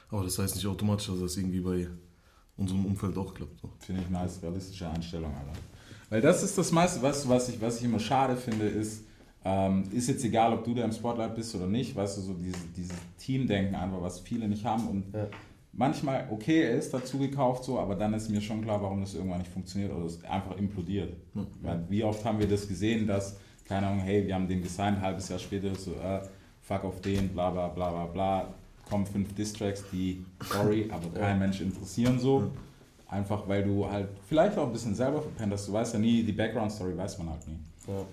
Aber 0.10 0.24
das 0.24 0.40
heißt 0.40 0.56
nicht 0.56 0.66
automatisch, 0.66 1.08
dass 1.08 1.20
das 1.20 1.38
irgendwie 1.38 1.60
bei 1.60 1.88
unserem 2.58 2.86
Umfeld 2.86 3.18
auch 3.18 3.34
klappt. 3.34 3.60
So. 3.62 3.70
Finde 3.80 4.02
ich 4.04 4.10
nice, 4.10 4.42
realistische 4.42 4.90
Einstellung, 4.90 5.32
Alter. 5.34 5.60
Weil 6.10 6.22
das 6.22 6.42
ist 6.44 6.58
das 6.58 6.72
meiste, 6.72 7.02
weißt 7.02 7.26
du, 7.26 7.30
was 7.30 7.50
ich, 7.50 7.60
was 7.62 7.78
ich 7.80 7.84
immer 7.86 8.00
schade 8.00 8.36
finde, 8.38 8.66
ist, 8.66 9.04
ähm, 9.44 9.84
ist 9.92 10.08
jetzt 10.08 10.24
egal, 10.24 10.54
ob 10.54 10.64
du 10.64 10.74
da 10.74 10.84
im 10.84 10.92
Spotlight 10.92 11.36
bist 11.36 11.54
oder 11.56 11.68
nicht, 11.68 11.96
weißt 11.96 12.18
du, 12.18 12.22
so 12.22 12.34
diese, 12.34 12.58
dieses 12.76 12.98
Teamdenken 13.18 13.76
einfach, 13.76 14.02
was 14.02 14.20
viele 14.20 14.48
nicht 14.48 14.66
haben 14.66 14.88
und 14.88 15.14
Ja. 15.14 15.28
manchmal, 15.74 16.28
okay, 16.32 16.64
er 16.64 16.78
ist 16.78 16.94
dazu 16.94 17.18
gekauft 17.20 17.64
so, 17.66 17.78
aber 17.80 17.96
dann 17.96 18.14
ist 18.14 18.30
mir 18.30 18.42
schon 18.42 18.62
klar, 18.62 18.82
warum 18.82 19.02
das 19.02 19.14
irgendwann 19.14 19.40
nicht 19.40 19.52
funktioniert 19.52 19.92
oder 19.94 20.06
es 20.06 20.24
einfach 20.24 20.58
implodiert. 20.58 21.14
Weil 21.62 21.86
wie 21.90 22.04
oft 22.04 22.24
haben 22.26 22.40
wir 22.40 22.48
das 22.48 22.68
gesehen, 22.68 23.06
dass, 23.08 23.38
keine 23.66 23.88
Ahnung, 23.88 24.02
hey, 24.02 24.26
wir 24.26 24.34
haben 24.34 24.48
den 24.48 24.62
gesigned, 24.64 24.98
ein 24.98 25.04
halbes 25.04 25.30
Jahr 25.30 25.40
später 25.40 25.76
so, 25.76 25.92
äh, 25.94 26.22
fuck 26.62 26.84
auf 26.84 27.02
den, 27.02 27.30
bla 27.30 27.50
bla 27.50 27.68
bla 27.68 27.92
bla 27.92 28.06
bla, 28.06 28.54
kommen 28.90 29.06
fünf 29.06 29.34
Distracks, 29.34 29.84
die, 29.92 30.26
sorry, 30.42 30.90
aber 30.92 31.10
kein 31.20 31.40
Mensch 31.40 31.62
interessieren 31.62 32.20
so. 32.20 32.52
Einfach 33.08 33.48
weil 33.48 33.64
du 33.64 33.90
halt 33.90 34.10
vielleicht 34.28 34.58
auch 34.58 34.68
ein 34.68 34.74
bisschen 34.74 34.94
selber 34.94 35.22
verpennt 35.22 35.54
hast. 35.54 35.68
Du 35.68 35.74
weißt 35.74 35.94
ja 35.94 36.00
nie, 36.00 36.24
die 36.24 36.34
Background-Story 36.34 36.98
weiß 36.98 37.18
man 37.20 37.30
halt 37.30 37.48
nie. 37.48 37.60
Ja. 37.88 38.06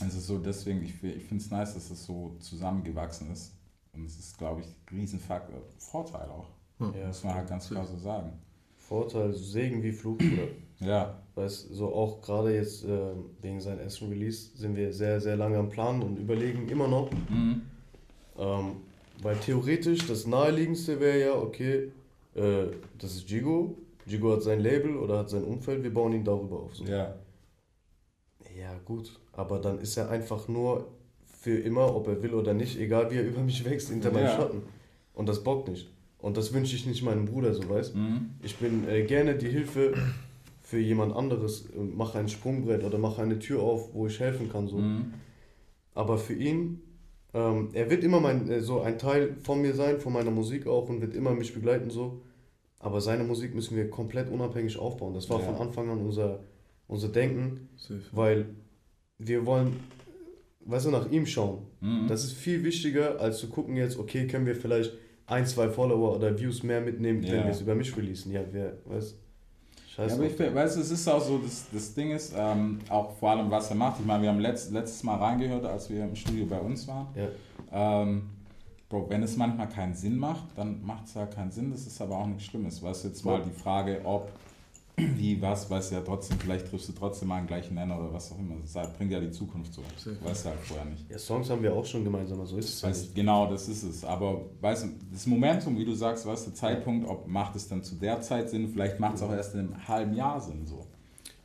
Also 0.00 0.18
so 0.18 0.38
deswegen, 0.38 0.82
ich, 0.82 1.02
ich 1.02 1.24
finde 1.24 1.44
es 1.44 1.50
nice, 1.50 1.74
dass 1.74 1.90
es 1.90 2.04
so 2.04 2.34
zusammengewachsen 2.40 3.30
ist. 3.30 3.52
Und 3.92 4.04
es 4.04 4.18
ist, 4.18 4.36
glaube 4.36 4.62
ich, 4.62 4.66
ein 4.66 4.98
Riesenfaktor, 4.98 5.62
Vorteil 5.78 6.28
auch. 6.28 6.48
Ja. 6.80 7.06
Muss 7.06 7.22
man 7.22 7.34
halt 7.34 7.48
ganz 7.48 7.68
klar 7.68 7.86
so 7.86 7.96
sagen. 7.96 8.32
Vorteil, 8.76 9.32
Segen 9.32 9.82
wie 9.82 9.92
Fluch, 9.92 10.18
Bruder. 10.18 10.48
Ja, 10.80 11.14
Weißt 11.36 11.68
so 11.70 11.94
auch 11.94 12.22
gerade 12.22 12.54
jetzt 12.54 12.82
äh, 12.84 13.12
wegen 13.42 13.60
seinem 13.60 13.80
ersten 13.80 14.08
Release 14.08 14.56
sind 14.56 14.74
wir 14.74 14.90
sehr, 14.90 15.20
sehr 15.20 15.36
lange 15.36 15.58
am 15.58 15.68
Planen 15.68 16.02
und 16.02 16.16
überlegen 16.16 16.66
immer 16.70 16.88
noch. 16.88 17.10
Mhm. 17.28 17.60
Ähm, 18.38 18.76
weil 19.22 19.36
theoretisch 19.36 20.06
das 20.06 20.26
naheliegendste 20.26 21.00
wäre 21.00 21.20
ja, 21.20 21.34
okay, 21.34 21.90
äh, 22.34 22.66
das 22.98 23.14
ist 23.16 23.30
Jigo. 23.30 23.76
Jigo 24.06 24.32
hat 24.32 24.42
sein 24.42 24.60
Label 24.60 24.96
oder 24.96 25.18
hat 25.18 25.30
sein 25.30 25.44
Umfeld, 25.44 25.82
wir 25.82 25.92
bauen 25.92 26.12
ihn 26.12 26.24
darüber 26.24 26.60
auf. 26.60 26.76
So. 26.76 26.84
ja, 26.84 27.14
Ja, 28.56 28.78
gut, 28.84 29.18
aber 29.32 29.58
dann 29.58 29.80
ist 29.80 29.96
er 29.96 30.10
einfach 30.10 30.48
nur 30.48 30.86
für 31.24 31.58
immer, 31.58 31.94
ob 31.94 32.08
er 32.08 32.22
will 32.22 32.34
oder 32.34 32.54
nicht, 32.54 32.78
egal 32.78 33.10
wie 33.10 33.16
er 33.16 33.26
über 33.26 33.40
mich 33.40 33.64
wächst, 33.64 33.88
hinter 33.90 34.10
meinem 34.10 34.24
Ja. 34.24 34.36
Schatten. 34.36 34.62
Und 35.14 35.28
das 35.28 35.42
bockt 35.42 35.68
nicht. 35.68 35.88
Und 36.18 36.36
das 36.36 36.52
wünsche 36.52 36.74
ich 36.74 36.86
nicht 36.86 37.02
meinem 37.02 37.24
Bruder, 37.26 37.52
so 37.54 37.68
weißt 37.68 37.94
Mhm. 37.94 38.30
Ich 38.42 38.56
bin 38.56 38.88
äh, 38.88 39.02
gerne 39.04 39.36
die 39.36 39.48
Hilfe 39.48 39.94
für 40.62 40.78
jemand 40.78 41.14
anderes, 41.14 41.66
äh, 41.76 41.78
mache 41.78 42.18
ein 42.18 42.28
Sprungbrett 42.28 42.82
oder 42.84 42.98
mache 42.98 43.22
eine 43.22 43.38
Tür 43.38 43.62
auf, 43.62 43.94
wo 43.94 44.06
ich 44.06 44.18
helfen 44.18 44.50
kann, 44.50 44.66
so. 44.66 44.78
Mhm. 44.78 45.14
Aber 45.94 46.18
für 46.18 46.34
ihn, 46.34 46.80
ähm, 47.36 47.68
er 47.74 47.90
wird 47.90 48.02
immer 48.02 48.20
mein, 48.20 48.48
äh, 48.50 48.60
so 48.60 48.80
ein 48.80 48.98
Teil 48.98 49.36
von 49.42 49.60
mir 49.60 49.74
sein, 49.74 49.98
von 50.00 50.12
meiner 50.12 50.30
Musik 50.30 50.66
auch 50.66 50.88
und 50.88 51.00
wird 51.00 51.14
immer 51.14 51.32
mich 51.34 51.52
begleiten, 51.54 51.90
so. 51.90 52.22
Aber 52.78 53.00
seine 53.00 53.24
Musik 53.24 53.54
müssen 53.54 53.76
wir 53.76 53.90
komplett 53.90 54.30
unabhängig 54.30 54.78
aufbauen. 54.78 55.14
Das 55.14 55.28
war 55.30 55.40
Ja. 55.40 55.46
von 55.46 55.56
Anfang 55.66 55.88
an 55.90 56.00
unser, 56.00 56.40
unser 56.86 57.08
Denken. 57.08 57.68
Safe. 57.76 58.00
Weil 58.12 58.46
wir 59.18 59.44
wollen, 59.46 59.80
weißt 60.64 60.86
du, 60.86 60.90
nach 60.90 61.10
ihm 61.10 61.26
schauen. 61.26 61.58
Mhm. 61.80 62.06
Das 62.08 62.24
ist 62.24 62.32
viel 62.34 62.62
wichtiger, 62.64 63.20
als 63.20 63.38
zu 63.38 63.48
gucken 63.48 63.76
jetzt, 63.76 63.98
okay, 63.98 64.26
können 64.26 64.46
wir 64.46 64.54
vielleicht 64.56 64.92
ein, 65.26 65.46
zwei 65.46 65.68
Follower 65.68 66.14
oder 66.16 66.38
Views 66.38 66.62
mehr 66.62 66.80
mitnehmen, 66.80 67.22
Ja. 67.22 67.32
wenn 67.32 67.44
wir 67.44 67.50
es 67.50 67.60
über 67.60 67.74
mich 67.74 67.96
releasen. 67.96 68.30
Ja, 68.32 68.42
wer, 68.52 68.78
weißt 68.84 69.16
Ja, 69.96 70.04
Scheiße. 70.04 70.14
aber 70.16 70.24
ich 70.24 70.32
find- 70.34 70.54
weißt 70.54 70.76
du, 70.76 70.80
es 70.80 70.90
ist 70.90 71.08
auch 71.08 71.20
so, 71.22 71.38
das, 71.38 71.64
das 71.72 71.94
Ding 71.94 72.10
ist, 72.10 72.34
ähm, 72.36 72.78
auch 72.90 73.12
vor 73.16 73.30
allem, 73.30 73.50
was 73.50 73.70
er 73.70 73.76
macht. 73.76 73.98
Ich 74.00 74.06
meine, 74.06 74.22
wir 74.22 74.28
haben 74.30 74.40
letzt, 74.40 74.70
letztes 74.72 75.02
Mal 75.02 75.16
reingehört, 75.16 75.64
als 75.64 75.88
wir 75.90 76.04
im 76.04 76.14
Studio 76.16 76.46
bei 76.46 76.58
uns 76.60 76.86
waren. 76.88 77.06
ja. 77.14 78.02
Ähm, 78.02 78.30
Bro, 78.88 79.06
wenn 79.10 79.20
es 79.24 79.36
manchmal 79.36 79.68
keinen 79.68 79.94
Sinn 79.94 80.16
macht, 80.16 80.44
dann 80.54 80.80
macht 80.86 81.06
es 81.06 81.14
ja 81.14 81.26
keinen 81.26 81.50
Sinn. 81.50 81.72
Das 81.72 81.88
ist 81.88 82.00
aber 82.00 82.18
auch 82.18 82.26
nichts 82.26 82.44
Schlimmes. 82.44 82.80
Weißt 82.80 83.02
du, 83.02 83.08
jetzt 83.08 83.24
mal 83.24 83.42
die 83.42 83.50
Frage, 83.50 84.00
ob 84.04 84.30
wie, 84.96 85.40
was, 85.42 85.68
weißt 85.68 85.90
du 85.90 85.94
ja 85.96 86.00
trotzdem, 86.00 86.38
vielleicht 86.38 86.68
triffst 86.70 86.88
du 86.88 86.92
trotzdem 86.94 87.28
mal 87.28 87.36
einen 87.36 87.46
gleichen 87.46 87.74
Nenner 87.74 87.98
oder 87.98 88.14
was 88.14 88.32
auch 88.32 88.38
immer. 88.38 88.54
Das 88.62 88.74
halt, 88.76 88.96
bringt 88.96 89.12
ja 89.12 89.20
die 89.20 89.30
Zukunft 89.30 89.74
so. 89.74 89.82
Weißt 90.22 90.46
du 90.46 90.48
halt 90.48 90.58
vorher 90.60 90.86
nicht. 90.86 91.04
Ja, 91.10 91.18
Songs 91.18 91.50
haben 91.50 91.62
wir 91.62 91.74
auch 91.74 91.84
schon 91.84 92.02
gemeinsam, 92.02 92.44
so 92.46 92.56
ist 92.56 92.68
es 92.68 92.80
ja 92.80 92.88
Weißt, 92.88 93.02
nicht. 93.02 93.14
genau, 93.14 93.50
das 93.50 93.68
ist 93.68 93.82
es. 93.82 94.04
Aber 94.04 94.40
weißt 94.62 94.84
du, 94.84 94.88
das 95.12 95.26
Momentum, 95.26 95.76
wie 95.78 95.84
du 95.84 95.92
sagst, 95.92 96.24
weißt 96.26 96.46
du, 96.46 96.50
Zeitpunkt, 96.54 97.06
ob 97.06 97.26
macht 97.28 97.54
es 97.56 97.68
dann 97.68 97.82
zu 97.82 97.94
der 97.96 98.22
Zeit 98.22 98.48
Sinn, 98.48 98.68
vielleicht 98.68 98.98
macht 98.98 99.16
es 99.16 99.22
auch 99.22 99.32
erst 99.32 99.54
in 99.54 99.60
einem 99.60 99.86
halben 99.88 100.14
Jahr 100.14 100.40
Sinn 100.40 100.64
so. 100.66 100.86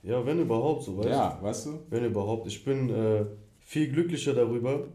Ja, 0.04 0.26
wenn 0.26 0.40
überhaupt, 0.40 0.84
so, 0.84 0.98
weißt 0.98 1.08
du? 1.08 1.12
Ja, 1.12 1.38
weißt 1.42 1.66
du? 1.66 1.80
Wenn 1.90 2.06
überhaupt. 2.06 2.48
Ich 2.48 2.64
bin 2.64 2.90
äh, 2.90 3.26
viel 3.60 3.90
glücklicher 3.92 4.34
darüber, 4.34 4.86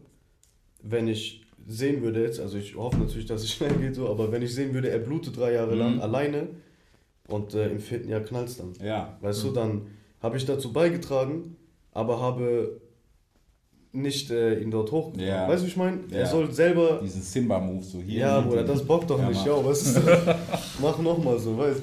wenn 0.81 1.07
ich 1.07 1.43
sehen 1.67 2.01
würde 2.01 2.23
jetzt, 2.23 2.39
also 2.39 2.57
ich 2.57 2.75
hoffe 2.75 2.97
natürlich, 2.97 3.25
dass 3.27 3.43
es 3.43 3.51
schnell 3.51 3.73
geht 3.75 3.93
so, 3.95 4.09
aber 4.09 4.31
wenn 4.31 4.41
ich 4.41 4.53
sehen 4.55 4.73
würde, 4.73 4.89
er 4.89 4.99
blutet 4.99 5.37
drei 5.37 5.53
Jahre 5.53 5.73
Mhm. 5.73 5.79
lang 5.79 6.01
alleine 6.01 6.47
und 7.27 7.53
äh, 7.53 7.69
im 7.69 7.79
vierten 7.79 8.09
Jahr 8.09 8.21
knallt 8.21 8.57
dann. 8.59 8.73
Ja. 8.83 9.17
Weißt 9.21 9.43
du, 9.43 9.51
dann 9.51 9.87
habe 10.21 10.37
ich 10.37 10.45
dazu 10.45 10.73
beigetragen, 10.73 11.55
aber 11.91 12.19
habe 12.21 12.81
nicht 13.91 14.29
äh, 14.31 14.59
ihn 14.59 14.71
dort 14.71 14.91
hochgebracht. 14.91 15.27
Ja. 15.27 15.47
Weißt 15.47 15.61
du, 15.61 15.65
wie 15.65 15.71
ich 15.71 15.77
meine? 15.77 15.99
Ja. 16.09 16.17
Er 16.19 16.25
soll 16.27 16.51
selber. 16.51 16.99
Diesen 17.03 17.21
Simba-Move 17.21 17.83
so 17.83 17.99
hier. 17.99 18.19
Ja. 18.19 18.41
Bruder, 18.41 18.63
das 18.63 18.83
bockt 18.85 19.09
doch 19.09 19.19
Ja, 19.19 19.29
nicht. 19.29 19.45
Ja, 19.45 19.63
was 19.65 19.81
ist 19.81 19.97
das? 19.97 20.37
Mach 20.81 20.97
nochmal 20.99 21.39
so, 21.39 21.57
weißt 21.57 21.81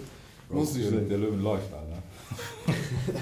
du? 0.48 0.54
Muss 0.54 0.74
nicht 0.74 0.88
sein. 0.88 1.08
der 1.08 1.18
Löwen 1.18 1.42
läuft, 1.42 1.72
Alter. 1.72 2.02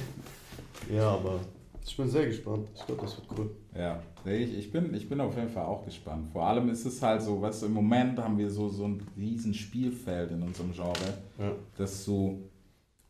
Ja, 0.92 1.10
aber 1.12 1.40
ich 1.84 1.96
bin 1.96 2.08
sehr 2.08 2.26
gespannt. 2.26 2.68
Ich 2.74 2.86
glaube, 2.86 3.02
das 3.02 3.16
wird 3.16 3.26
cool. 3.38 3.50
Ja, 3.76 4.02
ich, 4.24 4.56
ich, 4.58 4.70
bin, 4.72 4.92
ich 4.94 5.08
bin 5.08 5.20
auf 5.20 5.36
jeden 5.36 5.48
Fall 5.48 5.64
auch 5.66 5.84
gespannt. 5.84 6.28
Vor 6.32 6.44
allem 6.46 6.68
ist 6.68 6.84
es 6.86 7.02
halt 7.02 7.22
so, 7.22 7.40
weißt 7.40 7.62
du, 7.62 7.66
im 7.66 7.72
Moment 7.74 8.18
haben 8.18 8.38
wir 8.38 8.50
so, 8.50 8.68
so 8.68 8.84
ein 8.86 9.02
riesen 9.16 9.52
Spielfeld 9.54 10.30
in 10.30 10.42
unserem 10.42 10.72
Genre, 10.72 10.92
Ja. 11.38 11.52
dass 11.76 12.04
du 12.04 12.38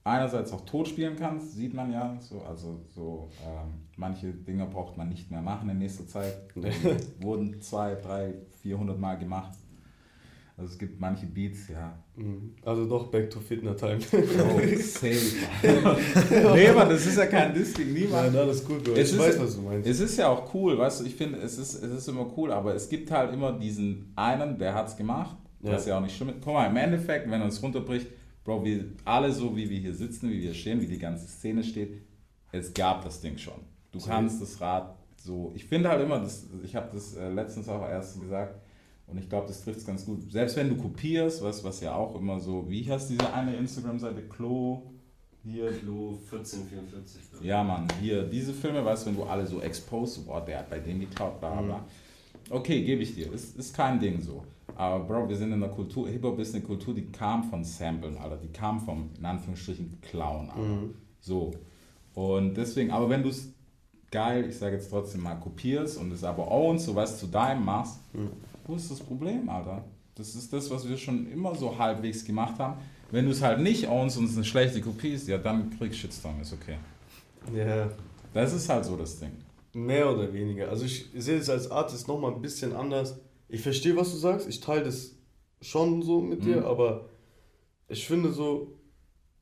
einerseits 0.04 0.52
auch 0.52 0.62
tot 0.62 0.88
spielen 0.88 1.16
kannst, 1.16 1.52
sieht 1.54 1.74
man 1.74 1.92
ja. 1.92 2.16
So, 2.20 2.40
also 2.42 2.80
so 2.94 3.28
ähm, 3.44 3.72
manche 3.96 4.32
Dinge 4.32 4.66
braucht 4.66 4.96
man 4.96 5.08
nicht 5.08 5.30
mehr 5.30 5.42
machen 5.42 5.68
in 5.68 5.78
nächster 5.78 6.06
Zeit. 6.06 6.34
Wurden 7.20 7.60
zwei, 7.60 7.94
drei, 7.94 8.34
vierhundert 8.62 8.98
Mal 8.98 9.16
gemacht. 9.16 9.52
Also 10.56 10.72
es 10.72 10.78
gibt 10.78 11.00
manche 11.00 11.26
Beats, 11.26 11.68
ja. 11.68 11.98
Mhm. 12.14 12.54
Also 12.62 12.84
doch 12.86 13.10
Back 13.10 13.30
to 13.30 13.40
Fitner 13.40 13.74
Time. 13.76 13.98
Oh, 14.12 14.60
safe. 14.78 15.16
nee, 16.54 16.68
aber 16.68 16.84
das 16.84 17.06
ist 17.06 17.16
ja 17.16 17.26
kein 17.26 17.54
Diss 17.54 17.72
gegen 17.74 17.92
niemanden. 17.94 18.34
Nein, 18.34 18.42
alles 18.42 18.64
gut, 18.64 18.84
Bro. 18.84 18.92
Es 18.92 19.08
Ich 19.08 19.14
ist- 19.14 19.18
weiß, 19.18 19.40
was 19.40 19.56
du 19.56 19.62
meinst. 19.62 19.88
Es 19.88 20.00
ist 20.00 20.16
ja 20.18 20.28
auch 20.28 20.52
cool, 20.54 20.76
weißt 20.78 21.00
du, 21.00 21.04
ich 21.06 21.14
finde, 21.14 21.38
es 21.38 21.58
ist, 21.58 21.74
es 21.82 21.90
ist 21.90 22.08
immer 22.08 22.30
cool, 22.36 22.52
aber 22.52 22.74
es 22.74 22.88
gibt 22.88 23.10
halt 23.10 23.32
immer 23.32 23.52
diesen 23.58 24.12
einen, 24.14 24.58
der 24.58 24.74
hat's 24.74 24.96
gemacht, 24.96 25.36
Ja. 25.62 25.72
was 25.72 25.86
ja 25.86 25.96
auch 25.96 26.02
nicht 26.02 26.16
schlimm 26.16 26.28
ist. 26.30 26.38
Guck 26.44 26.52
mal, 26.54 26.66
im 26.66 26.76
Endeffekt, 26.76 27.30
wenn 27.30 27.42
uns 27.42 27.62
runterbricht, 27.62 28.08
Bro, 28.44 28.64
wir 28.64 28.84
alle 29.04 29.32
so, 29.32 29.56
wie 29.56 29.70
wir 29.70 29.78
hier 29.78 29.94
sitzen, 29.94 30.28
wie 30.30 30.42
wir 30.42 30.52
stehen, 30.52 30.80
wie 30.80 30.86
die 30.86 30.98
ganze 30.98 31.26
Szene 31.28 31.62
steht, 31.64 32.02
es 32.50 32.74
gab 32.74 33.04
das 33.04 33.20
Ding 33.20 33.38
schon. 33.38 33.54
Du 33.92 34.00
kannst 34.00 34.42
das 34.42 34.60
Rad 34.60 34.96
so, 35.16 35.52
ich 35.54 35.64
finde 35.64 35.88
halt 35.88 36.02
immer, 36.02 36.18
das, 36.18 36.46
ich 36.64 36.74
habe 36.74 36.88
das 36.92 37.14
äh, 37.14 37.28
letztens 37.30 37.68
auch 37.68 37.88
erst 37.88 38.20
gesagt, 38.20 38.60
und 39.12 39.18
ich 39.18 39.28
glaube, 39.28 39.46
das 39.46 39.62
trifft 39.62 39.78
es 39.78 39.86
ganz 39.86 40.06
gut. 40.06 40.32
Selbst 40.32 40.56
wenn 40.56 40.68
du 40.68 40.76
kopierst, 40.76 41.42
was, 41.42 41.62
was 41.62 41.80
ja 41.80 41.94
auch 41.94 42.18
immer 42.18 42.40
so, 42.40 42.68
wie 42.68 42.90
heißt 42.90 43.10
diese 43.10 43.32
eine 43.32 43.54
Instagram-Seite, 43.56 44.22
Klo, 44.22 44.82
hier, 45.44 45.70
Klo 45.72 46.18
1444. 46.24 47.30
glaub 47.30 47.42
ich. 47.42 47.46
ja, 47.46 47.62
Mann, 47.62 47.86
hier, 48.00 48.22
diese 48.22 48.52
Filme, 48.52 48.84
weißt 48.84 49.04
du, 49.04 49.10
wenn 49.10 49.16
du 49.16 49.24
alle 49.24 49.46
so 49.46 49.60
exposed, 49.60 50.26
boah, 50.26 50.40
der 50.40 50.60
hat 50.60 50.70
bei 50.70 50.78
dem 50.78 51.00
geklaut, 51.00 51.38
bla 51.40 51.50
bla. 51.50 51.62
bla. 51.62 51.84
Okay, 52.50 52.82
gebe 52.82 53.02
ich 53.02 53.14
dir, 53.14 53.32
ist, 53.32 53.56
ist 53.56 53.74
kein 53.74 54.00
Ding 54.00 54.20
so. 54.20 54.44
Aber 54.74 55.04
Bro, 55.04 55.28
wir 55.28 55.36
sind 55.36 55.48
in 55.52 55.62
einer 55.62 55.72
Kultur, 55.72 56.08
Hip-Hop 56.08 56.38
ist 56.38 56.54
eine 56.54 56.64
Kultur, 56.64 56.94
die 56.94 57.06
kam 57.12 57.44
von 57.44 57.62
Samplen, 57.62 58.16
Alter, 58.16 58.38
die 58.38 58.48
kam 58.48 58.80
vom, 58.80 59.10
in 59.18 59.24
Anführungsstrichen, 59.24 59.98
Clown, 60.00 60.48
Alter. 60.48 60.62
So. 61.20 61.50
Und 62.14 62.54
deswegen, 62.56 62.90
aber 62.90 63.10
wenn 63.10 63.22
du 63.22 63.28
es 63.28 63.52
geil, 64.10 64.46
ich 64.48 64.56
sage 64.58 64.76
jetzt 64.76 64.90
trotzdem 64.90 65.22
mal, 65.22 65.34
kopierst 65.34 65.98
und 65.98 66.12
es 66.12 66.24
aber 66.24 66.50
ownst, 66.50 66.86
so 66.86 66.94
was 66.94 67.18
zu 67.18 67.26
deinem 67.26 67.64
machst, 67.64 68.00
wo 68.66 68.74
ist 68.76 68.90
das 68.90 69.00
Problem, 69.00 69.48
Alter? 69.48 69.84
Das 70.14 70.34
ist 70.34 70.52
das, 70.52 70.70
was 70.70 70.88
wir 70.88 70.96
schon 70.96 71.30
immer 71.30 71.54
so 71.54 71.76
halbwegs 71.78 72.24
gemacht 72.24 72.58
haben. 72.58 72.80
Wenn 73.10 73.24
du 73.26 73.30
es 73.30 73.42
halt 73.42 73.60
nicht 73.60 73.88
ownst 73.88 74.18
und 74.18 74.24
es 74.26 74.36
eine 74.36 74.44
schlechte 74.44 74.80
Kopie 74.80 75.12
ist, 75.14 75.28
ja, 75.28 75.38
dann 75.38 75.70
kriegst 75.70 75.94
du 75.98 76.00
Shitstorm, 76.02 76.40
ist 76.40 76.52
okay. 76.52 76.76
Ja, 77.54 77.88
Das 78.34 78.52
ist 78.52 78.68
halt 78.68 78.84
so 78.84 78.96
das 78.96 79.18
Ding. 79.18 79.32
mehr 79.74 80.10
oder 80.10 80.32
weniger. 80.32 80.68
Also 80.68 80.84
ich 80.84 81.06
sehe 81.16 81.38
es 81.38 81.48
als 81.48 81.70
Artist 81.70 82.08
nochmal 82.08 82.32
ein 82.32 82.42
bisschen 82.42 82.74
anders. 82.74 83.16
Ich 83.48 83.60
verstehe, 83.62 83.96
was 83.96 84.10
du 84.10 84.16
sagst. 84.16 84.48
Ich 84.48 84.60
teile 84.60 84.84
das 84.84 85.14
schon 85.60 86.02
so 86.02 86.20
mit 86.20 86.44
dir, 86.44 86.58
Mhm. 86.58 86.64
aber 86.66 87.06
ich 87.88 88.06
finde 88.06 88.32
so, 88.32 88.68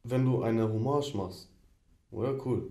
wenn 0.04 0.24
du 0.24 0.42
eine 0.42 0.68
Hommage 0.72 1.14
machst, 1.16 1.48
oder 2.10 2.34
cool. 2.46 2.68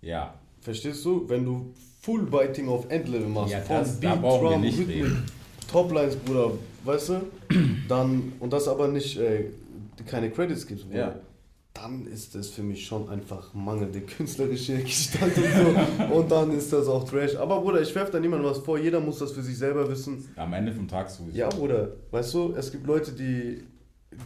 Ja. 0.00 0.34
Verstehst 0.60 1.04
du? 1.04 1.28
Wenn 1.28 1.44
du 1.44 1.72
Full 2.00 2.22
Biting 2.26 2.68
auf 2.68 2.88
Endlevel 2.90 3.28
machst, 3.28 3.52
Ja, 3.52 3.60
von 3.60 3.76
das- 3.76 4.00
da 4.00 4.14
brauchen 4.16 4.50
wir 4.50 4.58
nicht 4.58 4.78
Rhythmik, 4.78 4.96
reden. 4.96 5.24
Toplines, 5.70 6.16
Bruder, 6.16 6.52
weißt 6.84 7.08
du? 7.10 7.14
Dann, 7.88 8.32
und 8.40 8.52
das 8.52 8.66
aber 8.68 8.88
nicht, 8.88 9.18
äh, 9.18 9.46
keine 10.06 10.30
Credits 10.30 10.66
gibst, 10.66 10.86
Bruder. 10.86 10.98
Ja. 10.98 11.14
Dann 11.74 12.06
ist 12.08 12.34
das 12.34 12.48
für 12.48 12.62
mich 12.64 12.84
schon 12.86 13.08
einfach 13.08 13.54
mangelnde 13.54 14.00
künstlerische 14.00 14.78
Gestalt 14.82 15.36
und 15.36 15.44
so. 15.44 16.14
und 16.14 16.28
dann 16.30 16.50
ist 16.56 16.72
das 16.72 16.88
auch 16.88 17.04
Trash. 17.08 17.36
Aber 17.36 17.60
Bruder, 17.60 17.80
ich 17.80 17.94
werfe 17.94 18.10
da 18.10 18.18
niemandem 18.18 18.50
was 18.50 18.58
vor. 18.58 18.78
Jeder 18.78 18.98
muss 18.98 19.18
das 19.20 19.30
für 19.30 19.42
sich 19.42 19.56
selber 19.56 19.88
wissen. 19.88 20.24
Am 20.34 20.52
Ende 20.54 20.72
vom 20.72 20.88
Tag 20.88 21.08
sowieso. 21.08 21.36
Ja, 21.38 21.48
Bruder, 21.48 21.90
weißt 22.10 22.34
du, 22.34 22.54
es 22.56 22.72
gibt 22.72 22.84
Leute, 22.86 23.12
die, 23.12 23.62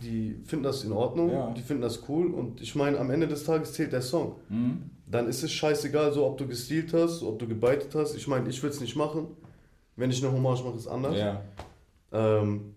die 0.02 0.37
finden 0.46 0.62
das 0.62 0.83
in 0.85 0.92
Ordnung, 0.92 1.31
Ja. 1.31 1.50
die 1.52 1.61
finden 1.61 1.83
das 1.83 2.00
cool. 2.09 2.28
Und 2.33 2.62
ich 2.62 2.74
meine, 2.74 2.98
am 2.98 3.11
Ende 3.11 3.28
des 3.28 3.44
Tages 3.44 3.74
zählt 3.74 3.92
der 3.92 4.02
Song 4.02 4.37
Mhm. 4.48 4.85
dann 5.07 5.28
ist 5.28 5.42
es 5.42 5.52
scheißegal, 5.52 6.11
so 6.14 6.24
ob 6.24 6.38
du 6.38 6.46
gestealt 6.46 6.94
hast, 6.94 7.22
ob 7.22 7.38
du 7.38 7.46
gebeitet 7.46 7.94
hast. 7.94 8.14
Ich 8.16 8.26
meine, 8.28 8.48
ich 8.48 8.62
würde 8.62 8.74
es 8.74 8.81
nicht 8.81 8.96
machen. 8.96 9.26
Wenn 9.96 10.11
ich 10.11 10.22
eine 10.24 10.33
Hommage 10.33 10.62
mache, 10.64 10.76
ist 10.76 10.87
anders. 10.88 11.16
Ja. 11.16 11.40
Ähm, 12.12 12.74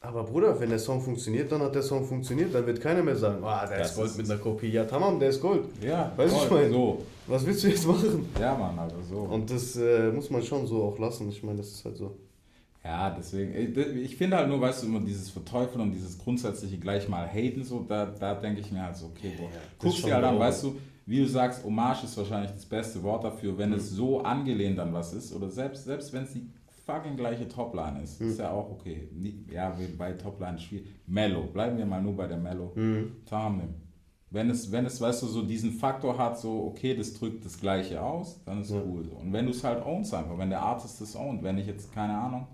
aber 0.00 0.24
Bruder, 0.24 0.58
wenn 0.58 0.70
der 0.70 0.78
Song 0.78 1.00
funktioniert, 1.00 1.50
dann 1.52 1.62
hat 1.62 1.74
der 1.74 1.82
Song 1.82 2.04
funktioniert. 2.04 2.52
Dann 2.54 2.66
wird 2.66 2.80
keiner 2.80 3.02
mehr 3.02 3.14
sagen, 3.16 3.42
ah, 3.44 3.64
der 3.66 3.78
Das 3.78 3.90
ist 3.90 3.96
Gold 3.96 4.10
ist- 4.10 4.16
mit 4.18 4.30
einer 4.30 4.38
Kopie. 4.40 4.68
Ja, 4.68 4.84
tamam, 4.84 5.18
der 5.20 5.28
ist 5.30 5.40
Gold. 5.40 5.64
Ja, 5.80 6.12
Weißt 6.16 6.34
voll. 6.34 6.44
ich 6.44 6.50
meine- 6.50 6.70
So. 6.72 7.02
Was 7.28 7.46
willst 7.46 7.62
du 7.62 7.68
jetzt 7.68 7.86
machen? 7.86 8.28
Ja, 8.40 8.54
Mann, 8.56 8.76
also 8.78 8.96
so. 9.08 9.16
Und 9.20 9.48
das 9.50 9.76
äh, 9.76 10.10
muss 10.10 10.28
man 10.28 10.42
schon 10.42 10.66
so 10.66 10.82
auch 10.82 10.98
lassen. 10.98 11.28
Ich 11.28 11.42
meine, 11.42 11.58
das 11.58 11.68
ist 11.68 11.84
halt 11.84 11.96
so. 11.96 12.16
Ja, 12.84 13.10
deswegen, 13.16 13.54
ich- 13.54 13.76
ich 14.10 14.16
finde 14.16 14.38
halt 14.38 14.48
nur, 14.48 14.60
weißt 14.60 14.82
du, 14.82 14.86
immer 14.88 14.98
dieses 15.00 15.30
Verteufeln 15.30 15.80
und 15.82 15.92
dieses 15.92 16.18
grundsätzliche 16.18 16.78
gleich 16.78 17.08
mal 17.08 17.28
haten, 17.28 17.62
so, 17.62 17.84
da, 17.88 18.06
da 18.06 18.34
denke 18.34 18.60
ich 18.60 18.72
mir 18.72 18.82
halt 18.82 18.96
so, 18.96 19.06
okay, 19.06 19.34
boah, 19.38 19.46
ist 19.48 19.78
guckst 19.78 20.04
dir 20.04 20.14
halt 20.16 20.24
an, 20.24 20.36
weißt 20.40 20.64
du, 20.64 20.76
wie 21.06 21.18
du 21.20 21.26
sagst, 21.26 21.64
Hommage 21.64 22.04
ist 22.04 22.16
wahrscheinlich 22.16 22.52
das 22.52 22.66
beste 22.66 23.02
Wort 23.02 23.24
dafür, 23.24 23.56
wenn 23.58 23.72
es 23.72 23.90
so 23.90 24.22
angelehnt 24.22 24.78
an 24.78 24.92
was 24.92 25.12
ist, 25.12 25.34
oder 25.34 25.48
selbst, 25.50 25.84
selbst 25.84 26.12
wenn 26.12 26.24
es 26.24 26.32
die 26.32 26.48
fucking 26.86 27.16
gleiche 27.16 27.46
Topline 27.48 28.02
ist, 28.02 28.20
ist 28.20 28.38
ja 28.38 28.50
auch 28.50 28.70
okay. 28.70 29.08
Ja, 29.50 29.76
bei 29.98 30.12
Topline 30.12 30.58
schwierig. 30.58 30.86
Mellow, 31.06 31.44
bleiben 31.52 31.78
wir 31.78 31.86
mal 31.86 32.02
nur 32.02 32.16
bei 32.16 32.26
der 32.26 32.38
Mellow. 32.38 32.72
Tamim. 33.24 33.74
Wenn 34.30 34.48
es, 34.48 34.72
wenn 34.72 34.86
es, 34.86 34.98
weißt 35.00 35.22
du, 35.22 35.26
so 35.26 35.42
diesen 35.42 35.72
Faktor 35.72 36.16
hat, 36.16 36.38
so, 36.38 36.64
okay, 36.64 36.96
das 36.96 37.12
drückt 37.12 37.44
das 37.44 37.60
Gleiche 37.60 38.00
aus, 38.02 38.42
dann 38.44 38.62
ist 38.62 38.70
Ja. 38.70 38.80
cool. 38.82 39.06
Und 39.20 39.32
wenn 39.32 39.44
du 39.44 39.50
es 39.50 39.62
halt 39.62 39.84
ownst 39.84 40.14
einfach, 40.14 40.38
wenn 40.38 40.48
der 40.48 40.62
Artist 40.62 41.00
es 41.02 41.14
ownt, 41.14 41.42
wenn 41.42 41.58
ich 41.58 41.66
jetzt, 41.66 41.92
keine 41.92 42.16
Ahnung, 42.16 42.46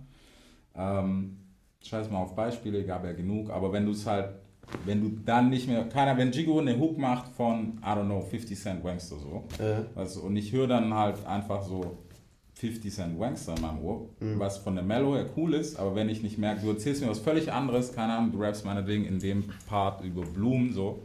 ähm, 0.74 1.37
scheiß 1.80 2.11
mal 2.11 2.18
auf 2.18 2.34
Beispiele, 2.34 2.84
gab 2.84 3.04
ja 3.04 3.12
genug, 3.12 3.50
aber 3.50 3.72
wenn 3.72 3.87
du 3.87 3.92
es 3.92 4.04
halt, 4.06 4.30
wenn 4.85 5.00
du 5.00 5.11
dann 5.24 5.50
nicht 5.50 5.68
mehr, 5.68 5.85
keiner, 5.85 6.16
wenn 6.16 6.31
Jigo 6.33 6.59
eine 6.59 6.78
Hook 6.78 6.98
macht 6.98 7.28
von, 7.37 7.78
I 7.83 7.87
don't 7.87 8.04
know, 8.07 8.20
50 8.20 8.59
Cent 8.59 8.85
Wangster 8.85 9.16
so, 9.16 9.44
Äh, 9.62 9.83
also, 9.98 10.20
und 10.22 10.37
ich 10.37 10.52
höre 10.52 10.66
dann 10.66 10.92
halt 10.92 11.24
einfach 11.26 11.62
so 11.62 11.96
50 12.54 12.92
Cent 12.92 13.20
Wangster 13.20 13.54
in 13.54 13.62
meinem 13.62 13.81
Ohr, 13.85 14.09
was 14.38 14.59
von 14.59 14.74
der 14.74 14.83
Mellow 14.85 15.14
her 15.14 15.26
cool 15.37 15.54
ist, 15.54 15.78
aber 15.78 15.94
wenn 15.94 16.09
ich 16.09 16.22
nicht 16.24 16.38
merke, 16.38 16.62
du 16.62 16.70
erzählst 16.70 17.00
mir 17.02 17.09
was 17.09 17.20
völlig 17.20 17.52
anderes, 17.52 17.92
keine 17.94 18.14
Ahnung, 18.14 18.33
du 18.33 18.38
rappst 18.40 18.64
meinetwegen 18.64 19.04
in 19.04 19.18
dem 19.20 19.44
Part 19.68 20.02
über 20.04 20.22
Blumen 20.22 20.72
so, 20.72 20.98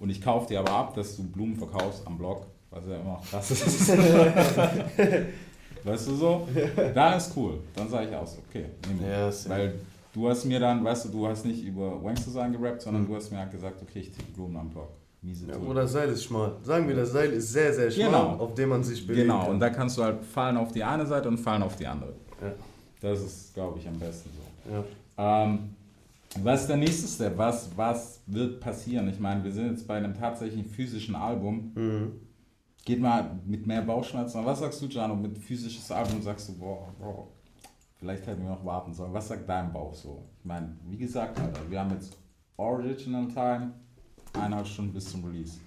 und 0.00 0.10
ich 0.10 0.20
kaufe 0.20 0.48
dir 0.48 0.60
aber 0.60 0.72
ab, 0.72 0.94
dass 0.94 1.16
du 1.16 1.22
Blumen 1.24 1.56
verkaufst 1.56 2.06
am 2.06 2.18
Blog, 2.18 2.46
was 2.70 2.84
ja 2.86 2.96
immer 2.96 3.20
krass 3.30 3.50
ist. 3.52 3.88
weißt 5.84 6.08
du 6.08 6.14
so? 6.14 6.48
Dann 6.94 7.16
ist 7.16 7.32
cool. 7.36 7.58
Dann 7.74 7.88
sage 7.88 8.08
ich 8.10 8.14
aus, 8.16 8.38
okay, 8.48 8.66
nimm 8.88 9.00
ihn. 9.00 9.10
Ja, 9.10 9.32
safe. 9.32 9.50
Weil 9.50 9.74
du 10.12 10.28
hast 10.28 10.44
mir 10.44 10.60
dann, 10.60 10.84
weißt 10.84 11.06
du, 11.06 11.08
du 11.10 11.26
hast 11.26 11.44
nicht 11.44 11.64
über 11.64 12.02
Wangster 12.02 12.30
sein 12.30 12.52
gerappt, 12.52 12.82
sondern 12.82 13.06
du 13.06 13.14
hast 13.14 13.30
mir 13.30 13.38
halt 13.38 13.50
gesagt, 13.50 13.80
okay, 13.82 14.00
ich 14.00 14.10
tippe 14.12 14.32
Blumen 14.32 14.56
am 14.56 14.70
Blog. 14.70 14.88
Miese 15.22 15.46
ja. 15.46 15.56
Bruder, 15.56 15.82
das 15.82 15.92
Seil 15.92 16.08
ist 16.08 16.24
schmal. 16.24 16.56
Sagen 16.62 16.88
wir, 16.88 16.96
das 16.96 17.12
Seil 17.12 17.30
ist 17.32 17.52
sehr, 17.52 17.72
sehr 17.72 17.90
schmal, 17.90 18.06
Genau. 18.06 18.28
auf 18.38 18.54
dem 18.54 18.68
man 18.70 18.82
sich 18.82 19.06
bewegt. 19.06 19.22
Genau, 19.22 19.48
und 19.50 19.60
da 19.60 19.70
kannst 19.70 19.96
du 19.96 20.02
halt 20.02 20.24
fallen 20.24 20.56
auf 20.56 20.72
die 20.72 20.82
eine 20.82 21.06
Seite 21.06 21.28
und 21.28 21.38
fallen 21.38 21.62
auf 21.62 21.76
die 21.76 21.86
andere. 21.86 22.14
Ja. 22.40 22.52
Das 23.00 23.20
ist, 23.20 23.54
glaube 23.54 23.78
ich, 23.78 23.86
am 23.86 23.98
besten 23.98 24.30
so. 24.30 24.72
Ja. 24.72 25.44
Ähm, 25.44 25.70
was 26.40 26.62
ist 26.62 26.68
der 26.68 26.76
nächste 26.76 27.06
Step? 27.06 27.36
Was, 27.36 27.70
was 27.76 28.20
wird 28.26 28.58
passieren? 28.60 29.08
Ich 29.08 29.20
meine, 29.20 29.44
wir 29.44 29.52
sind 29.52 29.70
jetzt 29.70 29.86
bei 29.86 29.96
einem 29.96 30.14
tatsächlichen 30.14 30.68
physischen 30.68 31.14
Album. 31.14 31.72
Mhm. 31.74 32.12
Geht 32.84 33.00
mal 33.00 33.38
mit 33.46 33.64
mehr 33.66 33.82
Bauchschmerzen. 33.82 34.44
Was 34.44 34.58
sagst 34.58 34.82
du, 34.82 34.86
Jano, 34.86 35.14
mit 35.14 35.38
physisches 35.38 35.88
Album 35.92 36.20
sagst 36.20 36.48
du, 36.48 36.54
boah, 36.54 36.88
boah, 36.98 37.28
vielleicht 38.02 38.26
hätten 38.26 38.42
wir 38.42 38.50
noch 38.50 38.64
warten 38.64 38.92
sollen. 38.92 39.14
Was 39.14 39.28
sagt 39.28 39.48
dein 39.48 39.72
Bauch 39.72 39.94
so? 39.94 40.28
Ich 40.40 40.44
meine, 40.44 40.76
wie 40.88 40.96
gesagt, 40.96 41.38
Alter, 41.38 41.60
wir 41.70 41.78
haben 41.78 41.90
jetzt 41.90 42.16
Original 42.56 43.28
Time, 43.28 43.74
eineinhalb 44.32 44.66
Stunden 44.66 44.92
bis 44.92 45.08
zum 45.08 45.24
Release. 45.24 45.60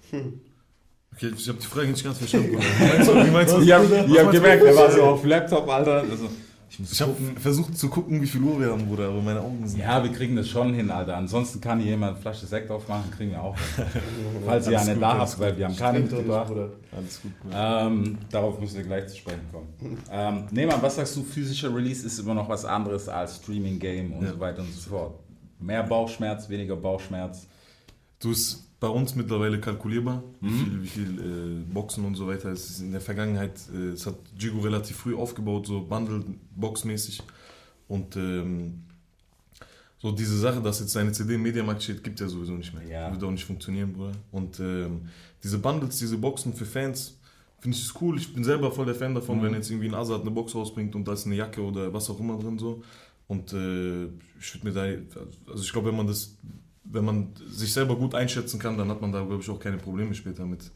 Okay, 1.14 1.32
ich 1.34 1.48
habe 1.48 1.58
die 1.58 1.66
Frage 1.66 1.88
nicht 1.88 2.04
ganz 2.04 2.18
verstanden. 2.18 2.58
Wie 2.58 2.86
meinst 2.86 3.08
du? 3.08 3.14
Wie 3.14 3.30
meinst 3.30 3.54
du? 3.54 3.60
Ich 3.62 3.72
hab, 3.72 3.82
ich 3.84 4.18
hab 4.18 4.30
gemerkt, 4.30 4.62
der 4.64 4.76
war 4.76 4.90
so 4.90 5.02
auf 5.02 5.24
Laptop, 5.24 5.66
Alter. 5.66 6.00
Also, 6.00 6.28
ich 6.68 6.78
muss 6.80 6.92
Ich 6.92 7.00
habe 7.00 7.14
versucht 7.40 7.78
zu 7.78 7.88
gucken, 7.88 8.20
wie 8.20 8.26
viel 8.26 8.42
Uhr 8.42 8.60
wir 8.60 8.72
haben, 8.72 8.86
Bruder, 8.86 9.08
aber 9.08 9.22
meine 9.22 9.40
Augen 9.40 9.66
sind. 9.66 9.78
Ja, 9.80 10.02
wir 10.02 10.10
kriegen 10.12 10.34
das 10.36 10.48
schon 10.48 10.74
hin, 10.74 10.90
Alter. 10.90 11.16
Ansonsten 11.16 11.60
kann 11.60 11.78
hier 11.80 11.90
jemand 11.92 12.14
eine 12.14 12.20
Flasche 12.22 12.46
Sekt 12.46 12.70
aufmachen, 12.70 13.10
kriegen 13.10 13.30
wir 13.30 13.42
auch. 13.42 13.56
Falls 14.44 14.68
ihr 14.68 14.80
eine 14.80 14.94
gut, 14.94 15.02
da 15.02 15.18
habt, 15.18 15.38
weil 15.38 15.56
wir 15.56 15.66
haben 15.66 15.76
keine 15.76 16.00
mitgebracht. 16.00 16.52
Alles 16.96 17.22
gut. 17.22 17.32
Ähm, 17.52 18.18
darauf 18.30 18.58
müssen 18.60 18.76
wir 18.76 18.84
gleich 18.84 19.06
zu 19.08 19.16
sprechen 19.16 19.46
kommen. 19.52 19.68
Ähm, 20.10 20.44
Nehmer, 20.50 20.80
was 20.80 20.96
sagst 20.96 21.16
du, 21.16 21.22
physischer 21.22 21.74
Release 21.74 22.06
ist 22.06 22.18
immer 22.18 22.34
noch 22.34 22.48
was 22.48 22.64
anderes 22.64 23.08
als 23.08 23.36
Streaming, 23.36 23.78
Game 23.78 24.12
und 24.12 24.24
Ja. 24.24 24.32
so 24.32 24.40
weiter 24.40 24.60
und 24.62 24.72
so 24.72 24.90
fort. 24.90 25.18
Mehr 25.58 25.82
Bauchschmerz, 25.82 26.48
weniger 26.48 26.76
Bauchschmerz. 26.76 27.46
Du 28.18 28.30
ist 28.32 28.65
bei 28.78 28.88
uns 28.88 29.14
mittlerweile 29.14 29.58
kalkulierbar, 29.60 30.22
wie 30.40 30.48
Mhm. 30.50 30.58
viel, 30.58 30.82
wie 30.82 30.86
viel 30.88 31.18
äh, 31.20 31.72
Boxen 31.72 32.04
und 32.04 32.14
so 32.14 32.26
weiter. 32.26 32.50
Es 32.50 32.68
ist 32.70 32.80
in 32.80 32.92
der 32.92 33.00
Vergangenheit, 33.00 33.58
äh, 33.74 33.88
es 33.94 34.06
hat 34.06 34.16
Jigo 34.38 34.60
relativ 34.60 34.96
früh 34.96 35.14
aufgebaut, 35.16 35.66
so 35.66 35.80
Bundle-Box-mäßig. 35.82 37.22
Und 37.88 38.16
ähm, 38.16 38.82
so 39.98 40.12
diese 40.12 40.38
Sache, 40.38 40.60
dass 40.60 40.80
jetzt 40.80 40.96
eine 40.96 41.12
CD 41.12 41.34
im 41.34 41.42
Mediamarkt 41.42 41.82
steht, 41.82 42.04
gibt 42.04 42.20
ja 42.20 42.28
sowieso 42.28 42.52
nicht 42.52 42.74
mehr. 42.74 42.86
Ja. 42.86 43.10
Wird 43.12 43.24
auch 43.24 43.30
nicht 43.30 43.44
funktionieren, 43.46 43.92
Bruder. 43.94 44.12
Und 44.30 44.60
ähm, 44.60 45.08
diese 45.42 45.58
Bundles, 45.58 45.98
diese 45.98 46.18
Boxen 46.18 46.52
für 46.52 46.66
Fans, 46.66 47.16
finde 47.60 47.76
ich 47.78 47.84
es 47.84 47.94
cool. 48.00 48.18
Ich 48.18 48.32
bin 48.34 48.44
selber 48.44 48.70
voll 48.70 48.84
der 48.86 48.94
Fan 48.94 49.14
davon, 49.14 49.42
wenn 49.42 49.54
jetzt 49.54 49.70
irgendwie 49.70 49.88
ein 49.88 49.94
Azad 49.94 50.20
eine 50.20 50.30
Box 50.30 50.54
rausbringt 50.54 50.94
und 50.94 51.08
da 51.08 51.14
ist 51.14 51.24
eine 51.26 51.34
Jacke 51.36 51.62
oder 51.62 51.92
was 51.94 52.10
auch 52.10 52.20
immer 52.20 52.38
drin 52.38 52.58
so. 52.58 52.82
Und 53.26 53.52
äh, 53.54 54.04
ich 54.38 54.54
würde 54.54 54.64
mir 54.64 54.72
da, 54.72 54.82
also 55.50 55.62
ich 55.64 55.72
glaube, 55.72 55.88
wenn 55.88 55.96
man 55.96 56.06
das, 56.06 56.36
wenn 56.90 57.04
man 57.04 57.28
sich 57.48 57.72
selber 57.72 57.96
gut 57.96 58.14
einschätzen 58.14 58.58
kann, 58.58 58.78
dann 58.78 58.88
hat 58.88 59.00
man 59.00 59.12
da, 59.12 59.24
glaube 59.24 59.42
ich, 59.42 59.50
auch 59.50 59.58
keine 59.60 59.78
Probleme 59.78 60.14
später 60.14 60.46
mit, 60.46 60.70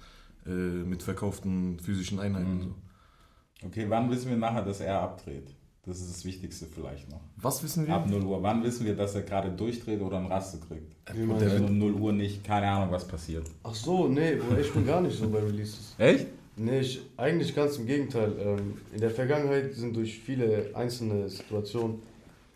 äh, 0.47 0.51
mit 0.51 1.03
verkauften 1.03 1.79
physischen 1.79 2.19
Einheiten. 2.21 2.61
So. 2.63 3.67
Okay, 3.67 3.87
wann 3.89 4.11
wissen 4.11 4.31
wir 4.31 4.37
nachher, 4.37 4.63
dass 4.63 4.81
er 4.81 5.01
abdreht? 5.01 5.55
Das 5.87 5.99
ist 5.99 6.11
das 6.11 6.25
Wichtigste 6.25 6.67
vielleicht 6.67 7.11
noch. 7.11 7.21
Was 7.37 7.63
wissen 7.63 7.87
wir? 7.87 7.95
Ab 7.95 8.09
0 8.09 8.23
Uhr. 8.23 8.43
Wann 8.43 8.63
wissen 8.63 8.85
wir, 8.85 8.95
dass 8.95 9.15
er 9.15 9.23
gerade 9.23 9.51
durchdreht 9.51 10.01
oder 10.03 10.19
einen 10.19 10.27
Raste 10.27 10.59
kriegt? 10.59 10.95
Meinst 11.15 11.47
wenn 11.47 11.63
du? 11.63 11.69
um 11.69 11.79
0 11.79 11.95
Uhr 11.95 12.13
nicht, 12.13 12.45
keine 12.45 12.69
Ahnung, 12.69 12.93
was 12.93 13.09
passiert. 13.09 13.47
Ach 13.63 13.75
so, 13.75 14.07
nee, 14.07 14.35
ich 14.61 14.73
bin 14.73 14.87
gar 14.87 15.01
nicht 15.01 15.19
so 15.19 15.29
bei 15.29 15.39
Releases. 15.39 15.95
Echt? 15.97 16.27
Nee, 16.57 16.81
ich, 16.81 17.01
eigentlich 17.17 17.55
ganz 17.55 17.79
im 17.79 17.87
Gegenteil. 17.87 18.35
Ähm, 18.39 18.75
in 18.93 19.01
der 19.01 19.11
Vergangenheit 19.11 19.73
sind 19.73 19.97
durch 19.97 20.19
viele 20.19 20.71
einzelne 20.75 21.29
Situationen, 21.31 22.03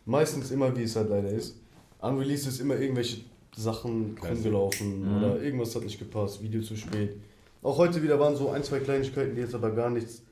meistens 0.05 0.51
immer 0.51 0.77
wie 0.77 0.83
es 0.83 0.95
halt 0.95 1.09
leider 1.09 1.31
ist, 1.31 1.57
an 2.01 2.19
Releases 2.19 2.61
immer 2.61 2.77
irgendwelche 2.77 3.23
Sachen 3.57 4.15
krumm 4.17 4.43
gelaufen 4.43 5.09
Mhm. 5.11 5.17
oder 5.17 5.41
irgendwas 5.43 5.75
hat 5.77 5.85
nicht 5.85 5.99
gepasst, 5.99 6.43
Video 6.43 6.61
zu 6.63 6.77
spät. 6.77 7.17
Auch 7.63 7.79
heute 7.79 8.03
wieder 8.03 8.19
waren 8.19 8.37
so 8.37 8.51
ein, 8.51 8.63
zwei 8.63 8.81
Kleinigkeiten, 8.81 9.35
die 9.35 9.41
jetzt 9.43 9.55
aber 9.55 9.71
gar 9.71 9.91
nichts 9.91 10.23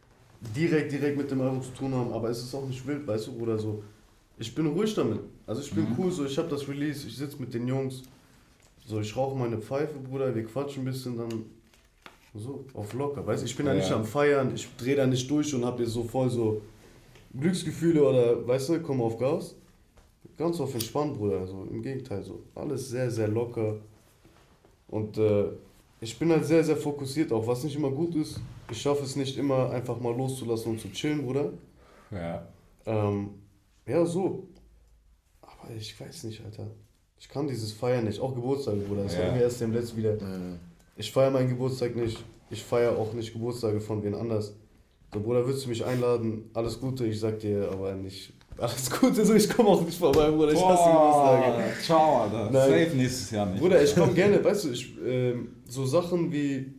direkt, 0.57 0.93
direkt 0.93 1.17
mit 1.17 1.31
dem 1.31 1.41
Album 1.41 1.63
zu 1.63 1.71
tun 1.71 1.95
haben, 1.95 2.13
aber 2.13 2.29
es 2.31 2.43
ist 2.43 2.55
auch 2.55 2.67
nicht 2.67 2.85
wild, 2.87 3.07
weißt 3.07 3.29
du, 3.29 3.39
Bruder, 3.39 3.59
so. 3.59 3.83
Ich 4.39 4.55
bin 4.55 4.67
ruhig 4.67 4.93
damit. 4.95 5.21
Also 5.47 5.61
ich 5.63 5.71
bin 5.73 5.85
Mhm. 5.91 5.95
cool, 5.99 6.11
so 6.11 6.25
ich 6.25 6.37
habe 6.37 6.49
das 6.49 6.67
Release, 6.69 7.07
ich 7.07 7.17
sitze 7.17 7.37
mit 7.39 7.55
den 7.55 7.69
Jungs, 7.69 8.03
so 8.85 8.99
ich 9.01 9.17
rauche 9.17 9.37
meine 9.39 9.59
Pfeife, 9.59 9.99
Bruder, 9.99 10.35
wir 10.35 10.45
quatschen 10.45 10.83
ein 10.83 10.87
bisschen, 10.87 11.17
dann 11.17 11.45
so, 12.35 12.65
auf 12.75 12.93
locker. 12.95 13.25
Weißt 13.27 13.43
du, 13.43 13.47
ich 13.47 13.55
bin 13.57 13.67
da 13.67 13.73
Ja. 13.73 13.79
nicht 13.79 13.93
am 13.93 14.05
Feiern, 14.05 14.53
ich 14.55 14.67
drehe 14.77 14.97
da 14.97 15.07
nicht 15.07 15.31
durch 15.31 15.55
und 15.55 15.65
hab 15.65 15.79
jetzt 15.79 15.93
so 15.93 16.03
voll 16.03 16.29
so 16.29 16.61
Glücksgefühle 17.39 18.03
oder, 18.03 18.47
weißt 18.47 18.71
du, 18.71 18.81
komm 18.81 19.01
auf 19.01 19.19
Gas. 19.19 19.55
Ganz 20.37 20.61
auf 20.61 20.73
entspannt, 20.75 21.17
Bruder. 21.17 21.41
Also 21.41 21.67
im 21.71 21.83
Gegenteil, 21.83 22.23
so. 22.23 22.43
Alles 22.55 22.89
sehr, 22.89 23.11
sehr 23.11 23.29
locker. 23.29 23.77
Und 24.89 25.17
äh, 25.19 25.45
ich 26.01 26.19
bin 26.19 26.31
halt 26.31 26.45
sehr, 26.45 26.65
sehr 26.65 26.77
fokussiert, 26.77 27.33
auch 27.33 27.47
was 27.47 27.65
nicht 27.65 27.77
immer 27.77 27.91
gut 27.91 28.15
ist. 28.15 28.41
Ich 28.71 28.81
schaffe 28.81 29.05
es 29.05 29.17
nicht 29.17 29.37
immer 29.39 29.71
einfach 29.71 30.01
mal 30.01 30.15
loszulassen 30.17 30.73
und 30.73 30.81
zu 30.81 30.91
chillen, 30.91 31.23
Bruder. 31.23 31.53
Ja. 32.11 32.47
Ähm, 32.87 33.31
ja, 33.87 34.05
so. 34.05 34.49
Aber 35.43 35.75
ich 35.77 35.99
weiß 35.99 36.25
nicht, 36.25 36.45
Alter. 36.45 36.67
Ich 37.19 37.29
kann 37.29 37.47
dieses 37.47 37.73
Feiern 37.73 38.05
nicht. 38.05 38.19
Auch 38.21 38.35
Geburtstag, 38.35 38.75
Bruder. 38.87 39.05
Das 39.05 39.15
Ja. 39.17 39.25
hatten 39.25 39.35
wir 39.37 39.43
erst 39.43 39.63
im 39.63 39.73
letzten 39.73 39.97
wieder. 39.99 40.17
Ich 40.97 41.13
feiere 41.13 41.31
meinen 41.31 41.49
Geburtstag 41.49 41.95
nicht. 41.95 42.23
Ich 42.51 42.63
feiere 42.65 42.99
auch 42.99 43.13
nicht 43.13 43.33
Geburtstage 43.33 43.81
von 43.81 44.03
wen 44.03 44.15
anders. 44.15 44.55
So, 45.15 45.21
Bruder, 45.21 45.47
würdest 45.47 45.65
du 45.65 45.69
mich 45.69 45.85
einladen? 45.85 46.51
Alles 46.53 46.81
Gute, 46.81 47.07
ich 47.07 47.21
sag 47.21 47.39
dir 47.39 47.71
aber 47.71 47.95
nicht. 47.95 48.33
Alles 48.63 48.91
Gute, 48.91 49.25
so 49.25 49.35
ich 49.35 49.51
komme 49.51 49.71
auch 49.71 49.85
nicht 49.85 49.99
vorbei, 49.99 50.31
Bruder. 50.31 50.53
Ich 50.53 50.65
hasse 50.65 50.89
Geburtstage. 50.89 51.63
ciao, 51.85 52.23
Alter. 52.23 52.51
Nein. 52.51 52.71
Safe 52.85 52.97
nächstes 52.97 53.31
Jahr 53.33 53.47
nicht. 53.47 53.61
Bruder, 53.61 53.83
ich 53.83 53.95
komme 53.95 54.13
gerne, 54.15 54.45
weißt 54.45 54.65
du, 54.65 54.71
ich, 54.71 54.95
ähm, 55.05 55.49
so 55.69 55.85
Sachen 55.85 56.31
wie, 56.33 56.73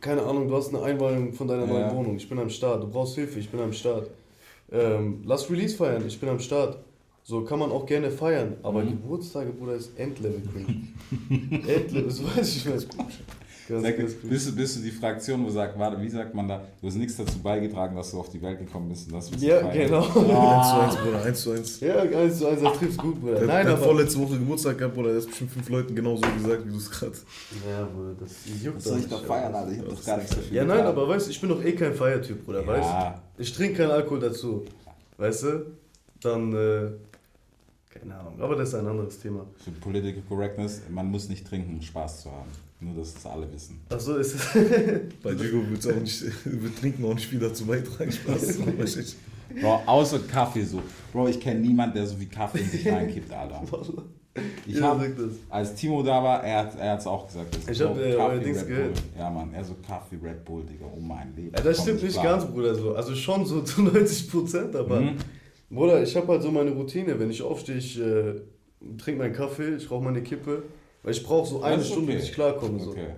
keine 0.00 0.22
Ahnung, 0.22 0.46
du 0.48 0.54
hast 0.56 0.68
eine 0.74 0.82
Einweihung 0.82 1.32
von 1.32 1.48
deiner 1.48 1.64
Ja. 1.64 1.68
neuen 1.72 1.96
Wohnung, 1.96 2.16
ich 2.16 2.28
bin 2.28 2.38
am 2.38 2.50
Start, 2.50 2.82
du 2.82 2.86
brauchst 2.88 3.14
Hilfe, 3.14 3.38
ich 3.40 3.48
bin 3.48 3.60
am 3.60 3.72
Start. 3.72 4.10
Ähm, 4.70 5.22
lass 5.24 5.50
Release 5.50 5.74
feiern, 5.76 6.04
ich 6.06 6.20
bin 6.20 6.28
am 6.28 6.38
Start. 6.38 6.78
So 7.22 7.42
kann 7.44 7.58
man 7.60 7.70
auch 7.70 7.86
gerne 7.86 8.10
feiern, 8.10 8.56
aber 8.62 8.82
Mhm. 8.84 8.90
Geburtstage, 8.90 9.52
Bruder, 9.52 9.74
ist 9.76 9.98
Endlevel 9.98 10.42
cringe. 10.52 10.88
Endlevel, 11.66 12.04
das 12.04 12.22
weiß 12.22 12.56
ich 12.56 12.66
nicht. 12.66 12.96
Ganz, 12.96 13.14
Sag, 13.80 13.96
ganz 13.98 14.18
cringe. 14.18 14.30
bist, 14.32 14.48
du, 14.48 14.52
bist 14.56 14.76
du 14.76 14.80
die 14.80 14.90
Fraktion, 14.90 15.44
wo 15.44 15.50
sagt, 15.50 15.78
warte, 15.78 16.00
wie 16.00 16.08
sagt 16.08 16.34
man 16.34 16.48
da, 16.48 16.62
du 16.80 16.86
hast 16.86 16.96
nichts 16.96 17.16
dazu 17.16 17.38
beigetragen, 17.38 17.94
dass 17.96 18.10
du 18.10 18.18
auf 18.20 18.28
die 18.30 18.40
Welt 18.42 18.58
gekommen 18.58 18.88
bist 18.88 19.06
und 19.12 19.14
das 19.14 19.30
Ja, 19.40 19.60
genau. 19.70 20.02
1 20.02 20.12
zu 20.14 20.20
1, 20.22 20.96
Bruder, 20.96 21.22
1 21.24 21.40
zu 21.42 21.50
1. 21.52 21.80
Ja, 21.80 21.94
eins 22.00 22.38
zu 22.38 22.46
eins, 22.48 22.60
das 22.62 22.78
trifft 22.78 22.98
gut, 22.98 23.20
Bruder. 23.20 23.34
Der, 23.40 23.46
Nein, 23.46 23.66
der 23.66 23.74
hat 23.74 23.82
aber... 23.82 23.86
vorletzte 23.92 24.18
Woche 24.20 24.38
Geburtstag 24.38 24.78
gehabt, 24.78 24.94
Bruder, 24.94 25.08
der 25.10 25.18
ist 25.18 25.26
bestimmt 25.28 25.50
fünf 25.52 25.68
Leuten 25.68 25.94
genauso 25.94 26.22
gesagt, 26.22 26.66
wie 26.66 26.70
du 26.70 26.76
es 26.76 26.90
gerade. 26.90 27.12
Ja, 27.68 27.84
Bruder, 27.94 28.14
das 28.20 28.30
juckt 28.62 28.82
soll 28.82 28.98
ich 28.98 29.04
doch 29.04 29.10
da 29.10 29.16
nicht, 29.18 29.26
feiern, 29.26 29.54
aber- 29.54 29.58
Alter? 29.66 29.72
Ich 29.72 29.78
hab 29.78 29.88
doch 29.88 30.04
gar 30.04 30.16
nichts 30.18 30.34
dafür 30.34 30.52
Ja, 30.56 30.64
nein, 30.64 30.76
getan. 30.78 30.92
aber 30.92 31.08
weißt 31.08 31.26
du, 31.26 31.30
ich 31.30 31.40
bin 31.40 31.50
doch 31.50 31.64
eh 31.64 31.72
kein 31.72 31.94
Feiertyp, 31.94 32.44
Bruder, 32.44 32.66
weißt 32.66 32.88
Ja, 32.88 33.22
Ich 33.38 33.52
trinke 33.52 33.76
keinen 33.78 33.90
Alkohol 33.92 34.20
dazu. 34.20 34.64
Weißt 35.18 35.42
du? 35.44 35.66
Dann, 36.22 36.52
äh, 36.52 36.90
keine 37.92 38.14
Ahnung. 38.14 38.34
Aber 38.40 38.56
das 38.56 38.68
ist 38.70 38.74
ein 38.74 38.86
anderes 38.86 39.18
Thema. 39.18 39.46
für 39.62 39.70
Political 39.72 40.22
Correctness, 40.28 40.82
man 40.90 41.06
muss 41.10 41.28
nicht 41.28 41.46
trinken, 41.46 41.74
um 41.74 41.82
Spaß 41.82 42.22
zu 42.22 42.30
haben. 42.30 42.48
Nur, 42.80 42.94
dass 42.94 43.12
das 43.14 43.26
alle 43.26 43.52
wissen. 43.52 43.80
Ach 43.90 44.00
so 44.00 44.16
ist 44.16 44.34
es. 44.34 44.48
Bei 45.22 45.34
Diego 45.34 45.62
wird 45.68 45.86
auch 45.86 46.00
nicht, 46.00 46.24
wir 46.44 46.74
trinken 46.74 47.04
auch 47.04 47.14
nicht 47.14 47.26
viel 47.28 47.38
dazu 47.38 47.66
beitragen, 47.66 48.10
Spaß. 48.10 48.58
Bro, 49.60 49.82
außer 49.84 50.20
Kaffee 50.20 50.62
so. 50.64 50.80
Bro, 51.12 51.28
ich 51.28 51.40
kenne 51.40 51.60
niemanden, 51.60 51.96
der 51.96 52.06
so 52.06 52.16
viel 52.16 52.28
Kaffee 52.28 52.60
in 52.60 52.68
sich 52.70 52.86
reinkippt, 52.88 53.32
Alter. 53.32 53.62
Ich 54.64 54.76
Ja, 54.76 54.96
hab, 54.96 55.04
als 55.48 55.74
Timo 55.74 56.04
da 56.04 56.22
war, 56.22 56.44
er 56.44 56.66
hat 56.92 57.00
es 57.00 57.06
auch 57.06 57.26
gesagt. 57.26 57.58
Ich 57.68 57.80
hab, 57.82 57.94
Bro, 57.94 58.00
äh, 58.00 58.14
Kaffee, 58.14 58.32
euer 58.32 58.38
Dings 58.38 58.60
Red 58.60 58.68
gehört. 58.68 58.94
Bull. 58.94 59.02
Ja, 59.18 59.28
Mann, 59.30 59.52
er 59.52 59.64
so 59.64 59.74
Kaffee, 59.84 60.18
Red 60.22 60.44
Bull, 60.44 60.62
Digga, 60.62 60.86
um 60.86 61.08
mein 61.08 61.34
Leben. 61.34 61.50
Ja, 61.54 61.62
das 61.62 61.78
Komm 61.78 61.86
stimmt 61.86 62.02
nicht 62.04 62.12
klar. 62.12 62.38
ganz, 62.38 62.44
Bruder. 62.46 62.74
So. 62.76 62.94
Also 62.94 63.14
schon 63.16 63.44
so 63.44 63.60
zu 63.62 63.82
90 63.82 64.30
Prozent, 64.30 64.76
aber. 64.76 65.00
Mhm. 65.00 65.16
Bruder, 65.68 66.00
ich 66.02 66.14
habe 66.16 66.28
halt 66.28 66.42
so 66.42 66.50
meine 66.52 66.70
Routine. 66.70 67.18
Wenn 67.18 67.30
ich 67.30 67.42
aufstehe, 67.42 67.76
ich 67.76 68.00
äh, 68.00 68.34
trinke 68.98 69.18
meinen 69.20 69.34
Kaffee, 69.34 69.74
ich 69.74 69.90
rauche 69.90 70.04
meine 70.04 70.22
Kippe. 70.22 70.62
Weil 71.02 71.12
ich 71.12 71.22
brauche 71.22 71.48
so 71.48 71.62
eine 71.62 71.82
Stunde, 71.82 72.12
okay. 72.12 72.16
bis 72.16 72.24
ich 72.24 72.32
klarkomme. 72.32 72.80
So. 72.80 72.90
Okay. 72.90 73.14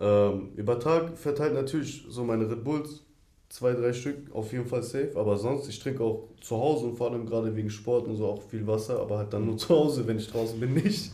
Ähm, 0.00 0.50
über 0.56 0.78
Tag 0.78 1.16
verteilt 1.16 1.54
natürlich 1.54 2.04
so 2.08 2.24
meine 2.24 2.48
Red 2.50 2.64
Bulls, 2.64 3.02
zwei, 3.48 3.72
drei 3.72 3.92
Stück, 3.92 4.34
auf 4.34 4.52
jeden 4.52 4.66
Fall 4.66 4.82
safe. 4.82 5.12
Aber 5.16 5.36
sonst, 5.36 5.68
ich 5.68 5.78
trinke 5.78 6.02
auch 6.02 6.28
zu 6.40 6.56
Hause 6.56 6.86
und 6.86 6.96
vor 6.96 7.10
allem 7.10 7.26
gerade 7.26 7.54
wegen 7.54 7.70
Sport 7.70 8.06
und 8.06 8.16
so 8.16 8.26
auch 8.26 8.42
viel 8.42 8.66
Wasser, 8.66 9.00
aber 9.00 9.18
halt 9.18 9.32
dann 9.32 9.46
nur 9.46 9.58
zu 9.58 9.68
Hause, 9.70 10.06
wenn 10.06 10.18
ich 10.18 10.30
draußen 10.30 10.58
bin, 10.58 10.74
nicht. 10.74 11.12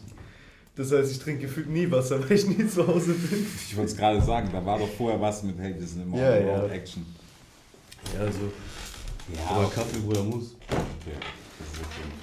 Das 0.75 0.91
heißt, 0.91 1.13
ich 1.13 1.19
trinke 1.19 1.43
gefühlt 1.43 1.69
nie 1.69 1.91
Wasser, 1.91 2.21
weil 2.29 2.37
ich 2.37 2.47
nie 2.47 2.67
zu 2.67 2.87
Hause 2.87 3.13
bin. 3.13 3.47
Ich 3.69 3.77
wollte 3.77 3.91
es 3.91 3.97
gerade 3.97 4.23
sagen, 4.23 4.49
da 4.53 4.65
war 4.65 4.79
doch 4.79 4.89
vorher 4.89 5.21
was 5.21 5.43
mit, 5.43 5.59
hey, 5.59 5.75
wir 5.79 5.87
sind 5.87 6.03
immer 6.03 6.19
Ja, 6.19 6.39
ja. 6.39 6.67
Action. 6.69 7.05
Ja, 8.15 8.21
also, 8.21 8.41
Ja, 9.35 9.55
aber 9.55 9.71
Kaffee, 9.71 9.99
Bruder, 10.01 10.23
muss. 10.25 10.57
Okay, 10.67 11.17
das 11.59 11.69
ist 11.69 11.79
Fall. 11.79 12.22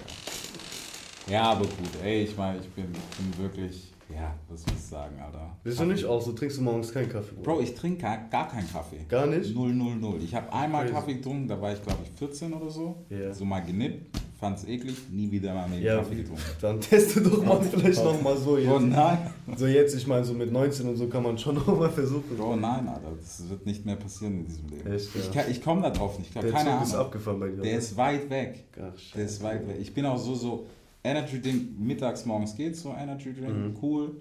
Ja, 1.30 1.44
aber 1.52 1.62
gut, 1.66 1.90
ey, 2.04 2.24
ich 2.24 2.36
meine, 2.36 2.60
ich 2.60 2.70
bin, 2.70 2.86
ich 2.86 3.18
bin 3.18 3.44
wirklich, 3.44 3.92
ja, 4.14 4.34
was 4.50 4.64
soll 4.64 4.74
ich 4.76 4.82
sagen, 4.84 5.16
Alter. 5.24 5.56
Bist 5.64 5.80
du 5.80 5.86
nicht 5.86 6.06
auch 6.06 6.22
so? 6.22 6.32
Trinkst 6.32 6.58
du 6.58 6.62
morgens 6.64 6.92
keinen 6.92 7.10
Kaffee, 7.10 7.36
Bruder? 7.36 7.52
Bro, 7.56 7.62
ich 7.62 7.76
trinke 7.76 8.02
gar, 8.02 8.18
gar 8.30 8.48
keinen 8.50 8.72
Kaffee. 8.72 9.06
Gar 9.08 9.28
nicht? 9.28 9.54
Null, 9.54 9.74
null, 9.74 9.96
null. 9.96 10.20
Ich 10.24 10.34
habe 10.34 10.52
einmal 10.52 10.84
Crazy. 10.86 10.94
Kaffee 10.96 11.14
getrunken, 11.16 11.48
da 11.48 11.62
war 11.62 11.72
ich 11.74 11.82
glaube 11.84 12.00
ich 12.04 12.12
14 12.18 12.52
oder 12.54 12.70
so. 12.70 13.06
Ja. 13.10 13.32
So 13.32 13.46
mal 13.46 13.60
genippt, 13.60 14.18
fand's 14.40 14.64
eklig, 14.66 14.96
nie 15.12 15.30
wieder 15.30 15.54
mal 15.54 15.70
mehr 15.70 15.80
Ja, 15.80 15.98
Kaffee 15.98 16.16
getrunken. 16.16 16.42
Dann 16.62 16.82
teste 16.82 17.22
doch 17.22 17.46
mal 17.46 17.62
vielleicht 17.72 18.04
nochmal 18.04 18.36
so 18.38 18.54
Oh 18.54 18.58
jetzt. 18.58 18.82
nein. 18.82 19.18
So 19.56 19.68
jetzt, 19.68 19.96
ich 19.96 20.08
meine, 20.08 20.26
so 20.26 20.34
mit 20.34 20.52
19 20.52 20.90
und 20.90 20.96
so 20.98 21.06
kann 21.08 21.22
man 21.22 21.38
schon 21.38 21.54
nochmal 21.68 21.92
versuchen. 21.92 22.36
Bro, 22.38 22.56
nein, 22.56 22.88
Alter, 22.88 23.12
das 23.20 23.48
wird 23.48 23.68
nicht 23.68 23.86
mehr 23.86 23.98
passieren 23.98 24.40
in 24.40 24.46
diesem 24.48 24.68
Leben. 24.70 24.92
Echt, 24.92 25.14
ja. 25.14 25.22
Ich, 25.22 25.32
kann- 25.32 25.52
ich 25.52 25.62
komme 25.62 25.84
da 25.84 25.92
drauf 25.92 26.18
nicht, 26.18 26.32
ich 26.32 26.36
hab 26.36 26.42
Der 26.42 26.52
keine 26.54 26.72
Zug 26.72 26.82
ist 26.82 26.94
Ahnung. 26.96 27.06
abgefahren 27.06 27.40
bei 27.40 27.48
dir. 27.50 27.58
Der 27.58 27.62
oder? 27.74 27.78
ist 27.78 27.96
weit 27.98 28.30
weg. 28.32 28.64
Ach, 28.82 29.14
Der 29.16 29.26
ist 29.26 29.44
weit 29.44 29.68
weg. 29.68 29.76
Ich 29.80 29.94
bin 29.94 30.08
auch 30.08 30.18
so, 30.18 30.34
so, 30.34 30.66
Energy 31.04 31.42
Drink, 31.42 31.80
mittags, 31.80 32.26
morgens 32.26 32.56
geht 32.56 32.76
so 32.76 32.94
Energy 32.94 33.34
Drink, 33.34 33.56
Mhm. 33.56 33.78
cool. 33.82 34.16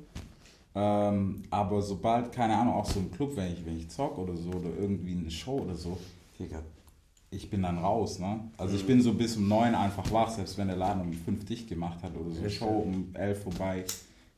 Ähm, 0.75 1.43
aber 1.51 1.83
sobald, 1.83 2.31
keine 2.33 2.57
Ahnung, 2.57 2.75
auch 2.75 2.85
so 2.87 3.01
im 3.01 3.11
Club, 3.11 3.35
wenn 3.37 3.53
ich, 3.53 3.65
wenn 3.65 3.77
ich 3.79 3.89
zock 3.89 4.17
oder 4.19 4.37
so, 4.37 4.51
oder 4.51 4.71
irgendwie 4.79 5.13
eine 5.17 5.31
Show 5.31 5.59
oder 5.61 5.75
so, 5.75 5.99
Digga, 6.39 6.63
ich 7.31 7.51
bin 7.51 7.63
dann 7.63 7.79
raus, 7.79 8.19
ne? 8.21 8.41
Also 8.57 8.75
Mhm. 8.75 8.81
ich 8.81 8.87
bin 8.87 9.01
so 9.03 9.13
bis 9.15 9.37
um 9.37 9.49
neun 9.49 9.75
einfach 9.75 10.11
wach, 10.13 10.31
selbst 10.31 10.57
wenn 10.57 10.69
der 10.69 10.77
Laden 10.77 11.03
um 11.03 11.13
fünf 11.13 11.45
dicht 11.45 11.69
gemacht 11.69 12.03
hat 12.03 12.17
oder 12.17 12.31
so, 12.31 12.45
Echt, 12.45 12.59
Show 12.59 12.67
um 12.87 13.11
elf 13.15 13.43
vorbei, 13.43 13.85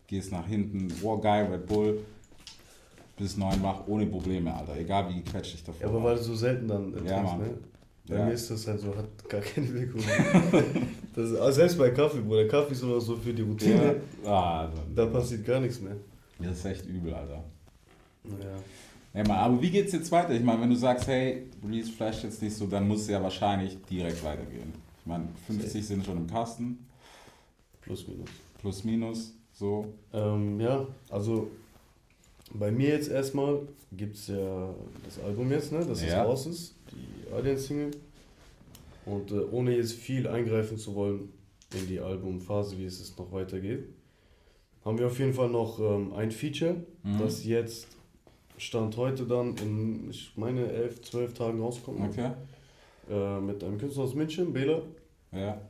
gehst 0.07 0.33
nach 0.33 0.47
hinten, 0.47 0.91
wow, 1.03 1.21
geil, 1.21 1.47
Red 1.53 1.67
Bull, 1.67 2.01
bis 3.19 3.37
neun 3.37 3.63
wach, 3.63 3.87
ohne 3.87 4.07
Probleme, 4.07 4.55
Alter. 4.55 4.77
Egal 4.79 5.11
wie 5.11 5.21
gequetscht 5.23 5.55
ich 5.57 5.63
davor 5.65 5.81
Ja, 5.83 5.89
aber 5.89 6.03
weil 6.05 6.17
du 6.17 6.23
so 6.23 6.35
selten 6.35 6.67
dann 6.69 6.95
äh, 6.95 7.05
Ja, 7.05 7.17
trinkst, 7.17 7.37
Mann. 7.39 7.49
ne? 7.49 7.59
Bei 8.11 8.17
Ja. 8.17 8.25
mir 8.27 8.33
ist 8.33 8.51
das 8.51 8.67
halt 8.67 8.81
so, 8.81 8.95
hat 8.97 9.29
gar 9.29 9.41
keine 9.41 9.73
Wirkung. 9.73 10.03
das, 11.15 11.33
also 11.35 11.53
selbst 11.53 11.79
bei 11.79 11.91
Kaffee, 11.91 12.21
Bruder. 12.21 12.49
Kaffee 12.49 12.73
ist 12.73 12.83
immer 12.83 13.01
so 13.01 13.17
für 13.17 13.33
die 13.33 13.43
Routine. 13.43 13.97
ja. 14.25 14.31
Ah, 14.31 14.61
Alter. 14.63 14.83
Da 14.95 15.07
passiert 15.07 15.47
gar 15.47 15.61
nichts 15.61 15.81
mehr. 15.81 15.97
Das 16.41 16.59
ist 16.59 16.65
echt 16.65 16.87
übel, 16.87 17.15
Alter. 17.15 17.45
Naja. 18.25 18.57
Ja, 19.15 19.23
Mann, 19.27 19.37
aber 19.39 19.63
wie 19.63 19.71
geht's 19.71 19.93
jetzt 19.93 20.11
weiter? 20.13 20.33
Ich 20.35 20.43
meine, 20.43 20.61
wenn 20.63 20.71
du 20.71 20.77
sagst, 20.77 21.07
hey, 21.09 21.47
Release 21.65 21.91
Flash 21.91 22.23
jetzt 22.25 22.43
nicht 22.43 22.55
so, 22.57 22.67
dann 22.67 22.87
muss 22.87 23.03
es 23.03 23.09
ja 23.09 23.23
wahrscheinlich 23.23 23.77
direkt 23.91 24.23
weitergehen. 24.25 24.73
Ich 25.01 25.07
meine, 25.07 25.29
50 25.47 25.87
sind 25.87 26.05
schon 26.05 26.17
im 26.19 26.27
Kasten, 26.29 26.79
Plus, 27.81 28.07
minus. 28.07 28.29
plus 28.61 28.85
minus, 28.85 29.33
so. 29.53 29.87
Ähm, 30.13 30.61
ja, 30.61 30.87
also 31.11 31.51
bei 32.55 32.71
mir 32.71 32.89
jetzt 32.91 33.09
erstmal 33.09 33.61
gibt 33.93 34.15
es 34.17 34.29
ja 34.29 34.69
das 35.05 35.19
Album 35.25 35.51
jetzt, 35.51 35.73
ne, 35.73 35.85
das 35.85 36.03
jetzt 36.03 36.13
Ja. 36.13 36.23
raus 36.25 36.47
ist, 36.47 36.75
Alien-Single. 37.33 37.91
Und 39.07 39.31
äh, 39.33 39.41
ohne 39.51 39.77
jetzt 39.77 39.93
viel 39.95 40.27
eingreifen 40.29 40.77
zu 40.79 40.95
wollen 40.95 41.33
in 41.75 41.87
die 41.87 42.01
Albumphase, 42.01 42.79
wie 42.79 42.85
es 42.85 42.99
jetzt 42.99 43.19
noch 43.19 43.33
weitergeht, 43.33 43.85
haben 44.85 44.99
wir 44.99 45.07
auf 45.07 45.19
jeden 45.19 45.35
Fall 45.35 45.49
noch 45.49 45.79
ähm, 45.81 46.13
ein 46.15 46.31
Feature, 46.31 46.77
Mhm. 47.03 47.19
das 47.19 47.45
jetzt 47.45 47.89
Stand 48.59 48.97
heute 48.99 49.25
dann 49.25 49.57
in, 49.57 50.11
ich 50.11 50.33
meine, 50.37 50.71
11, 50.71 51.01
12 51.03 51.35
Tagen 51.35 51.61
rauskommt. 51.63 52.01
Okay. 52.11 52.33
Äh, 53.11 53.41
mit 53.41 53.65
einem 53.65 53.79
Künstler 53.79 54.05
aus 54.05 54.15
München, 54.15 54.53
Bela 54.53 54.83
Ja. 55.33 55.61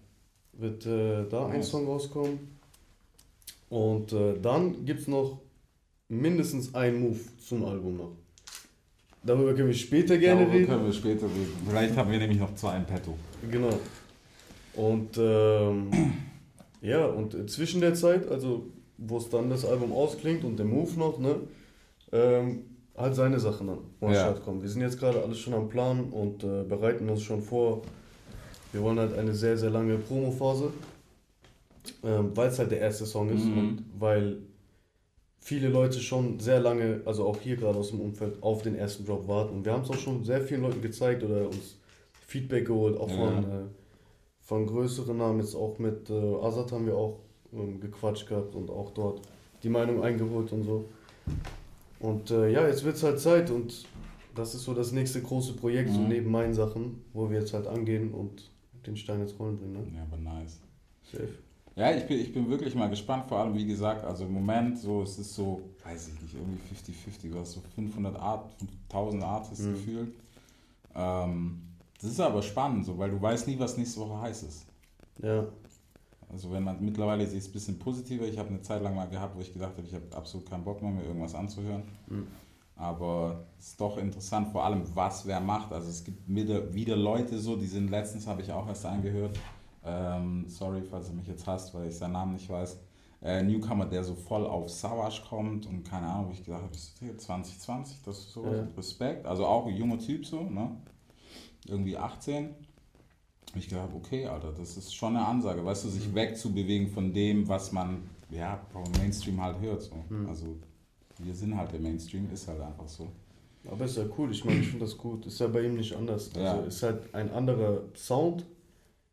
wird 0.55 0.87
äh, 0.87 1.25
da 1.29 1.47
ein 1.47 1.59
Nice. 1.59 1.69
Song 1.71 1.87
rauskommen. 1.87 2.39
Und 3.69 4.13
äh, 4.13 4.39
dann 4.41 4.85
gibt 4.85 5.01
es 5.03 5.07
noch 5.09 5.41
mindestens 6.09 6.75
einen 6.75 7.01
Move 7.01 7.21
zum 7.39 7.65
Album 7.65 7.97
noch. 7.97 8.13
Darüber 9.23 9.53
können 9.55 9.69
wir 9.69 9.75
später 9.75 10.17
gerne 10.17 10.41
Darüber 10.43 10.55
reden. 10.57 10.67
können 10.69 10.87
wir 10.87 10.93
später 10.93 11.27
reden. 11.27 11.53
Vielleicht 11.69 11.97
haben 11.97 12.11
wir 12.11 12.19
nämlich 12.19 12.39
noch 12.39 12.55
zwei 12.55 12.77
im 12.77 12.85
Petto. 12.87 13.15
Genau. 13.51 13.79
Und 14.75 15.11
ähm, 15.19 15.91
ja, 16.81 17.05
und 17.07 17.35
äh, 17.35 17.47
zwischen 17.47 17.81
der 17.81 17.95
Zeit, 17.95 18.29
also 18.31 18.67
wo 18.97 19.19
es 19.19 19.29
dann 19.29 19.51
das 19.51 19.65
Album 19.65 19.93
ausklingt 19.93 20.45
und 20.45 20.57
der 20.59 20.67
Move 20.67 20.99
noch, 20.99 21.19
ne, 21.19 21.37
ähm, 22.13 22.61
halt 22.97 23.15
seine 23.15 23.39
Sachen 23.41 23.69
an, 23.69 23.79
an 24.01 24.13
Ja. 24.13 24.33
Kommen. 24.33 24.63
Wir 24.63 24.69
sind 24.69 24.83
jetzt 24.83 24.99
gerade 24.99 25.23
alles 25.23 25.39
schon 25.39 25.55
am 25.55 25.69
Plan 25.69 26.05
und 26.11 26.43
äh, 26.45 26.63
bereiten 26.65 27.09
uns 27.09 27.23
schon 27.23 27.43
vor. 27.43 27.83
Wir 28.73 28.83
wollen 28.83 28.99
halt 28.99 29.17
eine 29.19 29.35
sehr, 29.35 29.57
sehr 29.59 29.71
lange 29.71 29.97
Promophase, 29.99 30.71
ähm, 32.05 32.31
weil 32.35 32.49
es 32.49 32.59
halt 32.59 32.71
der 32.71 32.81
erste 32.81 33.05
Song 33.07 33.29
ist 33.31 33.45
Mhm. 33.45 33.59
und 33.59 33.85
weil 33.99 34.39
viele 35.41 35.69
Leute 35.69 35.99
schon 36.01 36.39
sehr 36.39 36.61
lange, 36.61 37.01
also 37.07 37.27
auch 37.27 37.41
hier 37.41 37.57
gerade 37.57 37.79
aus 37.79 37.91
dem 37.91 38.01
Umfeld, 38.01 38.43
auf 38.43 38.63
den 38.63 38.75
ersten 38.77 39.05
Drop 39.07 39.27
warten. 39.27 39.57
Und 39.57 39.65
wir 39.65 39.73
haben 39.73 39.83
es 39.83 39.91
auch 39.91 39.99
schon 39.99 40.23
sehr 40.25 40.41
vielen 40.43 40.63
Leuten 40.63 40.83
gezeigt 40.83 41.23
oder 41.25 41.47
uns 41.47 41.77
Feedback 42.27 42.67
geholt, 42.67 42.97
auch 42.99 43.09
Ja. 43.09 43.17
von, 43.17 43.45
äh, 43.45 43.65
von 44.41 44.67
größeren 44.67 45.17
Namen. 45.17 45.41
Jetzt 45.41 45.55
auch 45.55 45.79
mit 45.79 46.11
äh, 46.11 46.15
Azad 46.43 46.71
haben 46.73 46.87
wir 46.87 46.97
auch 46.97 47.19
ähm, 47.53 47.81
gequatscht 47.81 48.29
gehabt 48.29 48.55
und 48.55 48.71
auch 48.71 48.93
dort 48.93 49.23
die 49.63 49.69
Meinung 49.71 50.03
eingeholt 50.03 50.53
und 50.53 50.63
so. 50.63 50.85
Und 51.99 52.31
äh, 52.31 52.49
ja, 52.51 52.67
jetzt 52.67 52.85
wird 52.85 52.97
es 52.97 53.03
halt 53.03 53.19
Zeit 53.21 53.51
und 53.51 53.85
das 54.35 54.55
ist 54.55 54.63
so 54.65 54.75
das 54.75 54.93
nächste 54.93 55.21
große 55.21 55.55
Projekt, 55.55 55.91
so 55.93 56.01
Mhm. 56.01 56.09
neben 56.09 56.31
meinen 56.31 56.55
Sachen, 56.55 57.03
wo 57.13 57.29
wir 57.31 57.41
jetzt 57.41 57.53
halt 57.53 57.67
angehen 57.67 58.13
und 58.13 58.51
den 58.87 58.97
Stein 58.97 59.21
ins 59.21 59.39
Rollen 59.39 59.59
bringen. 59.59 59.73
Ne? 59.73 59.87
Ja, 59.97 60.03
aber 60.11 60.17
nice. 60.17 60.61
Safe. 61.11 61.29
Ja, 61.81 61.91
ich 61.93 62.07
bin, 62.07 62.21
ich 62.21 62.31
bin 62.31 62.47
wirklich 62.51 62.75
mal 62.75 62.91
gespannt, 62.91 63.25
vor 63.27 63.39
allem 63.39 63.55
wie 63.55 63.65
gesagt, 63.65 64.05
also 64.05 64.27
im 64.27 64.35
Moment 64.35 64.79
so, 64.79 65.01
es 65.01 65.19
ist 65.19 65.35
so, 65.35 65.63
weiß 65.83 66.09
ich 66.09 66.21
nicht, 66.23 66.35
irgendwie 66.35 66.61
50-50, 66.75 67.33
du 67.33 67.39
hast 67.41 67.53
so 67.53 67.63
500 67.75 68.17
Art, 68.21 68.53
5000 68.59 69.23
Artists 69.25 69.65
Mhm. 69.65 69.73
gefühlt. 69.73 70.15
Ähm, 70.95 71.63
das 71.99 72.11
ist 72.11 72.21
aber 72.21 72.43
spannend, 72.43 72.85
so, 72.85 72.99
weil 72.99 73.11
du 73.11 73.23
weißt 73.23 73.49
nie, 73.49 73.59
was 73.59 73.79
nächste 73.79 73.99
Woche 74.01 74.21
heiß 74.21 74.43
ist. 74.43 74.67
Ja, 75.23 75.47
Also 76.31 76.53
wenn 76.53 76.65
man 76.65 76.85
mittlerweile 76.85 77.25
ist 77.25 77.33
es 77.33 77.49
ein 77.49 77.53
bisschen 77.53 77.79
positiver. 77.79 78.27
Ich 78.27 78.37
habe 78.37 78.51
eine 78.51 78.61
Zeit 78.61 78.83
lang 78.83 78.95
mal 78.95 79.09
gehabt, 79.09 79.35
wo 79.35 79.41
ich 79.41 79.51
gedacht 79.51 79.73
habe, 79.79 79.87
ich 79.87 79.95
habe 79.95 80.05
absolut 80.15 80.51
keinen 80.51 80.65
Bock 80.65 80.83
mehr, 80.83 80.91
mir 80.91 81.05
irgendwas 81.05 81.35
anzuhören. 81.35 81.85
Mhm. 82.09 82.27
Aber 82.77 83.45
es 83.59 83.69
ist 83.69 83.81
doch 83.81 83.97
interessant, 83.97 84.49
vor 84.53 84.65
allem 84.67 84.83
was 84.95 85.25
wer 85.27 85.41
macht. 85.41 85.73
Also 85.73 85.89
es 85.89 86.05
gibt 86.05 86.29
wieder, 86.29 86.75
wieder 86.75 86.97
Leute 86.97 87.39
so, 87.39 87.57
die 87.57 87.67
sind 87.67 87.91
letztens, 87.91 88.27
habe 88.27 88.43
ich 88.43 88.53
auch 88.53 88.69
erst 88.69 88.85
eingehört. 88.85 89.39
Ähm, 89.85 90.45
sorry, 90.49 90.83
falls 90.83 91.09
du 91.09 91.15
mich 91.15 91.27
jetzt 91.27 91.47
hasst, 91.47 91.73
weil 91.75 91.89
ich 91.89 91.97
seinen 91.97 92.13
Namen 92.13 92.35
nicht 92.35 92.49
weiß. 92.49 92.79
Äh, 93.23 93.43
Newcomer, 93.43 93.87
der 93.87 94.03
so 94.05 94.15
voll 94.15 94.47
auf 94.47 94.71
Savage 94.71 95.23
kommt 95.29 95.67
und 95.67 95.83
keine 95.85 96.07
Ahnung, 96.07 96.29
wo 96.29 96.33
ich 96.33 96.45
gedacht 96.45 96.63
habe, 96.63 96.75
ist 96.75 96.93
das 96.95 96.99
hier 97.01 97.19
2020, 97.19 97.99
das 98.05 98.19
ist 98.19 98.33
so 98.33 98.45
Ja. 98.47 98.67
Respekt. 98.77 99.27
Also 99.27 99.45
auch 99.47 99.67
ein 99.67 99.75
junger 99.77 99.99
Typ 99.99 100.25
so, 100.27 100.43
ne? 100.43 100.71
Irgendwie 101.67 101.97
18. 101.97 102.55
Ich 103.57 103.69
gedacht, 103.69 103.91
okay, 103.95 104.27
Alter, 104.27 104.53
das 104.53 104.77
ist 104.77 104.95
schon 104.95 105.17
eine 105.17 105.27
Ansage, 105.27 105.65
weißt 105.65 105.85
du, 105.85 105.89
Mhm. 105.89 105.93
sich 105.93 106.15
wegzubewegen 106.15 106.89
von 106.89 107.13
dem, 107.13 107.49
was 107.49 107.73
man, 107.73 108.03
ja, 108.31 108.61
vom 108.73 108.85
Mainstream 108.99 109.43
halt 109.43 109.61
hört. 109.61 109.83
So. 109.83 109.97
Mhm. 110.09 110.27
Also, 110.29 110.57
wir 111.19 111.35
sind 111.35 111.57
halt 111.57 111.73
der 111.73 111.81
Mainstream, 111.81 112.31
ist 112.33 112.49
halt 112.49 112.61
einfach 112.61 112.89
so. 112.89 113.09
aber 113.71 113.85
ist 113.85 113.99
ja 113.99 114.05
cool, 114.17 114.31
ich 114.31 114.43
meine, 114.45 114.61
ich 114.61 114.69
finde 114.69 114.87
das 114.87 114.97
gut. 114.97 115.27
Ist 115.27 115.39
ja 115.41 115.47
bei 115.49 115.63
ihm 115.63 115.75
nicht 115.77 115.95
anders. 115.95 116.29
Also 116.35 116.41
Ja. 116.41 116.55
ist 116.61 116.83
halt 116.83 117.15
ein 117.15 117.31
anderer 117.31 117.83
Sound, 117.95 118.47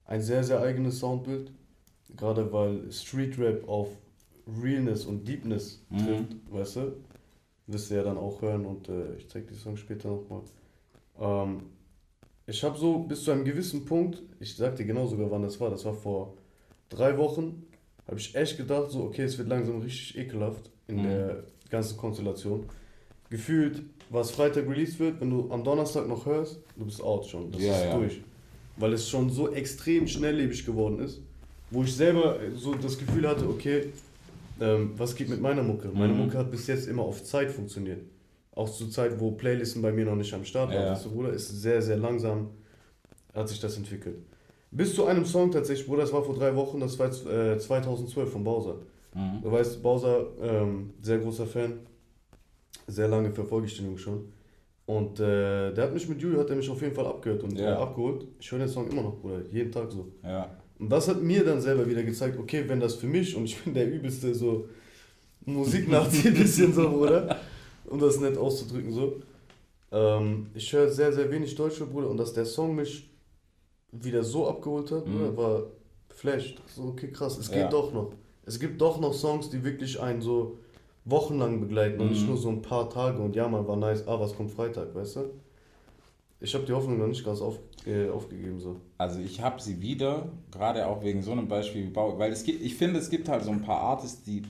ein 0.08 0.22
sehr, 0.22 0.44
sehr 0.44 0.60
eigenes 0.62 1.00
Soundbild. 1.00 1.52
Gerade 2.16 2.52
weil 2.52 2.92
Street 2.92 3.38
Rap 3.38 3.68
auf 3.68 3.90
Realness 4.62 5.06
und 5.06 5.28
Deepness 5.28 5.84
Mhm. 5.90 5.98
trifft, 5.98 6.36
weißt 6.52 6.76
du? 6.78 6.94
Wirst 7.68 7.92
du 7.92 7.96
ja 7.96 8.04
dann 8.04 8.18
auch 8.18 8.42
hören 8.42 8.66
und 8.66 8.88
äh, 8.88 9.16
ich 9.18 9.28
zeig 9.30 9.48
die 9.48 9.56
Song 9.56 9.76
später 9.76 10.08
nochmal. 10.10 10.42
Ähm, 11.20 11.64
ich 12.46 12.64
habe 12.64 12.78
so 12.78 13.00
bis 13.00 13.26
zu 13.26 13.32
einem 13.32 13.44
gewissen 13.44 13.84
Punkt, 13.84 14.24
ich 14.40 14.56
sag 14.56 14.78
dir 14.78 14.86
genau 14.86 15.06
sogar 15.06 15.30
wann 15.30 15.42
das 15.42 15.60
war, 15.60 15.70
das 15.70 15.84
war 15.84 15.94
vor 15.94 16.34
drei 16.88 17.18
Wochen, 17.18 17.64
habe 18.08 18.18
ich 18.20 18.34
echt 18.36 18.56
gedacht, 18.56 18.90
so 18.92 19.04
okay, 19.04 19.24
es 19.24 19.38
wird 19.38 19.50
langsam 19.50 19.82
richtig 19.82 20.18
ekelhaft 20.18 20.72
in 20.88 21.00
Mhm. 21.02 21.04
der 21.04 21.44
ganzen 21.70 21.98
Konstellation. 21.98 22.66
Gefühlt, 23.30 23.84
was 24.10 24.32
Freitag 24.32 24.70
released 24.70 24.98
wird, 25.00 25.20
wenn 25.20 25.30
du 25.30 25.52
am 25.52 25.66
Donnerstag 25.66 26.08
noch 26.08 26.26
hörst, 26.26 26.62
du 26.78 26.86
bist 26.86 27.04
out 27.04 27.26
schon, 27.26 27.52
das 27.52 27.62
Ja, 27.62 27.76
ist 27.76 27.86
ja. 27.88 27.98
durch. 27.98 28.22
Weil 28.78 28.94
es 28.94 29.10
schon 29.10 29.30
so 29.30 29.52
extrem 29.52 30.08
schnelllebig 30.08 30.66
geworden 30.66 31.00
ist, 31.00 31.22
wo 31.72 31.84
ich 31.84 31.94
selber 31.96 32.38
so 32.56 32.76
das 32.76 32.98
Gefühl 32.98 33.28
hatte, 33.28 33.48
okay, 33.48 33.92
ähm, 34.60 34.92
was 34.98 35.16
geht 35.16 35.30
mit 35.30 35.42
meiner 35.42 35.64
Mucke? 35.64 35.90
Meine 35.94 36.14
Mhm. 36.14 36.20
Mucke 36.26 36.38
hat 36.38 36.52
bis 36.52 36.68
jetzt 36.68 36.88
immer 36.88 37.04
auf 37.04 37.24
Zeit 37.24 37.52
funktioniert. 37.52 38.02
Auch 38.56 38.70
zur 38.70 38.90
Zeit, 38.90 39.20
wo 39.20 39.32
Playlisten 39.32 39.82
bei 39.82 39.92
mir 39.92 40.06
noch 40.06 40.16
nicht 40.16 40.34
am 40.34 40.44
Start 40.44 40.70
waren. 40.70 40.82
Ja. 40.82 40.96
Du, 40.96 41.12
Bruder, 41.12 41.32
ist 41.32 41.50
sehr, 41.62 41.82
sehr 41.82 41.98
langsam 41.98 42.50
hat 43.34 43.48
sich 43.50 43.60
das 43.60 43.78
entwickelt. 43.78 44.18
Bis 44.72 44.96
zu 44.96 45.06
einem 45.06 45.26
Song 45.26 45.52
tatsächlich, 45.52 45.86
Bruder, 45.88 46.02
das 46.02 46.12
war 46.12 46.24
vor 46.24 46.36
drei 46.36 46.56
Wochen, 46.56 46.80
das 46.80 46.98
war 46.98 47.08
äh, 47.08 47.58
2012 47.58 48.32
von 48.32 48.44
Bowser. 48.44 48.76
Mhm. 49.14 49.42
Du 49.44 49.52
weißt, 49.52 49.82
Bowser, 49.82 50.26
ähm, 50.42 50.92
sehr 51.02 51.20
großer 51.20 51.46
Fan, 51.46 51.74
sehr 52.88 53.08
lange 53.08 53.32
verfolge 53.32 53.68
ich 53.68 53.76
den 53.78 53.86
Jungen 53.86 53.98
schon. 53.98 54.26
Und 54.88 55.20
äh, 55.20 55.74
der 55.74 55.84
hat 55.84 55.94
mich 55.94 56.08
mit 56.08 56.22
Julio, 56.22 56.40
hat 56.40 56.50
er 56.50 56.56
mich 56.56 56.70
auf 56.70 56.82
jeden 56.82 56.96
Fall 56.96 57.06
abgehört 57.06 57.44
und 57.44 57.60
Ja. 57.60 57.78
abgeholt. 57.78 58.26
Ich 58.40 58.50
höre 58.52 58.60
den 58.60 58.70
Song 58.70 58.90
immer 58.90 59.02
noch, 59.04 59.18
Bruder, 59.20 59.42
jeden 59.52 59.70
Tag 59.72 59.92
so. 59.92 60.08
Ja. 60.24 60.50
Und 60.80 60.90
das 60.90 61.08
hat 61.10 61.22
mir 61.22 61.44
dann 61.44 61.60
selber 61.60 61.86
wieder 61.88 62.04
gezeigt, 62.04 62.40
okay, 62.40 62.64
wenn 62.68 62.80
das 62.80 62.96
für 62.96 63.08
mich, 63.08 63.36
und 63.36 63.44
ich 63.46 63.58
bin 63.64 63.74
der 63.74 63.92
übelste 63.92 64.34
so 64.34 64.70
Musiknazi 65.46 66.30
ein 66.30 66.34
bisschen 66.36 66.74
so, 66.74 66.90
Bruder, 66.90 67.38
um 67.86 68.00
das 68.00 68.20
nett 68.20 68.38
auszudrücken 68.38 68.92
so. 68.94 69.22
Ähm, 69.92 70.48
ich 70.54 70.72
höre 70.74 70.90
sehr, 70.90 71.12
sehr 71.14 71.30
wenig 71.32 71.54
Deutsche, 71.56 71.86
Bruder, 71.86 72.10
und 72.10 72.18
dass 72.18 72.34
der 72.34 72.46
Song 72.46 72.76
mich 72.76 73.10
wieder 73.92 74.24
so 74.24 74.48
abgeholt 74.48 74.92
hat, 74.92 75.06
Bruder, 75.06 75.32
Mhm. 75.32 75.38
war 75.38 75.64
flashed. 76.10 76.62
So, 76.74 76.84
okay, 76.84 77.12
krass, 77.12 77.38
es 77.38 77.50
geht 77.50 77.60
Ja. 77.60 77.70
doch 77.70 77.94
noch. 77.94 78.12
Es 78.46 78.60
gibt 78.60 78.80
doch 78.82 79.00
noch 79.02 79.14
Songs, 79.14 79.50
die 79.50 79.64
wirklich 79.64 80.00
einen 80.00 80.22
so 80.22 80.60
wochenlang 81.10 81.60
begleiten 81.60 82.00
und 82.02 82.10
nicht 82.10 82.22
Mhm. 82.24 82.30
nur 82.30 82.38
so 82.38 82.50
ein 82.50 82.62
paar 82.62 82.90
Tage 82.90 83.20
und 83.20 83.36
ja, 83.36 83.48
man 83.48 83.68
war 83.68 83.76
nice, 83.76 84.08
ah, 84.08 84.20
was 84.20 84.36
kommt 84.36 84.52
Freitag, 84.52 84.94
weißt 84.94 85.16
du? 85.18 85.22
Ich 86.40 86.54
habe 86.54 86.66
die 86.66 86.74
Hoffnung 86.74 87.00
noch 87.00 87.08
nicht 87.08 87.26
ganz 87.26 87.42
auf, 87.42 87.58
äh, 87.86 88.10
aufgegeben 88.10 88.60
so. 88.60 88.76
Also 88.98 89.20
ich 89.20 89.42
habe 89.42 89.60
sie 89.62 89.82
wieder, 89.82 90.28
gerade 90.52 90.86
auch 90.86 91.02
wegen 91.04 91.24
so 91.24 91.32
einem 91.32 91.48
Beispiel 91.48 91.86
wie 91.86 91.90
Bau, 91.90 92.20
weil 92.20 92.32
es 92.32 92.44
gibt, 92.44 92.62
ich 92.64 92.76
finde, 92.76 93.00
es 93.00 93.10
gibt 93.10 93.28
halt 93.28 93.44
so 93.44 93.50
ein 93.52 93.62
paar 93.64 93.80
Artists, 93.80 94.24
die, 94.24 94.44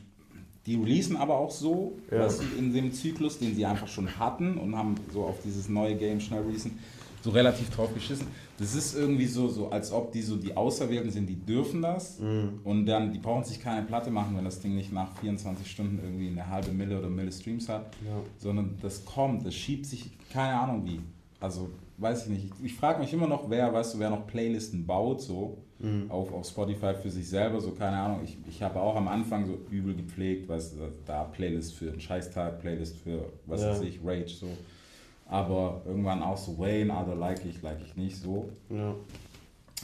die 0.66 0.76
releasen 0.76 1.16
aber 1.16 1.38
auch 1.38 1.52
so, 1.52 1.98
Ja. 2.12 2.20
weißt 2.20 2.42
du, 2.42 2.46
in 2.60 2.74
dem 2.74 2.92
Zyklus, 2.92 3.40
den 3.40 3.56
sie 3.56 3.66
einfach 3.66 3.88
schon 3.88 4.20
hatten 4.20 4.58
und 4.58 4.76
haben 4.76 4.96
so 5.14 5.24
auf 5.24 5.38
dieses 5.46 5.70
neue 5.70 5.96
Game 5.96 6.20
schnell 6.20 6.42
releasen, 6.42 6.78
so 7.22 7.30
relativ 7.30 7.70
drauf 7.70 7.94
geschissen. 7.94 8.28
Das 8.60 8.74
ist 8.74 8.96
irgendwie 8.96 9.28
so, 9.28 9.48
so, 9.50 9.70
als 9.70 9.92
ob 9.92 10.12
die 10.12 10.22
so 10.22 10.36
die 10.36 10.56
Auserwählten 10.58 11.12
sind, 11.12 11.28
die 11.30 11.36
dürfen 11.36 11.82
das 11.82 12.20
Mhm. 12.20 12.60
und 12.64 12.86
dann, 12.88 13.14
die 13.14 13.20
brauchen 13.20 13.44
sich 13.44 13.60
keine 13.60 13.86
Platte 13.86 14.10
machen, 14.10 14.36
wenn 14.36 14.46
das 14.46 14.60
Ding 14.60 14.74
nicht 14.76 14.92
nach 14.92 15.16
24 15.18 15.70
Stunden 15.70 16.00
irgendwie 16.04 16.28
eine 16.30 16.50
halbe 16.50 16.72
Mille 16.72 16.98
oder 16.98 17.08
Mille 17.10 17.32
Streams 17.32 17.70
hat, 17.70 17.94
Ja. 18.06 18.18
sondern 18.38 18.76
das 18.82 19.06
kommt, 19.06 19.46
das 19.46 19.54
schiebt 19.54 19.86
sich, 19.86 20.10
keine 20.34 20.60
Ahnung 20.60 20.84
wie, 20.86 21.00
also 21.40 21.70
weiß 22.00 22.24
ich 22.26 22.30
nicht, 22.32 22.46
ich, 22.60 22.66
ich 22.66 22.74
frage 22.74 23.00
mich 23.00 23.14
immer 23.14 23.28
noch, 23.28 23.48
wer, 23.50 23.72
weißt 23.74 23.94
du, 23.96 24.00
wer 24.00 24.10
noch 24.10 24.26
Playlisten 24.28 24.86
baut, 24.86 25.22
so 25.22 25.60
Mhm. 25.80 26.10
auf, 26.10 26.34
auf 26.34 26.48
Spotify 26.48 26.96
für 27.00 27.12
sich 27.12 27.30
selber, 27.30 27.62
so 27.62 27.70
keine 27.70 27.98
Ahnung. 27.98 28.22
Ich, 28.24 28.36
ich 28.50 28.64
habe 28.64 28.82
auch 28.82 28.96
am 28.96 29.08
Anfang 29.08 29.46
so 29.46 29.60
übel 29.70 29.94
gepflegt, 29.94 30.50
weißt 30.50 30.74
du, 30.74 30.78
da 31.06 31.26
Playlist 31.26 31.76
für 31.76 31.92
einen 31.92 32.00
Scheißtag, 32.02 32.60
Playlist 32.62 32.98
für, 32.98 33.32
was 33.46 33.62
Ja. 33.62 33.70
weiß 33.70 33.82
ich, 33.82 34.00
Rage, 34.04 34.30
so. 34.30 34.48
Aber 35.30 35.82
irgendwann 35.86 36.24
auch 36.24 36.38
so 36.38 36.58
Wayne, 36.58 36.94
Other 36.94 37.16
like 37.16 37.44
ich, 37.46 37.62
like 37.62 37.80
ich 37.86 37.96
nicht, 37.96 38.16
so. 38.18 38.50
Ja. 38.70 38.96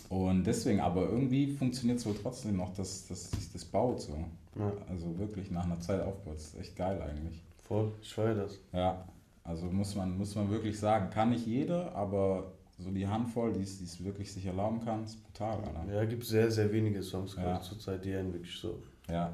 Und 0.10 0.44
deswegen, 0.46 0.80
aber 0.80 1.04
irgendwie 1.10 1.52
funktioniert 1.52 2.00
es 2.00 2.06
wohl 2.06 2.16
trotzdem 2.22 2.58
noch, 2.58 2.74
dass, 2.74 3.08
dass 3.08 3.32
sich 3.32 3.52
das 3.52 3.66
baut, 3.66 4.02
so. 4.02 4.16
Ja. 4.58 4.72
Also 4.90 5.18
wirklich 5.18 5.50
nach 5.52 5.66
einer 5.66 5.80
Zeit 5.80 6.02
aufbaut, 6.02 6.36
das 6.36 6.46
ist 6.54 6.60
echt 6.60 6.76
geil 6.76 7.02
eigentlich. 7.02 7.42
Voll, 7.68 7.92
ich 8.02 8.14
feier 8.14 8.36
das. 8.36 8.60
Ja, 8.72 9.04
also 9.44 9.66
muss 9.66 9.96
man, 9.96 10.18
muss 10.18 10.36
man 10.36 10.50
wirklich 10.50 10.80
sagen, 10.80 11.10
kann 11.10 11.32
nicht 11.32 11.46
jeder, 11.46 11.94
aber 11.96 12.52
so 12.78 12.90
die 12.92 13.08
Handvoll, 13.08 13.54
die 13.54 13.64
es 13.64 14.04
wirklich 14.04 14.32
sich 14.32 14.46
erlauben 14.46 14.84
kann, 14.84 15.04
ist 15.04 15.22
brutal, 15.24 15.58
Alter. 15.58 15.94
Ja, 15.94 16.06
gibt 16.06 16.24
sehr, 16.26 16.50
sehr 16.52 16.72
wenige 16.72 17.02
Songs 17.04 17.36
Ja. 17.36 17.60
zurzeit, 17.62 18.04
die 18.06 18.14
einen 18.16 18.32
wirklich 18.34 18.56
so, 18.56 18.82
Ja, 19.10 19.34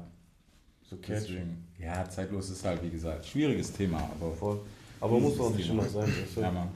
so 0.82 0.96
catchen. 0.96 1.14
deswegen. 1.22 1.66
Ja, 1.78 2.08
zeitlos 2.08 2.50
ist 2.50 2.64
halt, 2.64 2.82
wie 2.82 2.90
gesagt, 2.90 3.26
schwieriges 3.26 3.72
Thema, 3.72 3.98
aber 4.18 4.32
Voll. 4.32 4.60
Aber 5.00 5.18
muss 5.18 5.38
auch 5.40 5.54
nicht 5.54 5.70
immer 5.70 5.84
sein. 5.84 6.12
Ja, 6.36 6.50
Mann. 6.50 6.68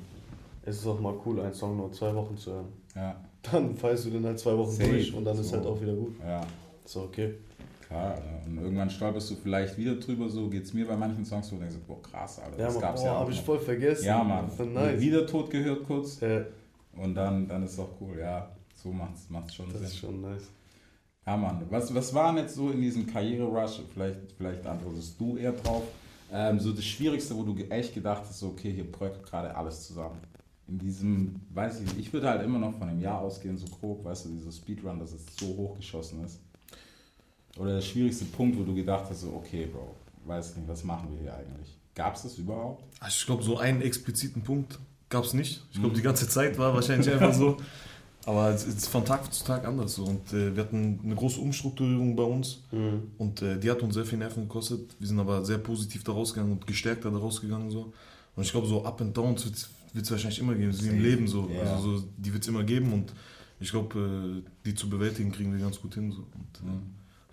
Es 0.66 0.76
ist 0.78 0.86
auch 0.86 0.98
mal 0.98 1.14
cool, 1.26 1.40
einen 1.40 1.52
Song 1.52 1.76
nur 1.76 1.92
zwei 1.92 2.14
Wochen 2.14 2.36
zu 2.38 2.52
hören. 2.52 2.66
Ja, 2.96 3.14
Dann 3.42 3.76
feierst 3.76 4.06
du 4.06 4.10
den 4.10 4.24
halt 4.24 4.38
zwei 4.38 4.56
Wochen 4.56 4.70
Safe. 4.70 4.88
durch 4.88 5.12
und 5.14 5.24
dann 5.24 5.38
ist 5.38 5.48
So. 5.50 5.56
halt 5.56 5.66
auch 5.66 5.80
wieder 5.80 5.92
gut. 5.94 6.14
ja, 6.26 6.40
Ist 6.84 6.96
auch 6.96 7.04
okay. 7.04 7.34
klar. 7.86 8.16
Und 8.46 8.58
irgendwann 8.58 8.88
stolperst 8.88 9.30
du 9.30 9.34
vielleicht 9.36 9.76
wieder 9.76 9.96
drüber, 9.96 10.28
so 10.30 10.48
geht's 10.48 10.72
mir 10.72 10.86
bei 10.86 10.96
manchen 10.96 11.24
Songs, 11.24 11.50
wo 11.52 11.56
du 11.56 11.62
denkst, 11.62 11.76
boah, 11.86 12.00
krass, 12.02 12.38
Alter, 12.38 12.58
Ja, 12.58 12.64
das 12.66 12.74
Mann, 12.74 12.82
gab's 12.82 13.00
boah, 13.02 13.06
ja 13.08 13.18
hab 13.20 13.30
ich 13.30 13.40
voll 13.42 13.58
vergessen. 13.58 14.04
Ja, 14.06 14.24
Mann. 14.24 14.50
Nice. 14.72 15.00
Wieder 15.00 15.26
tot 15.26 15.50
gehört 15.50 15.84
kurz 15.86 16.22
Äh, 16.22 16.44
und 16.96 17.14
dann, 17.14 17.46
dann 17.46 17.62
ist 17.64 17.78
doch 17.78 17.90
cool, 18.00 18.16
ja. 18.18 18.48
So 18.82 18.90
macht's, 18.90 19.28
macht's 19.28 19.54
schon 19.54 19.66
das 19.66 19.78
Sinn. 19.78 19.86
ist 19.88 19.96
schon 19.98 20.20
nice. 20.22 20.44
Ja, 21.26 21.36
Mann. 21.36 21.62
Was, 21.68 21.94
was 21.94 22.14
waren 22.14 22.36
jetzt 22.38 22.54
so 22.54 22.70
in 22.70 22.80
diesem 22.80 23.06
Karriere-Rush, 23.06 23.82
vielleicht, 23.92 24.32
vielleicht 24.38 24.66
antwortest 24.66 25.18
du 25.20 25.36
eher 25.36 25.52
drauf, 25.52 25.82
ähm, 26.34 26.58
so 26.58 26.72
das 26.72 26.84
Schwierigste, 26.84 27.36
wo 27.36 27.44
du 27.44 27.56
echt 27.70 27.94
gedacht 27.94 28.24
hast, 28.26 28.40
so, 28.40 28.48
okay, 28.48 28.72
hier 28.72 28.90
bröckelt 28.90 29.24
gerade 29.24 29.54
alles 29.56 29.86
zusammen. 29.86 30.18
In 30.66 30.78
diesem, 30.78 31.40
weiß 31.50 31.80
ich 31.80 31.86
nicht, 31.86 31.98
ich 32.08 32.12
würde 32.12 32.28
halt 32.28 32.42
immer 32.42 32.58
noch 32.58 32.76
von 32.76 32.88
einem 32.88 33.00
Jahr 33.00 33.20
ausgehen, 33.20 33.56
so 33.56 33.66
grob, 33.66 34.04
weißt 34.04 34.24
du, 34.24 34.30
dieser 34.30 34.50
Speedrun, 34.50 34.98
dass 34.98 35.12
es 35.12 35.22
so 35.38 35.46
hochgeschossen 35.46 36.24
ist. 36.24 36.40
Oder 37.56 37.74
der 37.74 37.82
schwierigste 37.82 38.24
Punkt, 38.24 38.58
wo 38.58 38.64
du 38.64 38.74
gedacht 38.74 39.04
hast, 39.08 39.20
so, 39.20 39.28
okay, 39.28 39.66
Bro, 39.66 39.94
weiß 40.24 40.56
nicht, 40.56 40.66
was 40.66 40.82
machen 40.82 41.08
wir 41.12 41.20
hier 41.20 41.34
eigentlich? 41.34 41.78
Gab 41.94 42.16
es 42.16 42.22
das 42.22 42.36
überhaupt? 42.36 42.82
Also 42.98 43.16
ich 43.16 43.26
glaube, 43.26 43.44
so 43.44 43.58
einen 43.58 43.80
expliziten 43.80 44.42
Punkt 44.42 44.80
gab 45.10 45.22
es 45.22 45.34
nicht. 45.34 45.64
Ich 45.70 45.78
glaube, 45.78 45.94
die 45.94 46.02
ganze 46.02 46.28
Zeit 46.28 46.58
war 46.58 46.74
wahrscheinlich 46.74 47.12
einfach 47.12 47.32
so. 47.32 47.58
Aber 48.26 48.48
es 48.50 48.64
ist 48.64 48.88
von 48.88 49.04
Tag 49.04 49.32
zu 49.32 49.44
Tag 49.44 49.66
anders. 49.66 49.96
So. 49.96 50.04
Und 50.04 50.32
äh, 50.32 50.54
wir 50.56 50.62
hatten 50.62 51.00
eine 51.04 51.14
große 51.14 51.40
Umstrukturierung 51.40 52.16
bei 52.16 52.22
uns. 52.22 52.60
Und 53.18 53.42
äh, 53.42 53.58
die 53.58 53.70
hat 53.70 53.82
uns 53.82 53.94
sehr 53.94 54.04
viel 54.06 54.18
Nerven 54.18 54.44
gekostet. 54.44 54.94
Wir 54.98 55.08
sind 55.08 55.18
aber 55.20 55.44
sehr 55.44 55.58
positiv 55.58 56.04
da 56.04 56.12
rausgegangen 56.12 56.52
und 56.54 56.66
gestärkter 56.66 57.10
da 57.10 57.18
rausgegangen. 57.18 57.70
So. 57.70 57.92
Und 58.36 58.42
ich 58.42 58.50
glaube, 58.50 58.66
so 58.66 58.84
Up 58.84 59.00
and 59.00 59.16
Downs 59.16 59.44
wird 59.44 60.04
es 60.04 60.10
wahrscheinlich 60.10 60.38
immer 60.38 60.54
geben. 60.54 60.70
Ist 60.70 60.82
wie 60.84 60.88
im. 60.88 61.02
Leben 61.02 61.28
so. 61.28 61.50
Ja. 61.54 61.74
Also 61.74 61.98
so 61.98 62.04
die 62.16 62.32
wird 62.32 62.42
es 62.42 62.48
immer 62.48 62.64
geben. 62.64 62.92
Und 62.92 63.12
ich 63.60 63.70
glaube, 63.70 64.42
äh, 64.44 64.50
die 64.64 64.74
zu 64.74 64.88
bewältigen, 64.88 65.30
kriegen 65.30 65.52
wir 65.52 65.60
ganz 65.60 65.80
gut 65.80 65.94
hin. 65.94 66.10
So. 66.10 66.18
Und, 66.18 66.68
äh, 66.68 66.80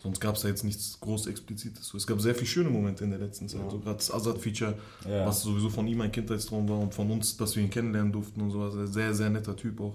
Sonst 0.03 0.19
gab 0.19 0.35
es 0.35 0.41
da 0.41 0.47
jetzt 0.47 0.63
nichts 0.63 0.99
groß 0.99 1.27
Explizites. 1.27 1.87
So, 1.87 1.95
es 1.95 2.07
gab 2.07 2.19
sehr 2.19 2.33
viele 2.33 2.47
schöne 2.47 2.71
Momente 2.71 3.03
in 3.03 3.11
der 3.11 3.19
letzten 3.19 3.47
Zeit. 3.47 3.69
So 3.69 3.77
gerade 3.77 3.97
das 3.97 4.11
Azad-Feature, 4.11 4.75
Ja. 5.07 5.27
was 5.27 5.43
sowieso 5.43 5.69
von 5.69 5.87
ihm 5.87 6.01
ein 6.01 6.11
Kindheitstraum 6.11 6.67
war 6.67 6.79
und 6.79 6.91
von 6.91 7.11
uns, 7.11 7.37
dass 7.37 7.55
wir 7.55 7.61
ihn 7.61 7.69
kennenlernen 7.69 8.11
durften 8.11 8.41
und 8.41 8.49
sowas. 8.49 8.73
Ist 8.73 8.93
Sehr, 8.93 9.13
sehr 9.13 9.29
netter 9.29 9.55
Typ 9.55 9.79
auch. 9.79 9.93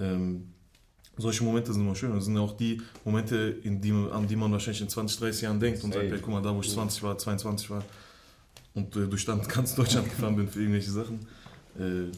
Ähm, 0.00 0.52
solche 1.16 1.44
Momente 1.44 1.72
sind 1.72 1.82
immer 1.82 1.96
schön. 1.96 2.14
Das 2.14 2.24
sind 2.24 2.36
ja 2.36 2.40
auch 2.40 2.56
die 2.56 2.80
Momente, 3.04 3.58
in 3.62 3.80
die, 3.80 3.92
an 3.92 4.26
die 4.26 4.36
man 4.36 4.52
wahrscheinlich 4.52 4.82
in 4.82 4.88
20, 4.88 5.18
30 5.18 5.42
Jahren 5.42 5.60
denkt 5.60 5.82
und 5.82 5.92
sagt, 5.92 6.10
hey, 6.10 6.18
guck 6.20 6.32
mal, 6.32 6.42
da 6.42 6.54
wo 6.54 6.60
ich 6.60 6.70
20 6.70 7.02
war, 7.02 7.18
22 7.18 7.70
war 7.70 7.82
und 8.74 8.94
äh, 8.96 9.06
durch 9.06 9.24
dann 9.24 9.42
ganz 9.48 9.74
Deutschland 9.74 10.08
gefahren 10.08 10.36
bin 10.36 10.48
für 10.48 10.60
irgendwelche 10.60 10.90
Sachen. 10.90 11.20
Äh, 11.78 12.10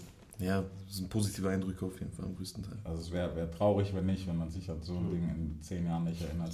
ja, 0.44 0.64
das 0.86 0.96
sind 0.96 1.10
positive 1.10 1.48
Eindrücke 1.48 1.84
auf 1.84 1.98
jeden 1.98 2.12
Fall 2.12 2.24
am 2.24 2.36
größten 2.36 2.62
Teil. 2.62 2.78
Also 2.84 3.02
es 3.02 3.12
wäre 3.12 3.34
wär 3.36 3.50
traurig, 3.50 3.94
wenn 3.94 4.06
nicht, 4.06 4.26
wenn 4.26 4.38
man 4.38 4.50
sich 4.50 4.70
an 4.70 4.82
so 4.82 4.94
ein 4.94 5.10
Ding 5.10 5.28
in 5.28 5.62
zehn 5.62 5.84
Jahren 5.84 6.04
nicht 6.04 6.22
erinnert. 6.22 6.52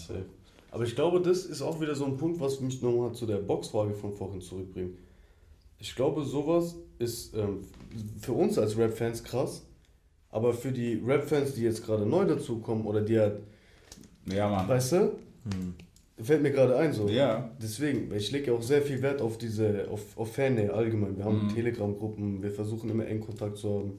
Aber 0.72 0.84
ich 0.84 0.94
glaube, 0.94 1.20
das 1.20 1.44
ist 1.44 1.62
auch 1.62 1.80
wieder 1.80 1.94
so 1.94 2.04
ein 2.04 2.16
Punkt, 2.16 2.40
was 2.40 2.60
mich 2.60 2.82
nochmal 2.82 3.12
zu 3.12 3.26
der 3.26 3.36
Boxfrage 3.36 3.94
von 3.94 4.12
vorhin 4.12 4.40
zurückbringt. 4.40 4.98
Ich 5.78 5.94
glaube, 5.94 6.24
sowas 6.24 6.74
ist 6.98 7.34
ähm, 7.34 7.60
für 8.20 8.32
uns 8.32 8.58
als 8.58 8.76
Rap-Fans 8.76 9.22
krass, 9.22 9.65
aber 10.36 10.52
für 10.52 10.70
die 10.72 11.02
Rap-Fans, 11.06 11.54
die 11.54 11.62
jetzt 11.62 11.84
gerade 11.84 12.04
neu 12.04 12.24
dazukommen 12.26 12.84
oder 12.86 13.00
die 13.00 13.18
halt, 13.18 13.40
Ja, 14.26 14.48
Mann. 14.48 14.68
weißt 14.68 14.92
du, 14.92 15.12
fällt 16.22 16.42
mir 16.42 16.50
gerade 16.50 16.76
ein 16.76 16.92
so. 16.92 17.08
Ja. 17.08 17.50
Deswegen, 17.62 18.10
weil 18.10 18.18
ich 18.18 18.30
lege 18.32 18.48
ja 18.48 18.52
auch 18.56 18.62
sehr 18.62 18.82
viel 18.82 19.00
Wert 19.02 19.20
auf 19.22 19.38
diese, 19.38 19.88
auf, 19.90 20.02
auf 20.16 20.34
Fannähe 20.34 20.72
allgemein. 20.72 21.16
Wir 21.16 21.24
haben 21.24 21.44
Mhm. 21.46 21.54
Telegram-Gruppen, 21.54 22.42
wir 22.42 22.50
versuchen 22.50 22.90
immer 22.90 23.06
eng 23.06 23.20
Kontakt 23.20 23.56
zu 23.58 23.68
haben. 23.70 23.92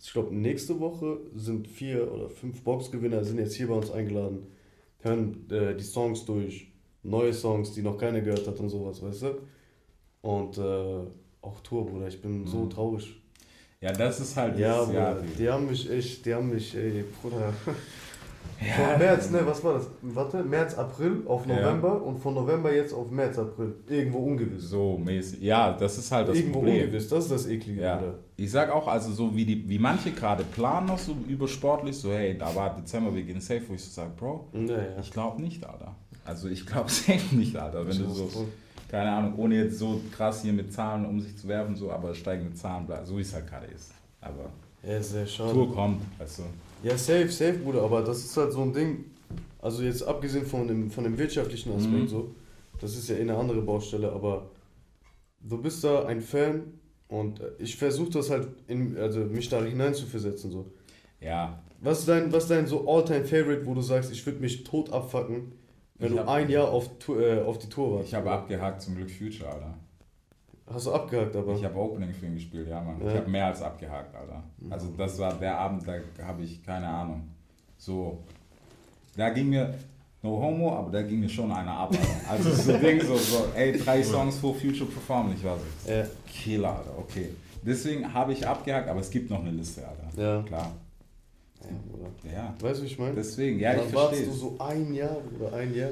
Ich 0.00 0.12
glaube, 0.12 0.34
nächste 0.34 0.78
Woche 0.78 1.18
sind 1.34 1.66
vier 1.66 2.12
oder 2.12 2.28
fünf 2.30 2.62
Boxgewinner, 2.62 3.24
sind 3.24 3.38
jetzt 3.38 3.54
hier 3.54 3.66
bei 3.68 3.74
uns 3.74 3.90
eingeladen, 3.90 4.46
hören 5.00 5.46
äh, 5.50 5.74
die 5.74 5.84
Songs 5.84 6.24
durch, 6.24 6.70
neue 7.02 7.32
Songs, 7.32 7.72
die 7.72 7.82
noch 7.82 7.98
keiner 7.98 8.20
gehört 8.20 8.46
hat 8.46 8.60
und 8.60 8.68
sowas, 8.68 9.02
weißt 9.02 9.22
du? 9.22 9.30
Und 10.22 10.58
äh, 10.58 11.00
auch 11.40 11.60
Tour, 11.62 11.86
Bruder, 11.86 12.08
ich 12.08 12.20
bin 12.20 12.46
so 12.46 12.58
Mhm. 12.64 12.70
traurig. 12.70 13.17
Ja, 13.80 13.92
das 13.92 14.18
ist 14.18 14.36
halt 14.36 14.58
Ja, 14.58 14.78
das, 14.78 14.86
Bruder, 14.88 15.16
die- 15.38 15.48
haben 15.48 15.66
mich 15.68 15.88
echt, 15.90 16.26
die 16.26 16.34
haben 16.34 16.50
mich, 16.50 16.74
ey, 16.76 17.04
Bruder. 17.22 17.52
Von 18.58 18.98
März, 18.98 19.30
ne, 19.30 19.40
was 19.46 19.62
war 19.62 19.74
das? 19.74 19.86
Warte, 20.02 20.42
März, 20.42 20.74
April 20.74 21.22
auf 21.26 21.46
Ja. 21.46 21.54
November 21.54 22.02
und 22.02 22.18
von 22.18 22.34
November 22.34 22.74
jetzt 22.74 22.92
auf 22.92 23.08
März, 23.08 23.38
April. 23.38 23.74
Irgendwo 23.88 24.18
ungewiss. 24.18 24.64
so 24.70 24.98
mäßig. 24.98 25.40
Ja, 25.42 25.72
das 25.74 25.96
ist 25.96 26.10
halt 26.10 26.28
das 26.28 26.36
Irgendwo 26.36 26.58
Problem. 26.58 26.74
ungewiss, 26.86 27.08
das 27.08 27.24
ist 27.24 27.30
das 27.30 27.46
Eklige, 27.46 27.80
Ja. 27.82 28.02
Ich 28.36 28.50
sag 28.50 28.70
auch, 28.72 28.88
also 28.88 29.12
so 29.12 29.34
wie 29.36 29.44
die, 29.44 29.68
wie 29.68 29.78
manche 29.78 30.10
gerade 30.10 30.42
planen 30.42 30.88
noch 30.88 30.98
so 30.98 31.14
übersportlich, 31.28 31.96
so 31.96 32.10
hey, 32.12 32.36
da 32.36 32.52
war 32.56 32.74
Dezember, 32.74 33.14
wir 33.14 33.22
gehen 33.22 33.40
safe, 33.40 33.62
wo 33.68 33.74
ich 33.74 33.84
so 33.84 33.90
sage, 33.92 34.10
Bro, 34.16 34.48
Ja, 34.54 34.60
ja. 34.74 34.82
ich 35.00 35.10
glaube 35.12 35.40
nicht, 35.40 35.64
Alter. 35.64 35.94
Also 36.24 36.48
ich 36.48 36.66
glaube 36.66 36.90
safe 36.90 37.36
nicht, 37.36 37.54
Alter. 37.56 37.86
Wenn 37.86 37.96
du 37.96 38.08
so, 38.10 38.26
voll. 38.26 38.46
Keine 38.88 39.10
Ahnung, 39.12 39.34
ohne 39.36 39.56
jetzt 39.64 39.78
so 39.78 40.00
krass 40.14 40.42
hier 40.42 40.52
mit 40.52 40.72
Zahlen 40.72 41.04
um 41.06 41.20
sich 41.20 41.36
zu 41.36 41.46
werfen, 41.48 41.76
so, 41.76 41.90
aber 41.92 42.14
steigende 42.14 42.54
Zahlen, 42.54 42.86
so 43.04 43.16
wie 43.16 43.22
es 43.22 43.34
halt 43.34 43.46
gerade 43.46 43.66
ist. 43.66 43.92
Aber 44.20 44.50
Ja, 44.82 45.02
sehr 45.02 45.26
schade. 45.26 45.52
Tour 45.52 45.72
kommt, 45.74 46.00
weißt 46.18 46.38
du. 46.40 46.42
Ja, 46.82 46.96
safe, 46.96 47.28
safe, 47.28 47.54
Bruder, 47.58 47.82
aber 47.82 48.02
das 48.02 48.18
ist 48.24 48.36
halt 48.36 48.52
so 48.52 48.62
ein 48.62 48.72
Ding. 48.72 49.04
Also 49.60 49.82
jetzt 49.82 50.02
abgesehen 50.02 50.46
von 50.46 50.66
dem, 50.68 50.90
von 50.90 51.04
dem 51.04 51.18
wirtschaftlichen 51.18 51.72
Aspekt 51.72 52.02
Mhm. 52.04 52.08
so, 52.08 52.34
das 52.80 52.96
ist 52.96 53.08
ja 53.08 53.16
eh 53.16 53.22
eine 53.22 53.36
andere 53.36 53.60
Baustelle, 53.60 54.10
aber 54.12 54.50
du 55.40 55.58
bist 55.60 55.82
da 55.84 56.04
ein 56.06 56.20
Fan 56.20 56.62
und 57.08 57.40
ich 57.58 57.76
versuche 57.76 58.10
das 58.10 58.30
halt, 58.30 58.48
in, 58.68 58.96
also 58.96 59.20
mich 59.20 59.48
da 59.48 59.62
hineinzuversetzen 59.62 60.50
so. 60.50 60.66
Ja, 61.20 61.58
Was 61.80 62.00
ist 62.00 62.08
dein, 62.08 62.32
was 62.32 62.44
ist 62.44 62.50
dein 62.50 62.66
so 62.68 62.88
All-Time-Favorite, 62.88 63.66
wo 63.66 63.74
du 63.74 63.82
sagst, 63.82 64.12
ich 64.12 64.24
würde 64.24 64.38
mich 64.40 64.62
tot 64.64 64.92
abfacken, 64.92 65.52
wenn 65.98 66.12
Ich 66.12 66.18
du 66.18 66.28
ein 66.28 66.48
Jahr 66.48 66.68
auf, 66.68 66.90
äh, 67.08 67.40
auf 67.40 67.58
die 67.58 67.68
Tour 67.68 67.96
warst? 67.96 68.08
ich 68.08 68.14
habe 68.14 68.30
abgehakt 68.30 68.82
zum 68.82 68.96
Glück 68.96 69.10
Future, 69.10 69.50
Alter. 69.50 69.74
Hast 70.72 70.86
du 70.86 70.92
abgehakt, 70.92 71.34
aber? 71.34 71.54
Ich 71.54 71.64
habe 71.64 71.76
Opening 71.78 72.12
für 72.12 72.26
ihn 72.26 72.34
gespielt, 72.34 72.68
ja, 72.68 72.80
Mann. 72.80 73.00
Ja. 73.02 73.08
Ich 73.10 73.16
habe 73.16 73.30
mehr 73.30 73.46
als 73.46 73.62
abgehakt, 73.62 74.14
Alter. 74.14 74.42
Also 74.70 74.88
das 74.96 75.18
war 75.18 75.32
der 75.34 75.56
Abend, 75.58 75.82
da 75.88 75.94
habe 76.26 76.42
ich 76.42 76.62
keine 76.62 76.86
Ahnung. 76.86 77.26
So, 77.78 78.18
da 79.16 79.30
ging 79.30 79.48
mir, 79.48 79.74
no 80.22 80.30
homo, 80.42 80.76
aber 80.76 80.90
da 80.90 81.02
ging 81.02 81.20
mir 81.20 81.28
schon 81.28 81.50
einer 81.50 81.72
ab, 81.72 81.90
Alter. 81.92 82.30
Also 82.30 82.50
so 82.72 82.76
Ding, 82.78 83.00
so, 83.00 83.16
so, 83.16 83.46
ey, 83.54 83.78
drei 83.78 84.02
Songs 84.02 84.36
for 84.38 84.54
Future 84.54 84.90
Performen, 84.90 85.32
ich 85.34 85.42
war 85.44 85.56
so, 85.56 85.90
Ja. 85.90 86.04
Killer, 86.30 86.76
Alter, 86.76 86.98
okay. 86.98 87.30
Deswegen 87.62 88.12
habe 88.12 88.32
ich 88.34 88.46
abgehakt, 88.46 88.88
aber 88.88 89.00
es 89.00 89.10
gibt 89.10 89.30
noch 89.30 89.40
eine 89.40 89.50
Liste, 89.50 89.82
Alter. 89.88 90.20
Ja. 90.22 90.42
Klar. 90.42 90.70
Ja, 91.62 91.76
Bruder. 91.90 92.10
Ja, 92.32 92.54
Weißt 92.60 92.80
du, 92.80 92.84
wie 92.84 92.86
ich 92.86 92.98
meine? 92.98 93.14
deswegen, 93.14 93.58
ja, 93.58 93.74
ich 93.74 93.82
Dann 93.82 93.94
wartest 93.94 94.24
verstehe. 94.24 94.48
du 94.48 94.56
so 94.56 94.56
ein 94.58 94.94
Jahr 94.94 95.16
oder 95.38 95.52
ein 95.54 95.74
Jahr. 95.74 95.90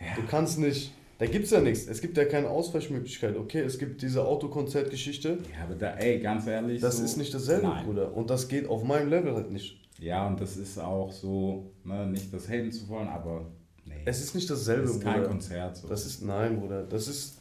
Ja. 0.00 0.14
Du 0.16 0.22
kannst 0.28 0.58
nicht. 0.58 0.92
Da 1.18 1.26
gibt 1.26 1.46
es 1.46 1.50
ja 1.50 1.60
nichts. 1.60 1.88
Es 1.88 2.00
gibt 2.00 2.16
ja 2.16 2.24
keine 2.26 2.48
Ausweichmöglichkeit. 2.48 3.36
Okay, 3.36 3.60
es 3.60 3.78
gibt 3.78 4.02
diese 4.02 4.24
Autokonzertgeschichte. 4.24 5.30
Ja, 5.30 5.64
aber 5.64 5.74
da, 5.74 5.94
ey, 5.96 6.20
ganz 6.20 6.46
ehrlich. 6.46 6.80
Das 6.80 6.98
so, 6.98 7.04
ist 7.04 7.16
nicht 7.16 7.34
dasselbe, 7.34 7.66
Nein. 7.66 7.84
Bruder. 7.84 8.14
Und 8.14 8.30
das 8.30 8.46
geht 8.46 8.68
auf 8.68 8.84
meinem 8.84 9.08
Level 9.10 9.34
halt 9.34 9.50
nicht. 9.50 9.76
Ja, 9.98 10.28
und 10.28 10.40
das 10.40 10.56
ist 10.56 10.78
auch 10.78 11.10
so, 11.10 11.72
ne, 11.82 12.06
nicht 12.06 12.32
das 12.32 12.48
haten 12.48 12.70
zu 12.70 12.88
wollen, 12.88 13.08
aber 13.08 13.46
nee. 13.84 13.94
Es 14.04 14.22
ist 14.22 14.36
nicht 14.36 14.48
dasselbe, 14.48 14.82
das 14.82 14.92
ist 14.92 15.02
kein 15.02 15.14
Bruder. 15.14 15.28
Konzert. 15.28 15.76
So. 15.76 15.88
Das 15.88 16.06
ist, 16.06 16.22
nein, 16.22 16.60
Bruder. 16.60 16.84
Das 16.84 17.08
ist, 17.08 17.38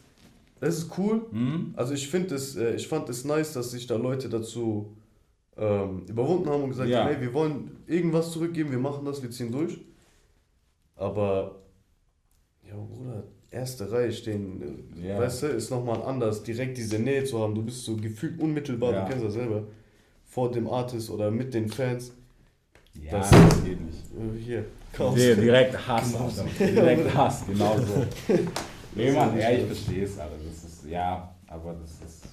das 0.59 0.79
ist 0.79 0.97
cool. 0.97 1.27
Hm? 1.29 1.73
Also 1.75 1.93
ich 1.93 2.07
finde 2.09 2.33
es, 2.33 2.55
äh, 2.55 2.73
ich 2.73 2.87
fand 2.87 3.07
es 3.09 3.25
nice, 3.25 3.53
dass 3.53 3.69
sich 3.69 3.85
da 3.85 3.95
Leute 3.95 4.27
dazu 4.27 4.96
ähm, 5.57 6.05
überwunden 6.07 6.49
haben 6.49 6.63
und 6.63 6.69
gesagt 6.69 6.89
Ja. 6.89 7.03
haben, 7.03 7.13
hey, 7.13 7.21
wir 7.21 7.33
wollen 7.33 7.77
irgendwas 7.87 8.31
zurückgeben, 8.31 8.71
wir 8.71 8.79
machen 8.79 9.05
das, 9.05 9.21
wir 9.21 9.31
ziehen 9.31 9.51
durch. 9.51 9.79
Aber, 10.95 11.55
ja, 12.67 12.75
Bruder, 12.75 13.23
erste 13.51 13.91
Reihe 13.91 14.11
stehen, 14.11 14.91
Ja. 15.01 15.19
weißt 15.19 15.43
du, 15.43 15.47
ist 15.47 15.69
nochmal 15.69 16.01
anders, 16.03 16.43
direkt 16.43 16.77
diese 16.77 16.99
Nähe 16.99 17.23
zu 17.23 17.39
haben. 17.39 17.55
Du 17.55 17.63
bist 17.63 17.83
so 17.85 17.95
gefühlt 17.95 18.39
unmittelbar, 18.39 18.93
Ja. 18.93 19.03
du 19.03 19.09
kennst 19.11 19.25
das 19.25 19.33
selber. 19.33 19.63
vor 20.29 20.51
dem 20.51 20.67
Artist 20.67 21.09
oder 21.09 21.31
mit 21.31 21.53
den 21.53 21.69
Fans. 21.69 22.11
Ja, 23.01 23.11
Das- 23.13 23.29
das, 23.31 23.63
geht 23.63 23.79
nicht. 23.79 23.97
Äh, 24.13 24.37
hier, 24.39 24.65
Chaos. 24.91 25.15
Nee, 25.15 25.35
direkt 25.35 25.87
Hass, 25.87 26.13
Alter. 26.15 26.43
Direkt 26.59 27.15
Hass, 27.15 27.45
genau 27.47 27.77
so. 27.77 28.05
Nee, 28.95 29.11
Mann, 29.13 29.37
ja, 29.39 29.51
ich 29.51 29.65
verstehe 29.65 30.03
es, 30.03 30.19
Alter. 30.19 30.35
Das 30.45 30.63
ist, 30.69 30.85
ja, 30.85 31.33
aber 31.47 31.75
das 31.81 31.91
ist, 31.91 32.25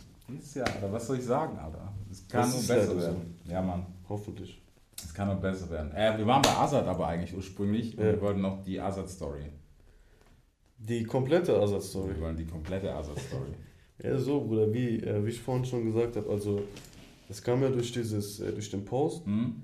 ist 0.43 0.57
ja, 0.57 0.65
Alter, 0.65 0.93
was 0.93 1.07
soll 1.07 1.19
ich 1.19 1.25
sagen, 1.25 1.57
Alter? 1.57 1.93
Es 2.35 2.41
kann 2.43 2.51
nur 2.51 2.61
besser 2.81 2.97
werden. 3.01 3.39
Ja, 3.49 3.63
Mann, 3.63 3.87
Hoffentlich. 4.09 4.61
es 4.97 5.15
kann 5.15 5.29
nur 5.29 5.37
besser 5.37 5.71
werden. 5.71 5.93
Äh, 5.93 6.17
wir 6.19 6.27
waren 6.27 6.43
bei 6.43 6.51
Azad 6.51 6.87
aber 6.87 7.07
eigentlich 7.07 7.35
ursprünglich 7.35 7.97
und 7.97 8.05
Ja. 8.05 8.13
wir 8.13 8.21
wollten 8.21 8.41
noch 8.41 8.63
die 8.63 8.81
Azad-Story. 8.81 9.45
Die 10.79 11.05
komplette 11.05 11.53
Ersatzstory. 11.53 12.15
Wir 12.15 12.21
wollen 12.23 12.37
die 12.37 12.47
komplette 12.47 12.93
Azad-Story. 12.95 13.51
Ja, 14.03 14.19
so, 14.19 14.41
Bruder, 14.41 14.73
wie, 14.75 14.97
äh, 14.99 15.25
wie 15.25 15.31
ich 15.31 15.41
vorhin 15.41 15.65
schon 15.65 15.85
gesagt 15.85 16.17
habe, 16.17 16.29
also 16.29 16.63
es 17.29 17.41
kam 17.41 17.63
ja 17.63 17.69
durch 17.69 17.93
dieses, 17.93 18.41
äh, 18.41 18.51
durch 18.53 18.69
den 18.69 18.85
Post, 18.85 19.25
Hm? 19.25 19.55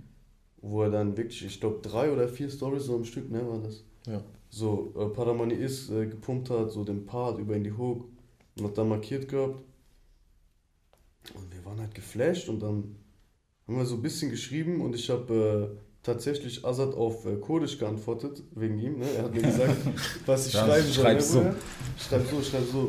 wo 0.63 0.83
er 0.85 0.91
dann 0.91 1.17
wirklich, 1.17 1.45
ich 1.45 1.59
glaube, 1.61 1.81
drei 1.83 2.13
oder 2.13 2.29
vier 2.29 2.49
Stories 2.49 2.85
so 2.85 2.95
am 2.95 3.05
Stück, 3.05 3.29
ne, 3.29 3.41
war 3.47 3.59
das? 3.59 3.83
Ja. 4.07 4.23
So, 4.49 4.95
äh, 4.97 5.07
Paramani 5.09 5.55
ist 5.55 5.91
äh, 5.91 6.07
gepumpt 6.07 6.49
hat, 6.51 6.71
so 6.71 6.85
den 6.85 7.07
Part 7.07 7.41
über 7.41 7.57
in 7.57 7.65
die 7.65 7.73
Hook 7.73 8.05
und 8.57 8.65
hat 8.67 8.79
dann 8.79 8.89
markiert 8.89 9.27
gehabt. 9.29 9.61
Und 11.35 11.53
wir 11.53 11.65
waren 11.65 11.81
halt 11.81 11.95
geflasht 11.95 12.49
und 12.49 12.61
dann 12.61 12.97
haben 13.67 13.77
wir 13.77 13.87
so 13.87 13.97
ein 13.97 14.03
bisschen 14.03 14.31
geschrieben 14.31 14.81
und 14.81 14.95
ich 14.95 15.11
habe 15.11 15.77
äh, 15.77 15.81
tatsächlich 16.03 16.65
Azad 16.65 16.95
auf 16.95 17.27
äh, 17.27 17.37
Kurdisch 17.37 17.79
geantwortet, 17.79 18.43
wegen 18.55 18.79
ihm, 18.79 18.99
ne? 18.99 19.07
Er 19.17 19.25
hat 19.25 19.35
mir 19.35 19.43
gesagt, 19.43 19.77
was 20.27 20.47
ich 20.47 20.53
schreiben 20.53 20.87
soll. 20.87 21.05
schreib 21.05 21.21
so. 21.21 21.55
Schreib 21.99 22.27
so, 22.29 22.43
schreib 22.43 22.65
so. 22.71 22.89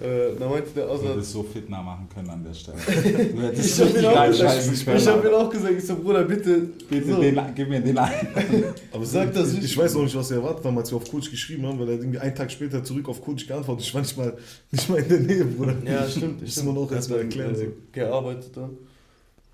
Äh, 0.00 0.36
da 0.38 0.48
meinte 0.48 0.70
der 0.70 0.86
Du 0.86 0.92
Azad, 0.92 1.08
hättest 1.16 1.32
so 1.32 1.42
Fitner 1.42 1.82
machen 1.82 2.08
können 2.14 2.30
an 2.30 2.44
der 2.44 2.54
Stelle. 2.54 2.76
Du 3.34 3.42
hättest 3.42 3.80
ich 3.80 3.80
habe 3.80 3.88
richtig 3.88 4.02
ihn, 4.02 4.06
auch 4.08 4.14
geil 4.14 4.30
gesagt, 4.30 4.50
scheißen 4.52 4.74
ich 4.74 4.84
können. 4.84 5.06
hab 5.06 5.24
ihn 5.24 5.34
auch 5.34 5.50
gesagt, 5.50 5.74
ich 5.76 5.84
so, 5.86 5.96
Bruder, 5.96 6.24
bitte, 6.24 6.58
Bitte, 6.88 7.12
so. 7.14 7.20
den, 7.20 7.40
gib 7.54 7.68
mir 7.68 7.80
den 7.80 7.98
ein. 7.98 8.28
Aber 8.92 9.04
Sag 9.04 9.32
das 9.34 9.48
ich, 9.48 9.54
nicht. 9.54 9.64
ich 9.64 9.76
weiß 9.76 9.96
auch 9.96 10.02
nicht, 10.02 10.14
was 10.16 10.30
er 10.30 10.36
erwartet 10.38 10.64
haben, 10.64 10.78
als 10.78 10.90
wir 10.92 10.96
auf 10.96 11.10
Coach 11.10 11.30
geschrieben 11.30 11.66
haben, 11.66 11.78
weil 11.80 11.88
er 11.88 11.94
irgendwie 11.96 12.18
einen 12.18 12.34
Tag 12.34 12.50
später 12.52 12.82
zurück 12.84 13.08
auf 13.08 13.20
Coach 13.24 13.46
geantwortet 13.46 13.80
hat. 13.82 13.88
Ich 13.88 13.94
war 13.94 14.00
nicht 14.02 14.16
mal, 14.18 14.36
nicht 14.70 14.88
mal 14.88 14.98
in 14.98 15.08
der 15.08 15.20
Nähe, 15.20 15.44
Bruder. 15.44 15.74
Ja, 15.84 16.08
stimmt. 16.08 16.40
Muss 16.42 16.52
stimmt. 16.52 16.66
man 16.66 16.78
auch 16.78 16.90
Er 16.90 16.96
erst 16.96 17.10
hat 17.10 17.16
mal 17.16 17.22
dann, 17.22 17.26
erklären. 17.30 17.54
Äh, 17.54 17.58
So. 17.58 17.72
gearbeitet 17.92 18.50
dann. 18.56 18.70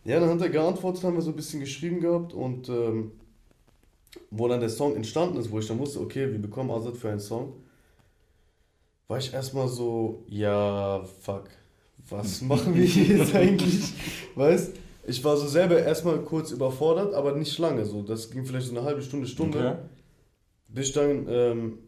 Ja, 0.05 0.21
dann 0.21 0.29
hat 0.29 0.41
er 0.43 0.51
geantwortet, 0.51 1.03
haben 1.05 1.15
wir 1.15 1.23
so 1.23 1.31
ein 1.31 1.37
bisschen 1.37 1.61
geschrieben 1.61 2.01
gehabt 2.01 2.35
und 2.35 2.69
ähm, 2.69 3.13
wo 4.31 4.47
dann 4.49 4.61
der 4.61 4.69
Song 4.69 4.95
entstanden 4.97 5.39
ist, 5.39 5.51
wo 5.51 5.59
ich 5.59 5.67
dann 5.67 5.79
wusste, 5.79 6.01
okay, 6.01 6.31
wir 6.31 6.39
bekommen 6.39 6.71
Azad 6.71 6.97
für 6.97 7.09
einen 7.09 7.21
Song, 7.21 7.55
war 9.09 9.19
ich 9.19 9.33
erstmal 9.33 9.69
so, 9.69 10.25
ja, 10.29 11.05
fuck, 11.21 11.49
was 12.09 12.41
machen 12.43 12.75
wir 12.75 12.85
hier 12.85 13.19
jetzt 13.19 13.35
eigentlich? 13.35 13.93
Weißt 14.35 14.79
ich 15.07 15.23
war 15.25 15.37
so 15.37 15.47
selber 15.47 15.79
erstmal 15.79 16.19
kurz 16.21 16.51
überfordert, 16.51 17.15
aber 17.15 17.37
nicht 17.37 17.59
lange. 17.59 17.85
So, 17.85 18.03
das 18.03 18.31
ging 18.31 18.45
vielleicht 18.45 18.67
so 18.67 18.77
eine 18.77 18.85
halbe 18.85 19.03
Stunde, 19.03 19.27
Stunde. 19.27 19.59
Okay. 19.59 19.77
Bis 20.69 20.89
ich 20.89 20.93
dann 20.95 21.27
ähm, 21.29 21.79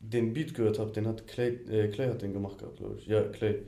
den 0.00 0.32
Beat 0.32 0.54
gehört 0.54 0.78
habe, 0.78 0.92
den 0.92 1.06
hat 1.06 1.26
Clay, 1.26 1.48
äh, 1.68 1.88
Clay 1.88 2.08
hat 2.08 2.22
den 2.22 2.32
gemacht 2.32 2.58
gehabt, 2.58 2.76
glaube 2.76 2.96
ich. 2.98 3.06
Ja, 3.06 3.22
Clay. 3.22 3.62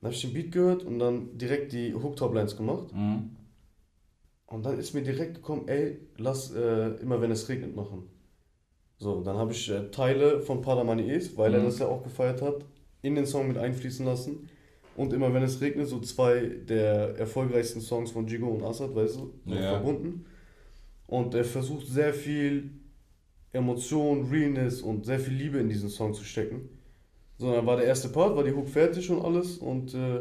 Dann 0.00 0.08
habe 0.08 0.14
ich 0.14 0.20
den 0.20 0.34
Beat 0.34 0.52
gehört 0.52 0.84
und 0.84 0.98
dann 0.98 1.36
direkt 1.38 1.72
die 1.72 1.94
Hook-Top-Lines 1.94 2.56
gemacht. 2.56 2.92
Mhm. 2.92 3.30
Und 4.46 4.64
dann 4.64 4.78
ist 4.78 4.94
mir 4.94 5.02
direkt 5.02 5.36
gekommen, 5.36 5.66
ey, 5.66 5.98
lass 6.16 6.52
äh, 6.54 6.90
immer 7.00 7.20
wenn 7.20 7.30
es 7.30 7.48
regnet 7.48 7.74
machen. 7.74 8.08
So, 8.98 9.20
dann 9.22 9.36
habe 9.36 9.52
ich 9.52 9.70
äh, 9.70 9.90
Teile 9.90 10.40
von 10.40 10.60
Padamani 10.60 11.10
Es, 11.10 11.36
weil 11.36 11.54
er 11.54 11.60
Mhm. 11.60 11.66
das 11.66 11.78
ja 11.78 11.86
auch 11.86 12.02
gefeiert 12.02 12.42
hat, 12.42 12.64
in 13.02 13.14
den 13.14 13.26
Song 13.26 13.48
mit 13.48 13.56
einfließen 13.58 14.04
lassen. 14.04 14.48
Und 14.96 15.12
immer 15.12 15.32
wenn 15.32 15.44
es 15.44 15.60
regnet, 15.60 15.86
so 15.86 16.00
zwei 16.00 16.40
der 16.68 17.16
erfolgreichsten 17.16 17.80
Songs 17.80 18.10
von 18.10 18.26
Jigo 18.26 18.48
und 18.48 18.64
Assad, 18.64 18.94
weißt 18.94 19.16
du, 19.16 19.32
so 19.46 19.54
Ja. 19.54 19.62
verbunden. 19.68 20.26
Und 21.06 21.34
er 21.34 21.44
versucht 21.44 21.86
sehr 21.86 22.12
viel 22.12 22.70
Emotion, 23.52 24.28
Realness 24.30 24.82
und 24.82 25.06
sehr 25.06 25.20
viel 25.20 25.34
Liebe 25.34 25.58
in 25.58 25.68
diesen 25.68 25.88
Song 25.88 26.12
zu 26.14 26.24
stecken. 26.24 26.68
So, 27.38 27.52
dann 27.52 27.66
war 27.66 27.76
der 27.76 27.86
erste 27.86 28.08
Part, 28.08 28.36
war 28.36 28.44
die 28.44 28.52
Hook 28.52 28.68
fertig 28.68 29.10
und 29.10 29.22
alles 29.24 29.58
und 29.58 29.94
äh, 29.94 30.20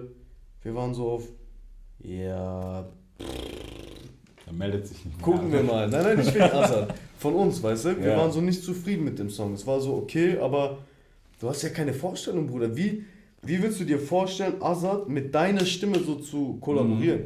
wir 0.63 0.75
waren 0.75 0.93
so 0.93 1.09
auf, 1.09 1.27
ja, 1.99 2.87
Er 4.47 4.53
meldet 4.53 4.87
sich 4.87 5.03
nicht 5.05 5.17
mehr. 5.17 5.23
gucken 5.25 5.51
wir 5.51 5.61
mal. 5.61 5.87
Nein, 5.89 6.03
nein, 6.03 6.17
nicht 6.17 6.33
wegen 6.33 6.43
Assad. 6.45 6.93
Von 7.19 7.35
uns, 7.35 7.61
weißt 7.61 7.85
du? 7.85 7.97
Wir 8.01 8.11
Ja. 8.11 8.17
waren 8.17 8.31
so 8.31 8.41
nicht 8.41 8.63
zufrieden 8.63 9.03
mit 9.03 9.19
dem 9.19 9.29
Song. 9.29 9.53
Es 9.53 9.67
war 9.67 9.79
so, 9.81 9.93
okay, 9.95 10.37
aber 10.39 10.77
du 11.39 11.49
hast 11.49 11.61
ja 11.63 11.69
keine 11.69 11.93
Vorstellung, 11.93 12.47
Bruder. 12.47 12.75
Wie, 12.75 13.03
wie 13.43 13.61
willst 13.61 13.79
du 13.79 13.83
dir 13.83 13.99
vorstellen, 13.99 14.61
Assad 14.61 15.09
mit 15.09 15.35
deiner 15.35 15.65
Stimme 15.65 15.99
so 15.99 16.15
zu 16.15 16.57
kollaborieren? 16.61 17.25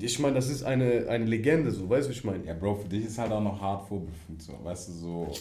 Ich 0.00 0.18
meine, 0.18 0.36
das 0.36 0.48
ist 0.48 0.62
eine, 0.64 1.06
eine 1.08 1.24
Legende, 1.26 1.70
so, 1.70 1.88
weißt 1.88 2.06
du, 2.08 2.10
wie 2.12 2.16
ich 2.16 2.24
meine? 2.24 2.44
Ja, 2.46 2.54
Bro, 2.54 2.76
für 2.76 2.88
dich 2.88 3.04
ist 3.04 3.18
halt 3.18 3.30
auch 3.30 3.42
noch 3.42 3.60
hart 3.60 3.86
vorbefugt, 3.86 4.40
so. 4.40 4.52
Weißt 4.62 4.88
du, 4.88 4.92
so 4.92 5.32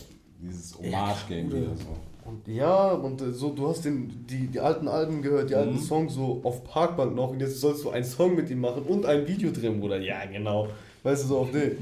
dieses 0.41 0.77
Hommage-Game 0.77 1.47
Bruder. 1.49 1.61
wieder 1.61 1.75
so. 1.77 1.97
Und 2.25 2.47
ja, 2.47 2.91
und 2.93 3.21
äh, 3.21 3.31
so, 3.31 3.49
du 3.53 3.67
hast 3.67 3.83
den, 3.83 4.25
die, 4.27 4.47
die 4.47 4.59
alten 4.59 4.87
Alben 4.87 5.21
gehört, 5.21 5.49
die 5.49 5.55
alten 5.55 5.73
Mhm. 5.75 5.79
Songs 5.79 6.13
so 6.13 6.39
auf 6.43 6.63
Parkbank 6.63 7.15
noch 7.15 7.31
und 7.31 7.41
jetzt 7.41 7.59
sollst 7.59 7.83
du 7.83 7.89
einen 7.89 8.05
Song 8.05 8.35
mit 8.35 8.49
ihm 8.49 8.61
machen 8.61 8.83
und 8.83 9.05
ein 9.05 9.27
Video 9.27 9.51
drehen, 9.51 9.79
Bruder. 9.79 9.99
Ja, 9.99 10.25
genau. 10.25 10.67
Weißt 11.03 11.23
du, 11.23 11.27
so 11.27 11.39
auf 11.39 11.51
den. 11.51 11.77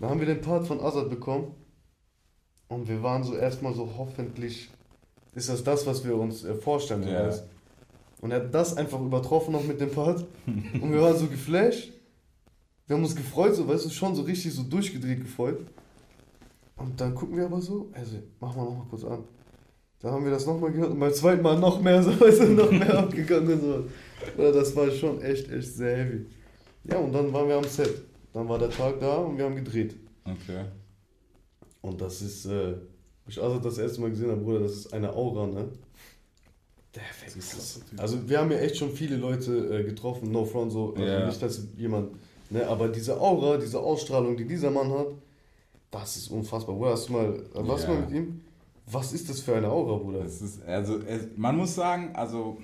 Dann 0.00 0.10
haben 0.10 0.20
wir 0.20 0.26
den 0.26 0.40
Part 0.40 0.66
von 0.66 0.80
Azad 0.80 1.10
bekommen 1.10 1.54
und 2.68 2.88
wir 2.88 3.02
waren 3.02 3.24
so 3.24 3.34
erstmal 3.34 3.74
so, 3.74 3.88
hoffentlich 3.96 4.70
ist 5.34 5.48
das 5.48 5.64
das, 5.64 5.86
was 5.86 6.04
wir 6.04 6.16
uns 6.16 6.44
äh, 6.44 6.54
vorstellen. 6.54 7.02
So, 7.02 7.08
Ja. 7.10 7.30
Und 8.20 8.30
er 8.30 8.40
hat 8.44 8.54
das 8.54 8.76
einfach 8.76 9.00
übertroffen 9.00 9.52
noch 9.52 9.64
mit 9.64 9.80
dem 9.80 9.90
Part 9.90 10.24
und 10.46 10.92
wir 10.92 11.02
waren 11.02 11.16
so 11.16 11.26
geflasht. 11.26 11.92
Wir 12.86 12.94
haben 12.96 13.02
uns 13.02 13.16
gefreut, 13.16 13.54
so, 13.56 13.66
weißt 13.66 13.84
du, 13.86 13.90
schon 13.90 14.14
so 14.14 14.22
richtig 14.22 14.54
so 14.54 14.62
durchgedreht 14.62 15.20
gefreut. 15.20 15.58
Und 16.76 17.00
dann 17.00 17.14
gucken 17.16 17.36
wir 17.36 17.46
aber 17.46 17.60
so, 17.60 17.88
also, 17.92 18.18
machen 18.38 18.56
wir 18.60 18.64
nochmal 18.64 18.86
kurz 18.88 19.02
an. 19.02 19.24
Dann 20.00 20.12
haben 20.12 20.24
wir 20.24 20.30
das 20.30 20.46
nochmal 20.46 20.72
gehört 20.72 20.90
und 20.90 21.00
beim 21.00 21.12
zweiten 21.12 21.42
Mal 21.42 21.58
noch 21.58 21.80
mehr, 21.80 22.02
so, 22.02 22.10
weißt 22.20 22.40
du, 22.42 22.48
noch 22.48 22.70
mehr 22.70 22.98
abgegangen 22.98 23.52
und 23.54 23.60
so. 23.60 24.42
Ja, 24.42 24.52
das 24.52 24.74
war 24.76 24.90
schon 24.90 25.20
echt, 25.22 25.50
echt 25.50 25.74
sehr 25.74 25.96
heavy. 25.96 26.26
Ja, 26.84 26.98
und 26.98 27.12
dann 27.12 27.32
waren 27.32 27.48
wir 27.48 27.56
am 27.56 27.64
Set. 27.64 28.02
Dann 28.32 28.48
war 28.48 28.58
der 28.58 28.70
Tag 28.70 29.00
da 29.00 29.16
und 29.16 29.38
wir 29.38 29.44
haben 29.46 29.56
gedreht. 29.56 29.96
Okay. 30.24 30.64
Und 31.80 32.00
das 32.00 32.20
ist, 32.22 32.46
äh, 32.46 32.74
ich 33.26 33.40
also 33.42 33.58
das 33.58 33.78
erste 33.78 34.00
Mal 34.00 34.10
gesehen 34.10 34.30
habe, 34.30 34.40
Bruder, 34.40 34.60
das 34.60 34.72
ist 34.72 34.92
eine 34.92 35.12
Aura, 35.12 35.46
ne? 35.46 35.68
Der 36.94 37.02
Das 37.24 37.36
ist. 37.36 37.80
Also 37.96 38.28
wir 38.28 38.38
haben 38.38 38.50
ja 38.50 38.58
echt 38.58 38.76
schon 38.76 38.90
viele 38.90 39.16
Leute 39.16 39.52
äh, 39.80 39.84
getroffen, 39.84 40.30
no 40.30 40.44
front 40.44 40.72
so, 40.72 40.94
also 40.94 41.02
Ja. 41.04 41.26
nicht, 41.26 41.42
dass 41.42 41.62
jemand, 41.76 42.10
ne, 42.50 42.66
aber 42.66 42.88
diese 42.88 43.20
Aura, 43.20 43.56
diese 43.58 43.78
Ausstrahlung, 43.80 44.36
die 44.36 44.46
dieser 44.46 44.70
Mann 44.70 44.90
hat, 44.90 45.08
das 45.90 46.16
ist 46.16 46.28
unfassbar. 46.28 46.74
Bruder, 46.74 46.92
hast 46.92 47.08
du 47.08 47.12
mal, 47.12 47.42
warst 47.54 47.86
du 47.86 47.92
Ja. 47.92 47.98
mal 47.98 48.06
mit 48.08 48.16
ihm? 48.16 48.40
Was 48.90 49.12
ist 49.12 49.28
das 49.28 49.40
für 49.40 49.56
eine 49.56 49.68
Aura, 49.68 49.96
Bruder? 49.98 50.24
Es 50.24 50.40
ist, 50.40 50.62
also, 50.64 50.98
es, 51.00 51.26
man 51.36 51.56
muss 51.56 51.74
sagen, 51.74 52.10
also, 52.14 52.58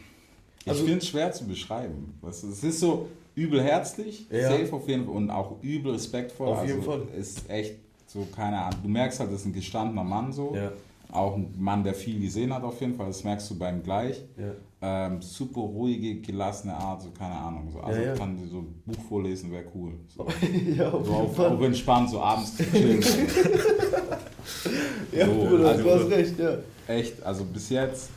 ich 0.62 0.68
Also- 0.68 0.84
finde 0.84 0.98
es 0.98 1.08
schwer 1.08 1.32
zu 1.32 1.46
beschreiben. 1.46 2.14
Es 2.28 2.44
ist 2.44 2.80
so 2.80 3.08
übel 3.34 3.60
herzlich, 3.62 4.26
Ja. 4.30 4.50
safe 4.50 4.72
auf 4.72 4.88
jeden 4.88 5.06
Fall 5.06 5.14
und 5.14 5.30
auch 5.30 5.56
übel 5.62 5.92
respektvoll. 5.92 6.48
Auf 6.48 6.58
also, 6.58 6.74
jeden 6.74 6.84
Fall. 6.84 7.02
Ist 7.18 7.48
echt 7.50 7.74
so, 8.06 8.26
keine 8.34 8.58
Ahnung. 8.58 8.80
Du 8.82 8.88
merkst 8.88 9.18
halt, 9.20 9.32
das 9.32 9.40
ist 9.40 9.46
ein 9.46 9.52
gestandener 9.52 10.04
Mann 10.04 10.32
so. 10.32 10.54
Ja, 10.54 10.72
Auch 11.10 11.36
ein 11.36 11.54
Mann, 11.58 11.82
der 11.84 11.92
viel 11.94 12.20
gesehen 12.20 12.54
hat 12.54 12.62
auf 12.62 12.80
jeden 12.80 12.94
Fall. 12.94 13.08
Das 13.08 13.22
merkst 13.24 13.50
du 13.50 13.58
beim 13.58 13.82
gleich. 13.82 14.22
ja. 14.38 14.52
Ähm, 14.84 15.22
super 15.22 15.60
ruhige, 15.60 16.20
gelassene 16.20 16.74
Art, 16.74 17.02
so 17.02 17.10
keine 17.16 17.36
Ahnung. 17.36 17.70
So, 17.72 17.78
also 17.80 18.00
Ja, 18.00 18.06
ja. 18.08 18.14
kann 18.14 18.36
dir 18.36 18.48
so 18.48 18.58
ein 18.58 18.82
Buch 18.84 19.00
vorlesen, 19.08 19.52
wäre 19.52 19.64
cool. 19.76 19.92
So, 20.08 20.26
ja, 20.76 20.90
auf 20.90 21.06
so 21.06 21.12
auf, 21.12 21.38
auch 21.38 21.60
entspannt, 21.62 22.10
so 22.10 22.20
abends 22.20 22.56
zu 22.56 22.64
chillen. 22.64 23.02
Ja, 25.12 25.26
so, 25.26 25.32
Bruder, 25.32 25.68
also- 25.68 25.82
du 25.84 25.90
hast 25.94 26.10
recht, 26.10 26.38
ja. 26.38 26.58
echt, 26.88 27.22
also 27.22 27.44
bis 27.44 27.68
jetzt 27.70 28.10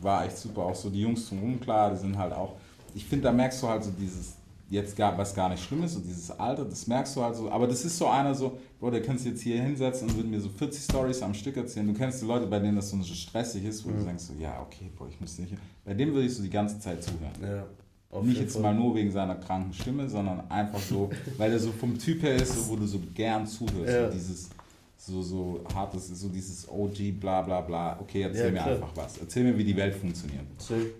war 0.00 0.24
echt 0.26 0.36
super. 0.38 0.62
Auch 0.62 0.74
so 0.74 0.88
die 0.90 1.02
Jungs 1.02 1.26
zum 1.26 1.60
klar, 1.60 1.90
die 1.90 1.98
sind 1.98 2.16
halt 2.18 2.32
auch. 2.32 2.54
Ich 2.94 3.04
finde, 3.04 3.24
da 3.24 3.32
merkst 3.32 3.62
du 3.62 3.68
halt 3.68 3.84
so 3.84 3.90
dieses, 3.90 4.34
jetzt 4.70 4.96
gar, 4.96 5.16
was 5.16 5.34
gar 5.34 5.48
nicht 5.48 5.62
schlimm 5.62 5.82
ist, 5.82 5.94
so 5.94 6.00
dieses 6.00 6.30
Alter, 6.30 6.64
das 6.64 6.86
merkst 6.86 7.16
du 7.16 7.22
halt 7.22 7.36
so. 7.36 7.50
Aber 7.50 7.66
das 7.66 7.84
ist 7.84 7.96
so 7.96 8.06
einer 8.06 8.34
so, 8.34 8.58
Bro, 8.78 8.90
der 8.90 9.02
kannst 9.02 9.24
jetzt 9.24 9.40
hier 9.42 9.60
hinsetzen 9.62 10.08
und 10.08 10.16
würde 10.16 10.28
mir 10.28 10.40
so 10.40 10.48
40 10.48 10.84
Stories 10.84 11.22
am 11.22 11.34
Stück 11.34 11.56
erzählen. 11.56 11.86
Du 11.86 11.94
kennst 11.94 12.20
die 12.22 12.26
Leute, 12.26 12.46
bei 12.46 12.58
denen 12.58 12.76
das 12.76 12.90
so 12.90 13.02
stressig 13.02 13.64
ist, 13.64 13.84
wo 13.84 13.90
du 13.90 14.02
denkst 14.04 14.24
so, 14.24 14.34
ja, 14.38 14.60
okay, 14.60 14.90
Bro, 14.96 15.08
ich 15.08 15.20
muss 15.20 15.38
nicht. 15.38 15.54
Bei 15.84 15.94
dem 15.94 16.12
würde 16.12 16.26
ich 16.26 16.34
so 16.34 16.42
die 16.42 16.50
ganze 16.50 16.78
Zeit 16.78 17.02
zuhören. 17.02 17.32
ja. 17.42 17.66
Auf 18.10 18.24
Nicht 18.24 18.40
jetzt 18.40 18.54
Fall. 18.54 18.62
mal 18.62 18.74
nur 18.74 18.94
wegen 18.94 19.10
seiner 19.10 19.34
kranken 19.34 19.70
Stimme, 19.74 20.08
sondern 20.08 20.50
einfach 20.50 20.80
so, 20.80 21.10
weil 21.36 21.52
er 21.52 21.58
so 21.58 21.70
vom 21.72 21.98
Typ 21.98 22.22
her 22.22 22.36
ist, 22.36 22.54
so, 22.54 22.70
wo 22.70 22.76
du 22.76 22.86
so 22.86 22.98
gern 23.14 23.46
zuhörst. 23.46 23.86
Ja. 23.92 24.06
So 24.06 24.12
dieses 24.14 24.48
so, 24.96 25.22
so 25.22 25.60
hartes, 25.74 26.08
so 26.08 26.28
dieses 26.28 26.66
OG, 26.68 27.20
bla 27.20 27.42
bla 27.42 27.60
bla. 27.60 27.98
Okay, 28.00 28.22
erzähl 28.22 28.46
Ja, 28.46 28.50
mir 28.52 28.64
einfach 28.64 28.90
was. 28.94 29.18
Erzähl 29.18 29.44
mir, 29.44 29.56
wie 29.58 29.64
die 29.64 29.76
Welt 29.76 29.94
funktioniert. 29.94 30.44
Safe. 30.58 30.90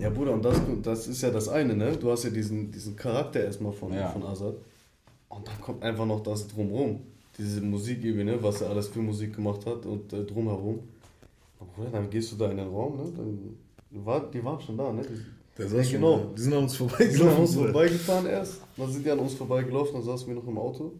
Ja, 0.00 0.10
Bruder, 0.10 0.32
und 0.32 0.44
das, 0.44 0.60
das 0.82 1.08
ist 1.08 1.22
ja 1.22 1.30
das 1.30 1.48
eine, 1.48 1.74
ne? 1.74 1.96
Du 1.96 2.10
hast 2.10 2.24
ja 2.24 2.30
diesen, 2.30 2.70
diesen 2.70 2.96
Charakter 2.96 3.42
erstmal 3.42 3.72
von, 3.72 3.92
Ja. 3.92 4.08
von 4.10 4.22
Azad. 4.24 4.54
Und 5.28 5.46
dann 5.48 5.60
kommt 5.60 5.82
einfach 5.82 6.06
noch 6.06 6.22
das 6.22 6.46
drumherum. 6.48 7.00
Diese 7.38 7.60
Musikebene, 7.60 8.42
was 8.42 8.60
er 8.60 8.70
alles 8.70 8.88
für 8.88 9.00
Musik 9.00 9.34
gemacht 9.34 9.66
hat 9.66 9.86
und 9.86 10.12
äh, 10.12 10.24
drumherum. 10.24 10.80
Bruder, 11.74 11.90
dann 11.90 12.10
gehst 12.10 12.30
du 12.32 12.36
da 12.36 12.50
in 12.50 12.58
den 12.58 12.68
Raum, 12.68 12.96
ne? 12.96 13.04
Dann 13.16 14.04
war, 14.04 14.30
die 14.30 14.44
waren 14.44 14.60
schon 14.60 14.76
da, 14.76 14.92
ne? 14.92 15.02
Die, 15.58 15.62
saß 15.62 15.90
schon 15.90 16.00
genau. 16.00 16.32
Die 16.36 16.40
sind 16.42 16.52
an 16.52 16.64
uns 16.64 16.72
Die 16.72 16.78
sind 16.78 16.88
an 16.90 16.90
vorbeigelaufen. 16.90 17.40
uns 17.40 17.54
vorbeigefahren 17.54 18.26
erst. 18.26 18.60
Dann 18.76 18.92
sind 18.92 19.06
die 19.06 19.10
an 19.10 19.18
uns 19.18 19.34
vorbeigelaufen, 19.34 19.94
dann 19.94 20.02
saßen 20.02 20.28
wir 20.28 20.34
noch 20.34 20.46
im 20.46 20.58
Auto. 20.58 20.92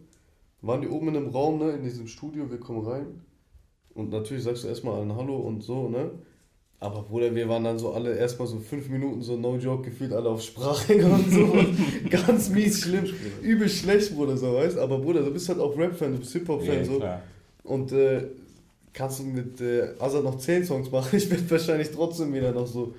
Waren 0.61 0.81
die 0.81 0.87
oben 0.87 1.09
in 1.09 1.17
einem 1.17 1.27
Raum, 1.29 1.59
ne, 1.59 1.71
in 1.71 1.83
diesem 1.83 2.07
Studio, 2.07 2.49
wir 2.49 2.59
kommen 2.59 2.85
rein. 2.85 3.05
Und 3.93 4.09
natürlich 4.09 4.43
sagst 4.43 4.63
du 4.63 4.67
erstmal 4.67 4.95
allen 4.99 5.15
Hallo 5.15 5.35
und 5.37 5.61
so, 5.63 5.87
ne? 5.89 6.09
Aber 6.79 7.01
Bruder, 7.03 7.33
wir 7.33 7.47
waren 7.49 7.63
dann 7.63 7.79
so 7.79 7.93
alle 7.93 8.15
erstmal 8.17 8.47
so 8.47 8.59
fünf 8.59 8.89
Minuten 8.89 9.21
so 9.21 9.37
no 9.37 9.55
joke 9.57 9.89
gefühlt 9.89 10.11
alle 10.13 10.29
auf 10.29 10.41
Sprache 10.41 10.93
und 11.05 11.31
so. 11.31 11.55
Ganz 12.09 12.49
mies 12.49 12.81
schlimm. 12.81 13.05
Übel 13.41 13.69
schlecht, 13.69 14.13
Bruder, 14.15 14.37
so 14.37 14.53
weißt 14.53 14.77
Aber 14.77 14.99
Bruder, 14.99 15.23
du 15.23 15.31
bist 15.31 15.47
halt 15.49 15.59
auch 15.59 15.75
Rap-Fan, 15.77 16.11
du 16.13 16.19
bist 16.19 16.33
Hip-Hop-Fan 16.33 16.75
Ja, 16.79 16.85
so. 16.85 16.97
klar. 16.97 17.21
Und 17.63 17.91
äh, 17.93 18.27
kannst 18.93 19.19
du 19.19 19.23
mit 19.23 19.59
äh, 19.61 19.93
Azad 19.99 20.23
noch 20.23 20.37
10 20.37 20.65
Songs 20.65 20.91
machen? 20.91 21.15
Ich 21.17 21.29
werde 21.31 21.49
wahrscheinlich 21.49 21.89
trotzdem 21.91 22.33
wieder 22.33 22.51
noch 22.51 22.67
so 22.67 22.93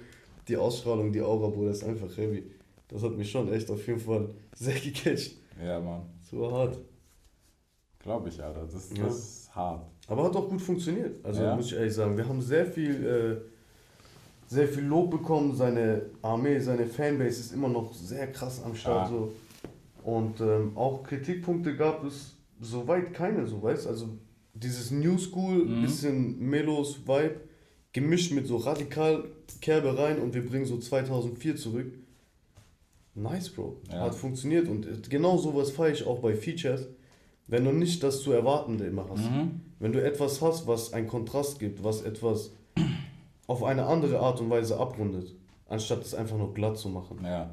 die 0.48 0.56
Ausstrahlung, 0.56 1.12
die 1.12 1.20
Aura, 1.20 1.48
Bruder, 1.48 1.70
ist 1.70 1.84
einfach 1.84 2.08
heavy. 2.16 2.44
Das 2.88 3.02
hat 3.02 3.16
mich 3.16 3.30
schon 3.30 3.52
echt 3.52 3.70
auf 3.70 3.86
jeden 3.86 4.00
Fall 4.00 4.30
sehr 4.56 4.74
gecatcht. 4.74 5.32
Ja, 5.64 5.78
Mann. 5.80 6.02
So 6.30 6.50
hart. 6.50 6.78
Glaube 8.02 8.28
ich, 8.28 8.42
Alter. 8.42 8.62
Das, 8.72 8.88
das 8.88 8.98
Ja. 8.98 9.06
ist 9.06 9.54
hart. 9.54 9.86
Aber 10.08 10.24
hat 10.24 10.36
auch 10.36 10.48
gut 10.48 10.62
funktioniert. 10.62 11.24
Also 11.24 11.42
Ja. 11.42 11.54
muss 11.56 11.66
ich 11.66 11.74
ehrlich 11.74 11.92
sagen, 11.94 12.16
wir 12.16 12.26
haben 12.28 12.40
sehr 12.40 12.64
viel, 12.66 13.04
äh, 13.04 13.55
sehr 14.46 14.68
viel 14.68 14.84
Lob 14.84 15.10
bekommen. 15.10 15.54
Seine 15.54 16.02
Armee, 16.22 16.58
seine 16.58 16.86
Fanbase 16.86 17.40
ist 17.40 17.52
immer 17.52 17.68
noch 17.68 17.92
sehr 17.94 18.30
krass 18.32 18.62
am 18.64 18.74
Start. 18.74 19.10
Ja. 19.10 19.16
So. 19.16 19.32
Und 20.02 20.40
ähm, 20.40 20.72
auch 20.76 21.02
Kritikpunkte 21.02 21.76
gab 21.76 22.04
es 22.04 22.36
soweit 22.60 23.12
keine, 23.12 23.46
so 23.46 23.62
weißt 23.62 23.86
Also 23.86 24.08
dieses 24.54 24.90
New 24.90 25.18
School, 25.18 25.64
Mhm. 25.64 25.82
bisschen 25.82 26.38
Melos 26.38 27.00
Vibe, 27.06 27.40
gemischt 27.92 28.32
mit 28.32 28.46
so 28.46 28.56
radikal 28.56 29.24
Kerbe 29.60 29.98
rein 29.98 30.20
und 30.20 30.34
wir 30.34 30.44
bringen 30.46 30.64
so 30.66 30.78
2004 30.78 31.56
zurück. 31.56 31.92
Nice, 33.14 33.48
Bro. 33.48 33.76
Ja. 33.90 34.00
Hat 34.02 34.14
funktioniert 34.14 34.68
und 34.68 34.86
äh, 34.86 34.90
genau 35.08 35.38
sowas 35.38 35.70
feiere 35.70 35.92
ich 35.92 36.06
auch 36.06 36.18
bei 36.20 36.34
Features. 36.34 36.86
Wenn 37.48 37.64
du 37.64 37.72
nicht 37.72 38.02
das 38.02 38.20
zu 38.22 38.32
Erwartende 38.32 38.84
immer 38.86 39.08
hast. 39.08 39.30
Mhm. 39.30 39.60
Wenn 39.78 39.92
du 39.92 40.02
etwas 40.02 40.42
hast, 40.42 40.66
was 40.66 40.92
einen 40.92 41.06
Kontrast 41.06 41.58
gibt, 41.58 41.82
was 41.84 42.02
etwas 42.02 42.50
auf 43.46 43.62
eine 43.64 43.86
andere 43.86 44.18
Art 44.20 44.40
und 44.40 44.50
Weise 44.50 44.78
abrundet, 44.78 45.34
anstatt 45.68 46.00
es 46.02 46.14
einfach 46.14 46.36
nur 46.36 46.52
glatt 46.54 46.76
zu 46.78 46.88
machen. 46.88 47.18
Ja. 47.24 47.50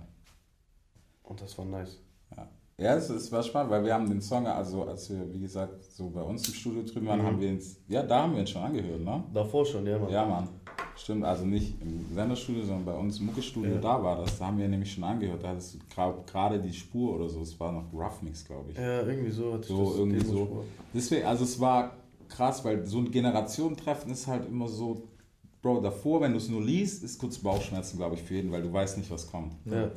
Und 1.24 1.42
das 1.42 1.58
war 1.58 1.66
nice. 1.66 2.00
Ja, 2.36 2.48
ja 2.78 2.96
es, 2.96 3.10
es 3.10 3.32
war 3.32 3.44
spannend, 3.44 3.72
weil 3.72 3.84
wir 3.86 3.94
haben 3.94 4.10
den 4.10 4.22
Song, 4.22 4.46
also 4.48 4.84
als 4.84 5.10
wir, 5.10 5.32
wie 5.34 5.40
gesagt, 5.40 5.84
so 5.84 6.10
bei 6.10 6.22
uns 6.22 6.48
im 6.48 6.54
Studio 6.54 6.84
drüben 6.84 7.08
waren, 7.08 7.22
Mhm. 7.22 7.26
haben 7.26 7.40
wir 7.42 7.50
ihn, 7.50 7.62
ja, 7.88 8.04
da 8.04 8.24
haben 8.24 8.34
wir 8.34 8.42
ihn 8.42 8.48
schon 8.48 8.64
angehört, 8.64 9.02
ne? 9.02 9.24
Davor 9.34 9.66
schon, 9.66 9.86
ja, 9.86 9.98
Mann. 10.00 10.10
Ja, 10.12 10.26
Mann. 10.26 10.50
Stimmt, 10.96 11.24
also 11.26 11.46
nicht 11.46 11.82
im 11.82 12.06
Senderstudio, 12.14 12.64
sondern 12.64 12.86
bei 12.86 12.94
uns 12.94 13.20
im 13.20 13.26
Muckestudio, 13.28 13.74
Ja. 13.76 13.80
da 13.82 14.04
war 14.04 14.18
das. 14.18 14.38
Da 14.38 14.46
haben 14.48 14.60
wir 14.60 14.68
nämlich 14.68 14.92
schon 14.94 15.04
angehört. 15.04 15.44
Da 15.44 15.50
hattest 15.50 15.76
du 15.76 15.80
gerade 16.28 16.60
die 16.60 16.74
Spur 16.74 17.16
oder 17.16 17.28
so. 17.30 17.42
Es 17.42 17.60
war 17.60 17.72
noch 17.72 17.92
Rough 17.94 18.22
Mix, 18.22 18.46
glaube 18.46 18.72
ich. 18.72 18.78
Ja, 18.78 19.02
irgendwie 19.02 19.32
so 19.32 19.60
So, 19.62 19.96
irgendwie 19.98 20.24
so. 20.24 20.64
Deswegen, 20.94 21.26
also 21.26 21.46
es 21.46 21.60
war 21.60 21.98
krass, 22.30 22.64
weil 22.64 22.86
so 22.86 23.00
ein 23.00 23.10
Generationentreffen 23.10 24.12
ist 24.12 24.28
halt 24.28 24.48
immer 24.48 24.68
so, 24.68 25.08
Bro, 25.64 25.80
davor, 25.80 26.20
wenn 26.20 26.34
du 26.34 26.38
es 26.40 26.50
nur 26.50 26.62
liest, 26.62 27.04
ist 27.06 27.18
kurz 27.18 27.38
Bauchschmerzen, 27.38 27.96
glaube 27.96 28.16
ich, 28.16 28.22
für 28.22 28.36
jeden, 28.36 28.52
weil 28.52 28.62
du 28.62 28.72
weißt 28.72 28.98
nicht, 28.98 29.10
was 29.10 29.26
kommt. 29.32 29.54
Ja, 29.64 29.90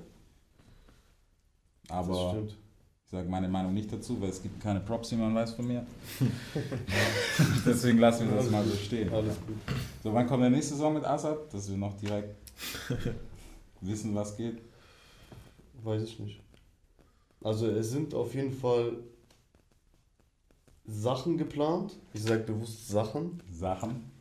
Aber 1.89 2.31
stimmt. 2.31 2.57
ich 3.05 3.11
sage 3.11 3.29
meine 3.29 3.49
Meinung 3.49 3.75
nicht 3.75 3.93
dazu, 3.93 4.21
weil 4.21 4.31
es 4.31 4.41
gibt 4.41 4.61
keine 4.63 4.79
Props, 4.79 5.11
wie 5.11 5.17
man 5.17 5.35
weiß 5.35 5.55
von 5.55 5.67
mir. 5.67 5.85
Deswegen 7.67 7.99
lassen 7.99 8.31
wir 8.31 8.37
das 8.37 8.49
mal 8.49 8.65
so 8.65 8.77
stehen. 8.77 9.13
Alles 9.13 9.35
gut. 9.45 9.57
So, 10.05 10.15
wann 10.15 10.29
kommt 10.29 10.45
der 10.45 10.51
nächste 10.51 10.77
Song 10.77 10.95
mit 10.95 11.05
Assad? 11.05 11.53
Dass 11.53 11.69
wir 11.69 11.77
noch 11.77 11.97
direkt 11.99 12.37
wissen, 13.81 14.15
was 14.15 14.37
geht. 14.37 14.59
Weiß 15.83 16.05
ich 16.05 16.21
nicht. 16.21 16.41
Also 17.43 17.67
es 17.67 17.91
sind 17.91 18.15
auf 18.15 18.33
jeden 18.37 18.53
Fall 18.53 18.99
Sachen 20.85 21.37
geplant. 21.37 21.97
Ich 22.15 22.23
sage 22.23 22.45
bewusst 22.45 22.87
Sachen, 22.87 23.43
Sachen. 23.51 24.16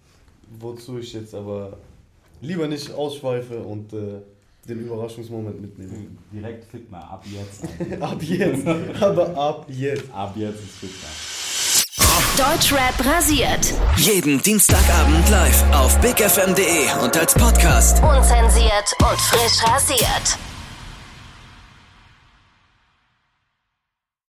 Wozu 0.60 1.00
ich 1.00 1.14
jetzt 1.14 1.34
aber 1.34 1.78
lieber 2.42 2.68
nicht 2.68 2.92
ausschweife 2.92 3.60
und 3.60 3.94
äh, 3.94 4.22
den 4.68 4.80
Überraschungsmoment 4.82 5.62
mitnehme. 5.62 6.08
Direkt 6.32 6.66
Fitna, 6.72 7.00
ab 7.00 7.24
jetzt. 7.26 7.64
ab 8.02 8.22
jetzt, 8.22 8.68
aber 9.02 9.38
ab 9.38 9.66
jetzt. 9.70 10.12
ab 10.12 10.34
jetzt 10.36 10.60
ist 10.60 10.76
Fitna. 10.78 11.08
Deutschrap 12.38 13.06
rasiert. 13.06 13.74
Jeden 13.98 14.42
Dienstagabend 14.42 15.30
live 15.30 15.64
auf 15.74 15.98
bigfm.de 16.02 17.04
und 17.04 17.16
als 17.18 17.34
Podcast. 17.34 18.04
Unzensiert 18.04 18.94
und 19.00 19.22
frisch 19.22 19.64
rasiert. 19.64 20.55